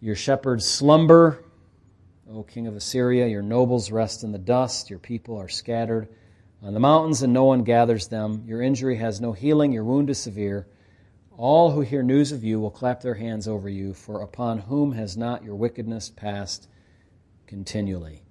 your 0.00 0.16
shepherds 0.16 0.66
slumber, 0.66 1.42
O 2.30 2.42
king 2.42 2.66
of 2.66 2.76
Assyria, 2.76 3.26
your 3.28 3.42
nobles 3.42 3.90
rest 3.90 4.24
in 4.24 4.32
the 4.32 4.38
dust, 4.38 4.90
your 4.90 4.98
people 4.98 5.38
are 5.38 5.48
scattered 5.48 6.08
on 6.62 6.74
the 6.74 6.80
mountains, 6.80 7.22
and 7.22 7.32
no 7.32 7.44
one 7.44 7.62
gathers 7.62 8.08
them. 8.08 8.42
Your 8.46 8.60
injury 8.60 8.96
has 8.96 9.20
no 9.20 9.32
healing, 9.32 9.72
your 9.72 9.84
wound 9.84 10.10
is 10.10 10.18
severe. 10.18 10.66
All 11.38 11.70
who 11.70 11.80
hear 11.80 12.02
news 12.02 12.30
of 12.30 12.44
you 12.44 12.60
will 12.60 12.70
clap 12.70 13.00
their 13.00 13.14
hands 13.14 13.48
over 13.48 13.68
you, 13.68 13.94
for 13.94 14.20
upon 14.20 14.58
whom 14.58 14.92
has 14.92 15.16
not 15.16 15.42
your 15.42 15.54
wickedness 15.54 16.10
passed 16.10 16.68
continually? 17.46 18.22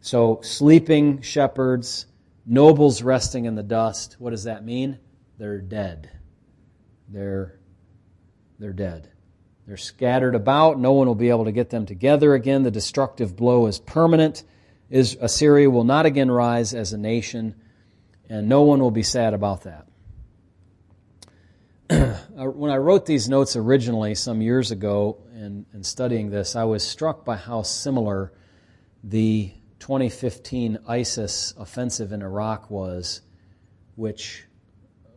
So, 0.00 0.40
sleeping 0.42 1.22
shepherds, 1.22 2.06
nobles 2.46 3.02
resting 3.02 3.44
in 3.44 3.54
the 3.54 3.62
dust, 3.62 4.16
what 4.18 4.30
does 4.30 4.44
that 4.44 4.64
mean? 4.64 4.98
They're 5.38 5.60
dead. 5.60 6.10
They're, 7.08 7.60
they're 8.58 8.72
dead. 8.72 9.08
They're 9.66 9.76
scattered 9.76 10.34
about. 10.34 10.78
No 10.80 10.92
one 10.92 11.06
will 11.06 11.14
be 11.14 11.28
able 11.28 11.44
to 11.44 11.52
get 11.52 11.70
them 11.70 11.86
together 11.86 12.34
again. 12.34 12.62
The 12.62 12.70
destructive 12.70 13.36
blow 13.36 13.66
is 13.66 13.78
permanent. 13.78 14.44
Assyria 14.90 15.70
will 15.70 15.84
not 15.84 16.06
again 16.06 16.30
rise 16.30 16.74
as 16.74 16.92
a 16.92 16.98
nation, 16.98 17.54
and 18.28 18.48
no 18.48 18.62
one 18.62 18.80
will 18.80 18.90
be 18.90 19.02
sad 19.02 19.34
about 19.34 19.62
that. 19.62 19.87
when 22.34 22.70
I 22.70 22.76
wrote 22.76 23.06
these 23.06 23.30
notes 23.30 23.56
originally 23.56 24.14
some 24.14 24.42
years 24.42 24.70
ago 24.70 25.22
and, 25.34 25.64
and 25.72 25.84
studying 25.84 26.28
this, 26.28 26.54
I 26.54 26.64
was 26.64 26.86
struck 26.86 27.24
by 27.24 27.36
how 27.36 27.62
similar 27.62 28.32
the 29.02 29.52
2015 29.78 30.80
ISIS 30.86 31.54
offensive 31.56 32.12
in 32.12 32.20
Iraq 32.20 32.70
was, 32.70 33.22
which 33.94 34.44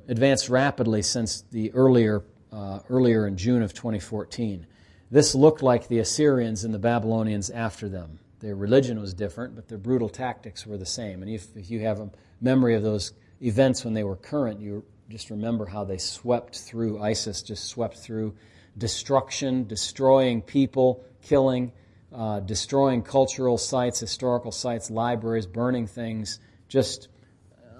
advanced 0.07 0.47
rapidly 0.47 1.01
since 1.01 1.41
the 1.51 1.73
earlier, 1.73 2.23
uh, 2.53 2.79
earlier 2.89 3.27
in 3.27 3.35
June 3.35 3.63
of 3.63 3.73
2014. 3.73 4.65
This 5.09 5.35
looked 5.35 5.61
like 5.61 5.89
the 5.89 5.99
Assyrians 5.99 6.63
and 6.63 6.73
the 6.73 6.79
Babylonians 6.79 7.49
after 7.49 7.89
them. 7.89 8.19
Their 8.39 8.55
religion 8.55 9.01
was 9.01 9.13
different, 9.13 9.55
but 9.55 9.67
their 9.67 9.77
brutal 9.77 10.07
tactics 10.07 10.65
were 10.65 10.77
the 10.77 10.85
same. 10.85 11.21
And 11.21 11.29
if, 11.29 11.47
if 11.53 11.69
you 11.69 11.81
have 11.81 11.99
a 11.99 12.09
memory 12.39 12.75
of 12.75 12.83
those 12.83 13.11
events 13.41 13.83
when 13.83 13.93
they 13.93 14.05
were 14.05 14.15
current, 14.15 14.61
you 14.61 14.85
just 15.11 15.29
remember 15.29 15.65
how 15.65 15.83
they 15.83 15.97
swept 15.97 16.57
through, 16.57 17.01
ISIS 17.01 17.41
just 17.41 17.65
swept 17.65 17.97
through 17.97 18.33
destruction, 18.77 19.67
destroying 19.67 20.41
people, 20.41 21.03
killing, 21.21 21.71
uh, 22.13 22.39
destroying 22.39 23.03
cultural 23.03 23.57
sites, 23.57 23.99
historical 23.99 24.51
sites, 24.51 24.89
libraries, 24.89 25.45
burning 25.45 25.87
things, 25.87 26.39
just 26.67 27.09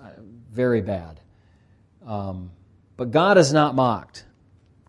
uh, 0.03 0.09
very 0.51 0.81
bad. 0.81 1.19
Um, 2.05 2.51
but 2.97 3.11
God 3.11 3.37
is 3.37 3.53
not 3.53 3.75
mocked. 3.75 4.25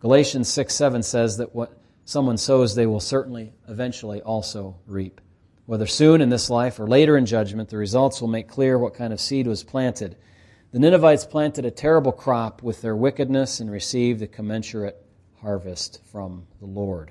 Galatians 0.01 0.49
6 0.49 0.75
7 0.75 1.03
says 1.03 1.37
that 1.37 1.55
what 1.55 1.79
someone 2.05 2.37
sows, 2.37 2.75
they 2.75 2.87
will 2.87 3.01
certainly 3.01 3.53
eventually 3.69 4.21
also 4.21 4.77
reap. 4.87 5.21
Whether 5.67 5.87
soon 5.87 6.21
in 6.21 6.29
this 6.29 6.51
life 6.51 6.81
or 6.81 6.89
later 6.89 7.17
in 7.17 7.25
judgment, 7.25 7.69
the 7.69 7.77
results 7.77 8.21
will 8.21 8.29
make 8.29 8.49
clear 8.49 8.79
what 8.79 8.95
kind 8.95 9.13
of 9.13 9.21
seed 9.21 9.47
was 9.47 9.63
planted. 9.63 10.17
The 10.73 10.79
Ninevites 10.79 11.27
planted 11.27 11.67
a 11.67 11.71
terrible 11.71 12.13
crop 12.13 12.63
with 12.63 12.81
their 12.81 12.97
wickedness 12.97 13.61
and 13.61 13.71
received 13.71 14.23
a 14.23 14.27
commensurate 14.27 14.97
harvest 15.43 16.01
from 16.11 16.47
the 16.61 16.67
Lord. 16.67 17.11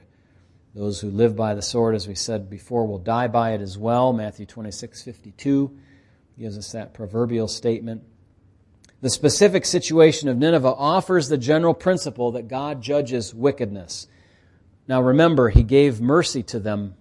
Those 0.74 1.00
who 1.00 1.12
live 1.12 1.36
by 1.36 1.54
the 1.54 1.62
sword, 1.62 1.94
as 1.94 2.08
we 2.08 2.16
said 2.16 2.50
before, 2.50 2.88
will 2.88 2.98
die 2.98 3.28
by 3.28 3.52
it 3.52 3.62
as 3.62 3.78
well. 3.78 4.14
Matthew 4.14 4.48
26 4.48 5.04
52 5.04 5.78
gives 6.40 6.58
us 6.58 6.72
that 6.72 6.96
proverbial 6.96 7.48
statement. 7.48 8.02
The 9.02 9.12
specific 9.12 9.66
situation 9.68 10.28
of 10.28 10.38
Nineveh 10.38 10.74
offers 10.76 11.30
the 11.30 11.38
general 11.38 11.76
principle 11.76 12.32
that 12.32 12.48
God 12.48 12.82
judges 12.82 13.32
wickedness. 13.32 14.08
Now 14.88 15.04
remember, 15.04 15.50
he 15.50 15.62
gave 15.62 16.02
mercy 16.02 16.42
to 16.44 16.60
them 16.60 16.96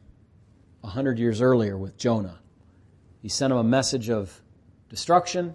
a 0.84 0.88
hundred 0.88 1.18
years 1.18 1.40
earlier 1.40 1.78
with 1.78 1.96
Jonah. 1.96 2.40
He 3.22 3.30
sent 3.30 3.50
them 3.50 3.58
a 3.58 3.64
message 3.64 4.10
of 4.10 4.42
destruction. 4.90 5.54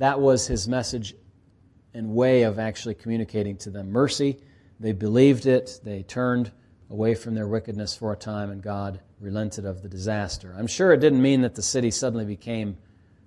That 0.00 0.18
was 0.18 0.46
his 0.46 0.66
message 0.66 1.14
and 1.92 2.14
way 2.14 2.44
of 2.44 2.58
actually 2.58 2.94
communicating 2.94 3.58
to 3.58 3.70
them 3.70 3.90
mercy. 3.90 4.38
They 4.80 4.92
believed 4.92 5.44
it. 5.44 5.78
They 5.84 6.04
turned 6.04 6.52
away 6.88 7.14
from 7.14 7.34
their 7.34 7.46
wickedness 7.46 7.94
for 7.94 8.10
a 8.14 8.16
time, 8.16 8.50
and 8.50 8.62
God 8.62 9.00
relented 9.20 9.66
of 9.66 9.82
the 9.82 9.90
disaster. 9.90 10.54
I'm 10.58 10.66
sure 10.66 10.92
it 10.92 11.00
didn't 11.00 11.20
mean 11.20 11.42
that 11.42 11.54
the 11.54 11.60
city 11.60 11.90
suddenly 11.90 12.24
became, 12.24 12.78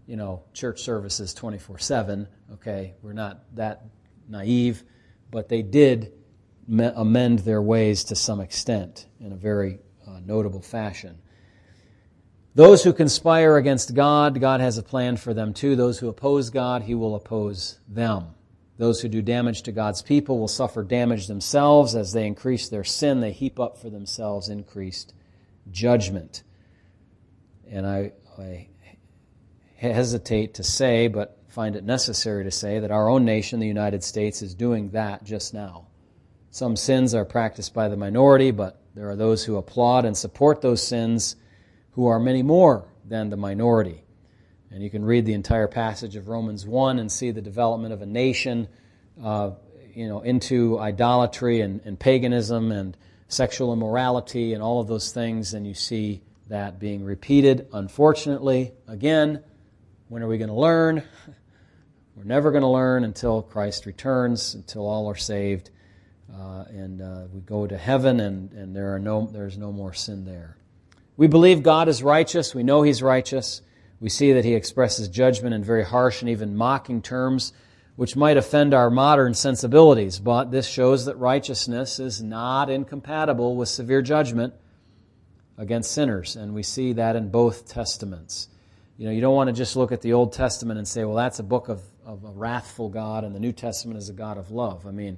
you 0.07 0.15
know, 0.15 0.45
church 0.53 0.81
services 0.81 1.35
24 1.35 1.77
7. 1.77 2.27
Okay, 2.53 2.95
we're 3.03 3.13
not 3.13 3.43
that 3.55 3.85
naive, 4.27 4.83
but 5.29 5.49
they 5.49 5.61
did 5.61 6.11
amend 6.67 7.39
their 7.39 7.61
ways 7.61 8.03
to 8.05 8.15
some 8.15 8.39
extent 8.39 9.05
in 9.19 9.31
a 9.31 9.35
very 9.35 9.77
uh, 10.07 10.21
notable 10.25 10.61
fashion. 10.61 11.19
Those 12.55 12.83
who 12.83 12.93
conspire 12.93 13.57
against 13.57 13.95
God, 13.95 14.39
God 14.39 14.59
has 14.59 14.77
a 14.77 14.83
plan 14.83 15.17
for 15.17 15.33
them 15.33 15.53
too. 15.53 15.75
Those 15.75 15.97
who 15.99 16.07
oppose 16.07 16.51
God, 16.51 16.83
He 16.83 16.93
will 16.93 17.15
oppose 17.15 17.79
them. 17.87 18.35
Those 18.77 19.01
who 19.01 19.07
do 19.07 19.21
damage 19.21 19.63
to 19.63 19.71
God's 19.71 20.01
people 20.01 20.39
will 20.39 20.47
suffer 20.47 20.83
damage 20.83 21.27
themselves. 21.27 21.95
As 21.95 22.13
they 22.13 22.27
increase 22.27 22.69
their 22.69 22.83
sin, 22.83 23.21
they 23.21 23.31
heap 23.31 23.59
up 23.59 23.77
for 23.77 23.89
themselves 23.89 24.49
increased 24.49 25.13
judgment. 25.71 26.43
And 27.69 27.87
I, 27.87 28.11
I 28.37 28.67
hesitate 29.75 30.55
to 30.55 30.63
say, 30.63 31.07
but 31.07 31.39
find 31.47 31.75
it 31.75 31.83
necessary 31.83 32.43
to 32.43 32.51
say, 32.51 32.79
that 32.79 32.91
our 32.91 33.09
own 33.09 33.25
nation, 33.25 33.59
the 33.59 33.67
United 33.67 34.03
States, 34.03 34.41
is 34.41 34.53
doing 34.53 34.89
that 34.91 35.23
just 35.23 35.53
now. 35.53 35.87
Some 36.51 36.75
sins 36.75 37.15
are 37.15 37.25
practiced 37.25 37.73
by 37.73 37.89
the 37.89 37.97
minority, 37.97 38.51
but 38.51 38.79
there 38.93 39.09
are 39.09 39.15
those 39.15 39.43
who 39.43 39.57
applaud 39.57 40.05
and 40.05 40.15
support 40.15 40.61
those 40.61 40.85
sins 40.85 41.35
who 41.93 42.07
are 42.07 42.19
many 42.19 42.43
more 42.43 42.85
than 43.05 43.29
the 43.29 43.37
minority. 43.37 44.03
And 44.71 44.81
you 44.81 44.89
can 44.89 45.05
read 45.05 45.25
the 45.25 45.33
entire 45.33 45.67
passage 45.67 46.15
of 46.15 46.27
Romans 46.27 46.65
1 46.65 46.99
and 46.99 47.11
see 47.11 47.31
the 47.31 47.41
development 47.41 47.93
of 47.93 48.01
a 48.01 48.05
nation 48.05 48.67
uh, 49.23 49.51
you 49.93 50.07
know, 50.07 50.21
into 50.21 50.79
idolatry 50.79 51.61
and, 51.61 51.81
and 51.85 51.99
paganism 51.99 52.71
and 52.71 52.97
sexual 53.27 53.73
immorality 53.73 54.53
and 54.53 54.63
all 54.63 54.79
of 54.79 54.87
those 54.87 55.11
things, 55.11 55.53
and 55.53 55.67
you 55.67 55.75
see 55.75 56.23
that 56.47 56.79
being 56.79 57.03
repeated. 57.03 57.67
Unfortunately, 57.73 58.73
again, 58.87 59.43
when 60.07 60.23
are 60.23 60.27
we 60.27 60.37
going 60.37 60.49
to 60.49 60.55
learn? 60.55 61.03
We're 62.15 62.23
never 62.23 62.51
going 62.51 62.61
to 62.63 62.67
learn 62.67 63.03
until 63.03 63.41
Christ 63.41 63.85
returns, 63.85 64.55
until 64.55 64.87
all 64.87 65.07
are 65.07 65.15
saved 65.15 65.69
uh, 66.31 66.65
and 66.69 67.01
uh, 67.01 67.23
we 67.31 67.41
go 67.41 67.67
to 67.67 67.77
heaven, 67.77 68.19
and, 68.19 68.51
and 68.53 68.75
there 68.75 68.95
are 68.95 68.99
no, 68.99 69.27
there's 69.31 69.57
no 69.57 69.71
more 69.71 69.93
sin 69.93 70.25
there. 70.25 70.57
We 71.15 71.27
believe 71.27 71.63
God 71.63 71.87
is 71.87 72.03
righteous. 72.03 72.55
We 72.55 72.63
know 72.63 72.81
He's 72.81 73.03
righteous. 73.03 73.61
We 73.99 74.09
see 74.09 74.33
that 74.33 74.45
He 74.45 74.55
expresses 74.55 75.07
judgment 75.07 75.53
in 75.53 75.63
very 75.63 75.83
harsh 75.83 76.21
and 76.21 76.29
even 76.29 76.55
mocking 76.55 77.01
terms, 77.01 77.53
which 77.95 78.15
might 78.15 78.37
offend 78.37 78.73
our 78.73 78.89
modern 78.89 79.33
sensibilities. 79.33 80.19
But 80.19 80.51
this 80.51 80.67
shows 80.67 81.05
that 81.05 81.17
righteousness 81.17 81.99
is 81.99 82.21
not 82.21 82.69
incompatible 82.69 83.55
with 83.55 83.69
severe 83.69 84.01
judgment 84.01 84.53
against 85.57 85.91
sinners, 85.91 86.35
and 86.35 86.53
we 86.53 86.63
see 86.63 86.93
that 86.93 87.15
in 87.15 87.29
both 87.29 87.67
testaments. 87.67 88.49
You 88.97 89.05
know, 89.05 89.11
you 89.11 89.21
don't 89.21 89.35
want 89.35 89.49
to 89.49 89.53
just 89.53 89.75
look 89.75 89.91
at 89.91 90.01
the 90.01 90.13
Old 90.13 90.33
Testament 90.33 90.77
and 90.77 90.87
say, 90.87 91.03
well, 91.03 91.15
that's 91.15 91.39
a 91.39 91.43
book 91.43 91.69
of, 91.69 91.81
of 92.05 92.23
a 92.23 92.31
wrathful 92.31 92.89
God, 92.89 93.23
and 93.23 93.35
the 93.35 93.39
New 93.39 93.51
Testament 93.51 93.97
is 93.97 94.09
a 94.09 94.13
God 94.13 94.37
of 94.37 94.49
love. 94.51 94.87
I 94.87 94.91
mean, 94.91 95.17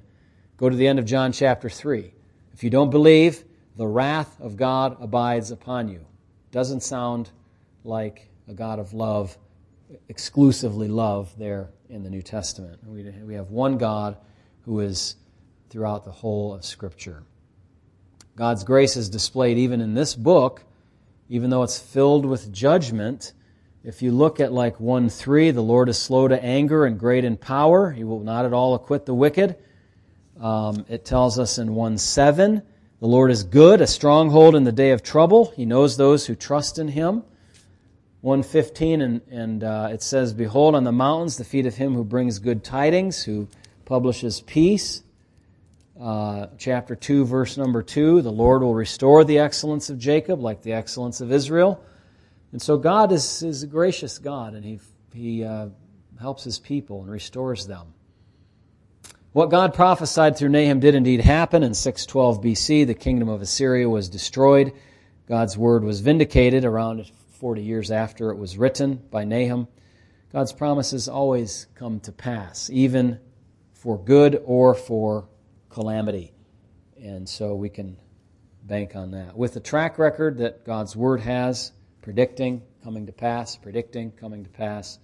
Go 0.56 0.70
to 0.70 0.76
the 0.76 0.86
end 0.86 0.98
of 0.98 1.04
John 1.04 1.32
chapter 1.32 1.68
3. 1.68 2.12
If 2.54 2.64
you 2.64 2.70
don't 2.70 2.88
believe, 2.88 3.44
the 3.76 3.86
wrath 3.86 4.40
of 4.40 4.56
God 4.56 4.96
abides 5.00 5.50
upon 5.50 5.88
you. 5.88 6.04
Doesn't 6.50 6.82
sound 6.82 7.30
like 7.84 8.28
a 8.48 8.54
God 8.54 8.78
of 8.78 8.92
love, 8.94 9.36
exclusively 10.08 10.88
love, 10.88 11.32
there 11.38 11.70
in 11.88 12.02
the 12.02 12.10
New 12.10 12.22
Testament. 12.22 12.80
We 12.86 13.34
have 13.34 13.50
one 13.50 13.78
God 13.78 14.16
who 14.64 14.80
is 14.80 15.16
throughout 15.70 16.04
the 16.04 16.10
whole 16.10 16.54
of 16.54 16.64
Scripture. 16.64 17.22
God's 18.34 18.64
grace 18.64 18.96
is 18.96 19.08
displayed 19.08 19.58
even 19.58 19.80
in 19.80 19.94
this 19.94 20.14
book, 20.14 20.62
even 21.28 21.50
though 21.50 21.62
it's 21.62 21.78
filled 21.78 22.26
with 22.26 22.52
judgment. 22.52 23.32
If 23.82 24.02
you 24.02 24.12
look 24.12 24.40
at 24.40 24.52
like 24.52 24.80
1 24.80 25.08
3, 25.08 25.52
the 25.52 25.62
Lord 25.62 25.88
is 25.88 25.98
slow 25.98 26.28
to 26.28 26.42
anger 26.42 26.84
and 26.84 26.98
great 26.98 27.24
in 27.24 27.36
power. 27.36 27.90
He 27.90 28.04
will 28.04 28.20
not 28.20 28.44
at 28.44 28.52
all 28.52 28.74
acquit 28.74 29.06
the 29.06 29.14
wicked. 29.14 29.56
Um, 30.40 30.84
it 30.88 31.04
tells 31.04 31.38
us 31.38 31.58
in 31.58 31.74
1 31.74 31.98
7, 31.98 32.62
the 32.98 33.06
Lord 33.06 33.30
is 33.30 33.42
good, 33.42 33.82
a 33.82 33.86
stronghold 33.86 34.56
in 34.56 34.64
the 34.64 34.72
day 34.72 34.90
of 34.90 35.02
trouble. 35.02 35.52
He 35.54 35.66
knows 35.66 35.96
those 35.96 36.26
who 36.26 36.34
trust 36.34 36.78
in 36.78 36.88
him. 36.88 37.24
115, 38.22 39.02
and, 39.02 39.20
and 39.30 39.62
uh, 39.62 39.90
it 39.92 40.02
says, 40.02 40.32
Behold 40.32 40.74
on 40.74 40.84
the 40.84 40.92
mountains 40.92 41.36
the 41.36 41.44
feet 41.44 41.66
of 41.66 41.76
him 41.76 41.94
who 41.94 42.02
brings 42.02 42.38
good 42.38 42.64
tidings, 42.64 43.22
who 43.22 43.48
publishes 43.84 44.40
peace. 44.40 45.02
Uh, 46.00 46.46
chapter 46.58 46.96
2, 46.96 47.26
verse 47.26 47.56
number 47.56 47.82
2, 47.82 48.22
the 48.22 48.32
Lord 48.32 48.62
will 48.62 48.74
restore 48.74 49.24
the 49.24 49.38
excellence 49.38 49.90
of 49.90 49.98
Jacob 49.98 50.40
like 50.40 50.62
the 50.62 50.72
excellence 50.72 51.20
of 51.20 51.30
Israel. 51.30 51.82
And 52.52 52.60
so 52.60 52.78
God 52.78 53.12
is, 53.12 53.42
is 53.42 53.62
a 53.62 53.66
gracious 53.66 54.18
God, 54.18 54.54
and 54.54 54.64
He, 54.64 54.80
he 55.12 55.44
uh, 55.44 55.68
helps 56.18 56.44
His 56.44 56.58
people 56.58 57.02
and 57.02 57.10
restores 57.10 57.66
them. 57.66 57.92
What 59.36 59.50
God 59.50 59.74
prophesied 59.74 60.38
through 60.38 60.48
Nahum 60.48 60.80
did 60.80 60.94
indeed 60.94 61.20
happen. 61.20 61.62
In 61.62 61.74
612 61.74 62.40
BC, 62.42 62.86
the 62.86 62.94
kingdom 62.94 63.28
of 63.28 63.42
Assyria 63.42 63.86
was 63.86 64.08
destroyed. 64.08 64.72
God's 65.28 65.58
word 65.58 65.84
was 65.84 66.00
vindicated 66.00 66.64
around 66.64 67.10
40 67.38 67.60
years 67.60 67.90
after 67.90 68.30
it 68.30 68.38
was 68.38 68.56
written 68.56 68.94
by 69.10 69.24
Nahum. 69.24 69.68
God's 70.32 70.54
promises 70.54 71.06
always 71.06 71.66
come 71.74 72.00
to 72.00 72.12
pass, 72.12 72.70
even 72.72 73.20
for 73.74 74.02
good 74.02 74.40
or 74.46 74.74
for 74.74 75.28
calamity. 75.68 76.32
And 76.98 77.28
so 77.28 77.54
we 77.54 77.68
can 77.68 77.98
bank 78.62 78.96
on 78.96 79.10
that. 79.10 79.36
With 79.36 79.52
the 79.52 79.60
track 79.60 79.98
record 79.98 80.38
that 80.38 80.64
God's 80.64 80.96
word 80.96 81.20
has, 81.20 81.72
predicting, 82.00 82.62
coming 82.82 83.04
to 83.04 83.12
pass, 83.12 83.54
predicting, 83.54 84.12
coming 84.12 84.44
to 84.44 84.50
pass, 84.50 84.98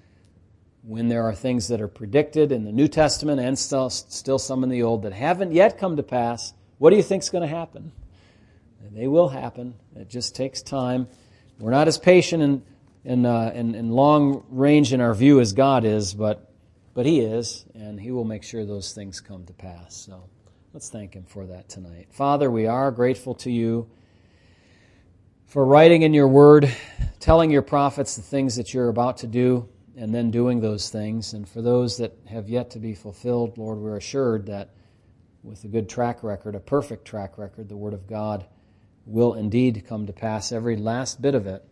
when 0.83 1.09
there 1.09 1.23
are 1.23 1.35
things 1.35 1.69
that 1.69 1.81
are 1.81 1.89
predicted 1.89 2.51
in 2.51 2.65
the 2.65 2.73
New 2.73 2.89
Testament 2.89 3.41
and 3.41 3.59
still, 3.59 3.89
still 3.89 4.39
some 4.39 4.65
in 4.65 4.69
the 4.69 4.83
Old 4.83 5.03
that 5.03 5.13
haven't 5.13 5.53
yet 5.53 5.79
come 5.79 5.97
to 5.97 6.03
pass, 6.03 6.53
what 6.79 6.91
do 6.91 6.97
you 6.97 7.03
think 7.03 7.23
is 7.23 7.31
going 7.31 7.49
to 7.49 7.55
happen? 7.55 7.93
They 8.91 9.07
will 9.07 9.29
happen. 9.29 9.75
It 9.97 10.11
just 10.11 10.35
takes 10.35 10.61
time. 10.61 11.09
We're 11.59 11.71
not 11.71 11.89
as 11.89 11.99
patient 11.99 12.43
and, 12.43 12.63
and, 13.05 13.27
uh, 13.27 13.53
and, 13.55 13.75
and 13.75 13.93
long 13.93 14.45
range 14.51 14.93
in 14.93 15.01
our 15.01 15.15
view 15.15 15.41
as 15.41 15.53
God 15.53 15.85
is, 15.85 16.13
but, 16.13 16.53
but 16.93 17.07
He 17.07 17.21
is, 17.21 17.65
and 17.75 17.99
He 17.99 18.11
will 18.11 18.25
make 18.25 18.43
sure 18.43 18.67
those 18.67 18.93
things 18.93 19.21
come 19.21 19.47
to 19.47 19.53
pass. 19.53 19.97
So 19.97 20.25
let's 20.75 20.91
thank 20.91 21.15
Him 21.15 21.25
for 21.25 21.47
that 21.47 21.69
tonight. 21.69 22.09
Father, 22.11 22.51
we 22.51 22.67
are 22.67 22.91
grateful 22.91 23.35
to 23.37 23.51
you 23.51 23.89
for 25.47 25.65
writing 25.65 26.03
in 26.03 26.13
your 26.13 26.29
word, 26.29 26.71
telling 27.19 27.51
your 27.51 27.63
prophets 27.63 28.17
the 28.17 28.23
things 28.23 28.57
that 28.57 28.75
you're 28.75 28.89
about 28.89 29.19
to 29.19 29.27
do 29.27 29.69
and 29.97 30.15
then 30.15 30.31
doing 30.31 30.61
those 30.61 30.89
things. 30.89 31.35
And 31.35 31.49
for 31.49 31.63
those 31.63 31.99
that 31.99 32.17
have 32.27 32.49
yet 32.49 32.71
to 32.71 32.79
be 32.79 32.95
fulfilled, 32.95 33.59
Lord, 33.59 33.79
we're 33.79 33.97
assured 33.97 34.47
that 34.47 34.71
with 35.43 35.65
a 35.65 35.69
good 35.69 35.89
track 35.89 36.23
record, 36.23 36.55
a 36.55 36.61
perfect 36.61 37.05
track 37.05 37.37
record, 37.37 37.69
the 37.69 37.77
Word 37.77 37.95
of 37.95 38.07
God 38.07 38.47
will 39.05 39.35
indeed 39.35 39.85
come 39.87 40.07
to 40.07 40.13
pass, 40.13 40.53
every 40.53 40.77
last 40.77 41.21
bit 41.21 41.35
of 41.35 41.47
it, 41.47 41.65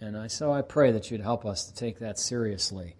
And 0.00 0.16
I, 0.16 0.26
so 0.26 0.52
I 0.52 0.62
pray 0.62 0.92
that 0.92 1.10
you'd 1.10 1.22
help 1.22 1.46
us 1.46 1.66
to 1.66 1.74
take 1.74 2.00
that 2.00 2.18
seriously, 2.18 2.96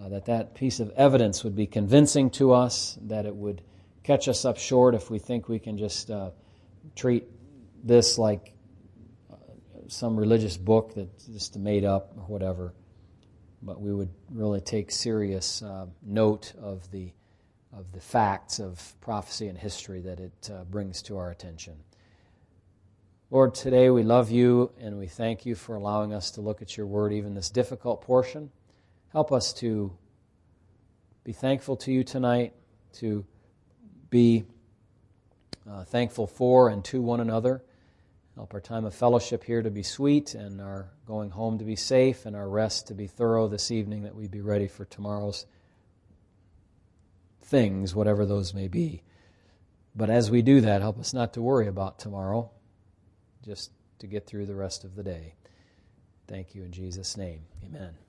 uh, 0.00 0.08
that 0.08 0.26
that 0.26 0.54
piece 0.54 0.80
of 0.80 0.90
evidence 0.90 1.44
would 1.44 1.54
be 1.54 1.66
convincing 1.66 2.30
to 2.30 2.52
us, 2.52 2.98
that 3.02 3.26
it 3.26 3.36
would 3.36 3.62
catch 4.02 4.28
us 4.28 4.44
up 4.44 4.58
short 4.58 4.94
if 4.94 5.10
we 5.10 5.18
think 5.18 5.48
we 5.48 5.58
can 5.58 5.76
just 5.78 6.10
uh, 6.10 6.30
treat 6.96 7.24
this 7.84 8.18
like 8.18 8.54
uh, 9.30 9.36
some 9.88 10.16
religious 10.16 10.56
book 10.56 10.94
that's 10.94 11.26
just 11.26 11.56
made 11.58 11.84
up 11.84 12.14
or 12.16 12.22
whatever. 12.24 12.72
But 13.62 13.80
we 13.80 13.92
would 13.92 14.10
really 14.30 14.60
take 14.60 14.90
serious 14.90 15.62
uh, 15.62 15.86
note 16.02 16.52
of 16.60 16.90
the 16.90 17.12
of 17.72 17.90
the 17.92 18.00
facts 18.00 18.58
of 18.58 18.94
prophecy 19.00 19.48
and 19.48 19.56
history 19.56 20.00
that 20.02 20.20
it 20.20 20.50
uh, 20.52 20.64
brings 20.64 21.00
to 21.02 21.16
our 21.16 21.30
attention. 21.30 21.74
Lord, 23.30 23.54
today 23.54 23.88
we 23.88 24.02
love 24.02 24.30
you 24.30 24.72
and 24.78 24.98
we 24.98 25.06
thank 25.06 25.46
you 25.46 25.54
for 25.54 25.74
allowing 25.74 26.12
us 26.12 26.32
to 26.32 26.42
look 26.42 26.60
at 26.60 26.76
your 26.76 26.86
word, 26.86 27.14
even 27.14 27.34
this 27.34 27.48
difficult 27.48 28.02
portion. 28.02 28.50
Help 29.10 29.32
us 29.32 29.54
to 29.54 29.96
be 31.24 31.32
thankful 31.32 31.76
to 31.76 31.92
you 31.92 32.04
tonight, 32.04 32.52
to 32.94 33.24
be 34.10 34.44
uh, 35.70 35.84
thankful 35.84 36.26
for 36.26 36.68
and 36.68 36.84
to 36.84 37.00
one 37.00 37.20
another. 37.20 37.62
Help 38.34 38.54
our 38.54 38.60
time 38.60 38.84
of 38.84 38.94
fellowship 38.94 39.44
here 39.44 39.62
to 39.62 39.70
be 39.70 39.82
sweet 39.82 40.34
and 40.34 40.60
our 40.60 40.88
going 41.06 41.30
home 41.30 41.58
to 41.58 41.64
be 41.64 41.76
safe 41.76 42.24
and 42.24 42.34
our 42.34 42.48
rest 42.48 42.86
to 42.86 42.94
be 42.94 43.06
thorough 43.06 43.46
this 43.46 43.70
evening, 43.70 44.04
that 44.04 44.14
we 44.14 44.26
be 44.26 44.40
ready 44.40 44.68
for 44.68 44.84
tomorrow's 44.86 45.44
things, 47.42 47.94
whatever 47.94 48.24
those 48.24 48.54
may 48.54 48.68
be. 48.68 49.02
But 49.94 50.08
as 50.08 50.30
we 50.30 50.40
do 50.40 50.62
that, 50.62 50.80
help 50.80 50.98
us 50.98 51.12
not 51.12 51.34
to 51.34 51.42
worry 51.42 51.66
about 51.66 51.98
tomorrow, 51.98 52.50
just 53.44 53.70
to 53.98 54.06
get 54.06 54.26
through 54.26 54.46
the 54.46 54.54
rest 54.54 54.84
of 54.84 54.96
the 54.96 55.02
day. 55.02 55.34
Thank 56.26 56.54
you 56.54 56.64
in 56.64 56.72
Jesus' 56.72 57.16
name. 57.18 57.42
Amen. 57.62 58.01